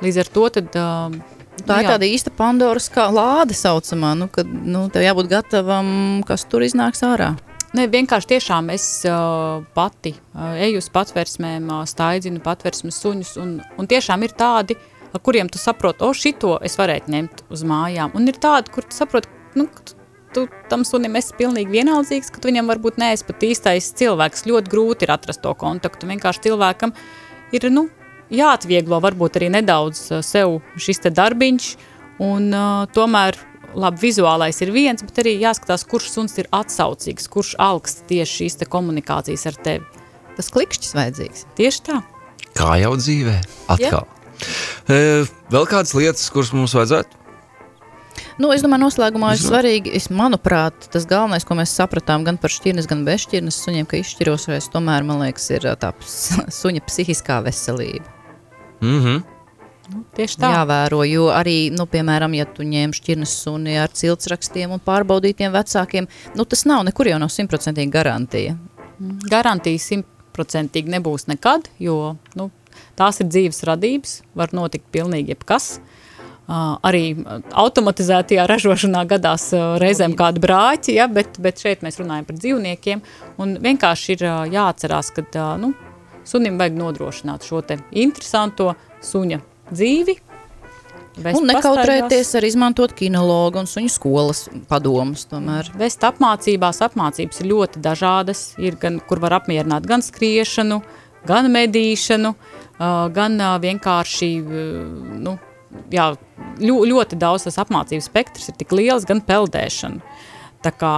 Līdz 0.04 0.22
ar 0.22 0.30
to 0.32 0.48
tad, 0.58 0.76
uh, 0.76 1.36
Tā 1.64 1.80
ir 1.80 1.88
tāda 1.88 2.04
īsta 2.04 2.30
Pandoras 2.36 2.90
lāde, 2.92 3.56
saucamā, 3.56 4.12
nu, 4.18 4.28
kad 4.28 4.46
nu, 4.46 4.86
tev 4.92 5.06
jābūt 5.06 5.30
gatavam, 5.30 5.88
kas 6.28 6.44
tur 6.50 6.66
iznāks 6.66 7.00
ārā. 7.06 7.32
Ne, 7.76 7.86
vienkārši 7.92 8.30
tiešām 8.36 8.68
es 8.72 8.84
uh, 9.08 9.64
pati 9.76 10.14
uh, 10.14 10.54
eju 10.64 10.80
uz 10.80 10.88
patversmēm, 10.92 11.66
uh, 11.68 11.82
staidzinu 11.88 12.40
patversmes 12.44 13.00
suņus, 13.02 13.32
un, 13.42 13.56
un 13.76 13.88
tiešām 13.90 14.22
ir 14.24 14.36
tādi, 14.38 14.76
ar 15.10 15.22
kuriem 15.24 15.50
tu 15.52 15.60
saproti, 15.60 16.04
o, 16.06 16.12
šito 16.16 16.54
es 16.64 16.78
varētu 16.78 17.12
ņemt 17.12 17.42
uz 17.52 17.64
mājām. 17.68 18.14
Un 18.16 18.30
ir 18.30 18.38
tādi, 18.40 18.72
kur 18.72 18.86
tu 18.86 18.96
saproti, 18.96 19.32
nu, 19.58 19.66
tu 19.82 19.95
tam 20.70 20.84
sunim 20.86 21.16
esi 21.18 21.34
pilnīgi 21.38 21.72
vienaldzīgs, 21.78 22.30
ka 22.32 22.42
tu 22.42 22.50
viņam 22.50 22.68
varbūt 22.70 23.00
neesi 23.00 23.26
pat 23.26 23.44
īstais 23.48 23.90
cilvēks. 23.98 24.46
Ļoti 24.50 24.72
grūti 24.72 25.06
ir 25.06 25.14
atrast 25.16 25.42
to 25.44 25.52
kontaktu. 25.58 26.08
Vienkārši 26.10 26.44
cilvēkam 26.48 26.92
ir, 27.56 27.68
nu, 27.72 27.86
jāatvieglo 28.32 29.00
varbūt 29.04 29.40
arī 29.40 29.50
nedaudz 29.56 30.06
uh, 30.10 30.24
sev 30.26 30.60
šis 30.80 31.04
te 31.06 31.12
darbiņš, 31.14 31.68
un 32.26 32.50
uh, 32.52 32.86
tomēr 32.94 33.38
labi, 33.76 34.02
vizuālais 34.06 34.60
ir 34.64 34.72
viens, 34.74 35.04
bet 35.04 35.20
arī 35.22 35.36
jāskatās, 35.40 35.84
kurš 35.88 36.10
suns 36.14 36.36
ir 36.40 36.50
atsaucīgs, 36.54 37.28
kurš 37.32 37.54
augsts 37.62 38.04
tieši 38.10 38.42
šīs 38.42 38.60
te 38.62 38.68
komunikācijas 38.70 39.46
ar 39.50 39.60
tevi. 39.66 40.04
Tas 40.36 40.52
klikšķis 40.52 40.96
vajadzīgs. 40.96 41.46
Tieši 41.56 41.84
tā. 41.88 42.00
Kā 42.56 42.76
jau 42.80 42.94
dzīvē, 43.00 43.36
atkal. 43.72 44.04
Ja. 44.04 44.46
E, 44.92 44.98
vēl 45.52 45.68
kādas 45.68 45.94
lietas, 45.96 46.28
kuras 46.32 46.52
mums 46.56 46.76
vajadzētu 46.76 47.25
Nu, 48.36 48.50
es 48.52 48.60
domāju, 48.60 48.84
noslēgumā 48.84 49.30
ir 49.32 49.40
svarīgi, 49.40 49.92
es, 49.96 50.10
manuprāt, 50.12 50.90
tas 50.92 51.06
galvenais, 51.08 51.44
ko 51.48 51.56
mēs 51.56 51.72
sapratām 51.78 52.24
gan 52.26 52.36
par 52.40 52.52
šķirnes, 52.52 52.88
gan 52.90 53.06
bez 53.06 53.22
šķirnes 53.24 53.56
suņiem, 53.64 53.86
ka 53.88 53.96
izšķirošais 54.02 54.68
tomēr, 54.74 55.06
man 55.08 55.22
liekas, 55.24 55.46
ir 55.56 55.64
tā 55.80 55.94
suņa 56.60 56.84
psihiskā 56.84 57.40
veselība. 57.46 58.12
Mm 58.84 59.00
-hmm. 59.00 59.24
Nu, 59.94 60.02
tieši 60.18 60.40
tā. 60.42 60.50
Jāvēro, 60.52 61.00
jo 61.08 61.30
arī, 61.32 61.70
nu, 61.72 61.86
piemēram, 61.86 62.34
ja 62.34 62.44
tu 62.44 62.62
ņem 62.66 62.92
šķirnes 62.92 63.32
suni 63.42 63.78
ar 63.78 63.88
ciltsrakstiem 63.88 64.70
un 64.70 64.80
pārbaudītiem 64.84 65.52
vecākiem, 65.52 66.08
nu, 66.34 66.44
tas 66.44 66.64
nav 66.64 66.84
nekur 66.84 67.06
jau 67.06 67.18
nav 67.18 67.28
simtprocentīgi 67.28 67.90
garantija. 67.90 68.56
Mm, 68.98 69.18
garantija 69.30 69.78
simtprocentīgi 69.78 70.90
nebūs 70.90 71.26
nekad, 71.26 71.70
jo, 71.78 72.16
nu, 72.34 72.50
tās 72.96 73.20
ir 73.20 73.26
dzīves 73.26 73.62
radības, 73.62 74.22
var 74.34 74.52
notikt 74.52 74.90
pilnīgi 74.92 75.28
jebkas. 75.28 75.78
Uh, 75.78 75.95
arī 76.46 77.16
automatizētajā 77.52 78.46
ražošanā 78.46 79.02
gadās 79.10 79.48
reizēm 79.82 80.14
kādi 80.18 80.42
brāķi, 80.44 80.94
ja, 81.00 81.08
bet, 81.10 81.40
bet 81.42 81.62
šeit 81.62 81.82
mēs 81.82 81.98
runājam 82.00 82.28
par 82.28 82.38
dzīvniekiem. 82.38 83.02
Un 83.42 83.56
vienkārši 83.62 84.14
ir 84.14 84.26
jāatcerās, 84.54 85.10
ka 85.16 85.48
nu, 85.62 85.72
sunim 86.26 86.58
vajag 86.60 86.78
nodrošināt 86.78 87.46
šo 87.46 87.62
te 87.66 87.80
interesanto 87.90 88.74
suņa 89.02 89.40
dzīvi. 89.72 90.16
Un 91.16 91.46
nekautrēties 91.48 92.34
ar 92.36 92.44
izmantot 92.44 92.92
kinologu 92.92 93.62
un 93.62 93.68
suņu 93.70 93.88
skolas 93.88 94.42
padomus 94.68 95.24
tomēr. 95.30 95.70
Vest 95.80 96.04
apmācībās, 96.04 96.82
apmācības 96.84 97.40
ir 97.40 97.48
ļoti 97.54 97.80
dažādas, 97.80 98.50
ir 98.60 98.76
gan, 98.80 99.00
kur 99.00 99.22
var 99.24 99.38
apmierināt 99.38 99.88
gan 99.88 100.04
skriešanu, 100.04 100.82
gan 101.26 101.48
medīšanu, 101.54 102.34
gan 103.16 103.40
vienkārši, 103.64 104.30
nu, 105.24 105.38
jā, 105.92 106.10
ļoti 106.60 107.18
daudz 107.20 107.46
tas 107.48 107.58
apmācības 107.62 108.08
spektrs 108.10 108.50
ir 108.50 108.58
tik 108.60 108.74
liels, 108.76 109.06
gan 109.08 109.22
peldēšana. 109.24 110.16
Tā 110.64 110.72
kā 110.74 110.94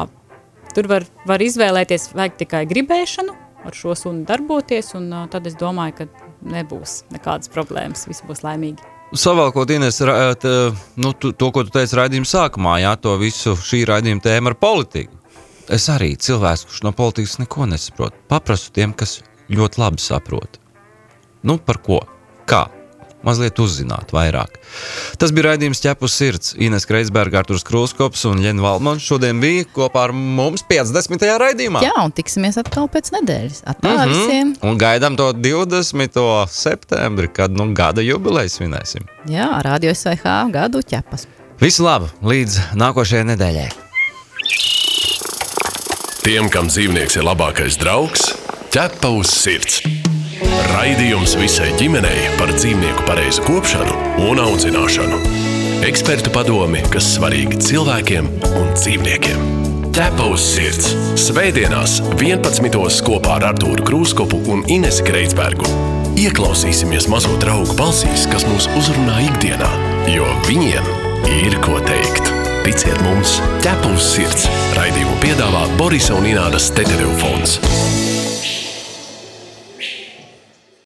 tur 0.77 0.89
var, 0.91 1.07
var 1.29 1.43
izvēlēties, 1.43 2.13
vajag 2.17 2.39
tikai 2.45 2.63
gribēšanu, 2.71 3.35
ar 3.67 3.77
šo 3.77 3.97
sunu 3.99 4.25
darboties, 4.29 4.95
un 4.99 5.11
uh, 5.13 5.27
tad 5.31 5.49
es 5.51 5.57
domāju, 5.59 5.99
ka 5.99 6.29
nebūs 6.55 7.03
nekādas 7.15 7.51
problēmas, 7.53 8.07
viss 8.09 8.25
būs 8.27 8.45
laimīgi. 8.47 8.95
Savalkot, 9.19 9.71
Ines, 9.73 10.03
nu, 11.01 11.13
tu, 11.17 11.33
to, 11.33 11.49
ko 11.49 11.65
tu 11.65 11.73
teici 11.73 11.97
raidījuma 11.97 12.29
sākumā, 12.29 12.75
jā, 12.83 12.93
to 13.01 13.15
visu 13.21 13.55
šī 13.57 13.87
raidījuma 13.89 14.21
tēmu 14.25 14.53
ar 14.53 14.59
politiku. 14.61 15.17
Es 15.73 15.89
arī 15.93 16.15
cilvēks, 16.17 16.67
kurš 16.69 16.83
no 16.85 16.93
politikas 16.97 17.39
neko 17.41 17.67
nesaprot, 17.69 18.17
paprasu 18.29 18.73
tiem, 18.77 18.93
kas 18.97 19.19
ļoti 19.53 19.81
labi 19.81 20.05
saprot. 20.05 20.61
Nu, 21.45 21.57
par 21.57 21.81
ko? 21.85 22.03
Kā? 22.49 22.67
Mazliet 23.29 23.61
uzzināt 23.63 24.13
vairāk. 24.17 24.59
Tas 25.21 25.33
bija 25.35 25.51
raidījums 25.51 25.83
ķepus 25.85 26.17
sirds. 26.19 26.55
Ines 26.59 26.89
Kreisberga, 26.89 27.43
Arturs 27.43 27.67
Krūskops 27.69 28.25
un 28.31 28.43
Ļena 28.45 28.65
Valmans 28.65 29.05
šodien 29.05 29.41
bija 29.43 29.67
kopā 29.77 30.09
ar 30.09 30.15
mums 30.17 30.65
50. 30.69 31.25
raidījumā. 31.45 31.85
Jā, 31.87 31.95
un 32.03 32.15
tiksimies 32.17 32.59
atkal 32.61 32.89
pēc 32.93 33.13
nedēļas. 33.19 33.63
Atā 33.69 33.93
mm 33.93 33.99
-hmm. 33.99 34.15
visiem. 34.15 34.55
Un 34.63 34.79
gaidām 34.81 35.17
to 35.17 35.33
20. 35.33 36.23
septembri, 36.51 37.29
kad 37.29 37.53
nu 37.53 37.71
gada 37.75 38.05
jubileju 38.05 38.49
svinēsim. 38.49 39.07
Jā, 39.29 39.51
Radio 39.63 39.95
SVH 39.95 40.49
gadu 40.53 40.83
ķepas. 40.83 41.29
Visu 41.61 41.85
labu, 41.85 42.07
līdz 42.23 42.61
nākošajai 42.79 43.25
nedēļai. 43.35 43.69
Tiem, 46.23 46.51
kam 46.53 46.69
dzīvnieks 46.69 47.17
ir 47.19 47.25
labākais 47.27 47.79
draugs, 47.81 48.35
ķepa 48.71 49.11
uz 49.17 49.33
sirds. 49.33 50.08
Raidījums 50.45 51.35
visai 51.39 51.71
ģimenei 51.79 52.29
par 52.39 52.51
dzīvnieku 52.55 53.05
pareizu 53.09 53.43
kopšanu 53.47 53.95
un 54.29 54.41
audzināšanu. 54.43 55.19
Ekspertu 55.89 56.31
padomi, 56.35 56.83
kas 56.93 57.09
svarīgi 57.17 57.59
cilvēkiem 57.63 58.29
un 58.49 58.73
dzīvniekiem. 58.77 59.45
Ķepa 59.95 60.29
uz 60.31 60.45
sirds- 60.45 60.93
Svētdienās, 61.27 61.99
11. 62.23 63.03
kopā 63.03 63.39
ar 63.39 63.49
Artūru 63.53 63.83
Krūskopu 63.83 64.45
un 64.53 64.63
Inesu 64.71 65.03
Kreitsbergu. 65.05 65.67
Ieklausīsimies 66.19 67.09
mazo 67.11 67.35
draugu 67.43 67.75
balsīs, 67.75 68.27
kas 68.31 68.45
mūs 68.45 68.69
uzrunā 68.79 69.19
ikdienā, 69.27 69.71
jo 70.15 70.27
viņiem 70.47 70.87
ir 71.43 71.59
ko 71.63 71.81
teikt. 71.81 72.31
Ticiet 72.67 73.01
mums, 73.03 73.41
ķepa 73.65 73.95
uz 73.95 74.03
sirds. 74.15 74.47
Raidījumu 74.79 75.19
piedāvā 75.23 75.67
Borisa 75.79 76.15
un 76.15 76.25
Ināras 76.31 76.71
Teterevs 76.71 77.23
fonds. 77.23 78.08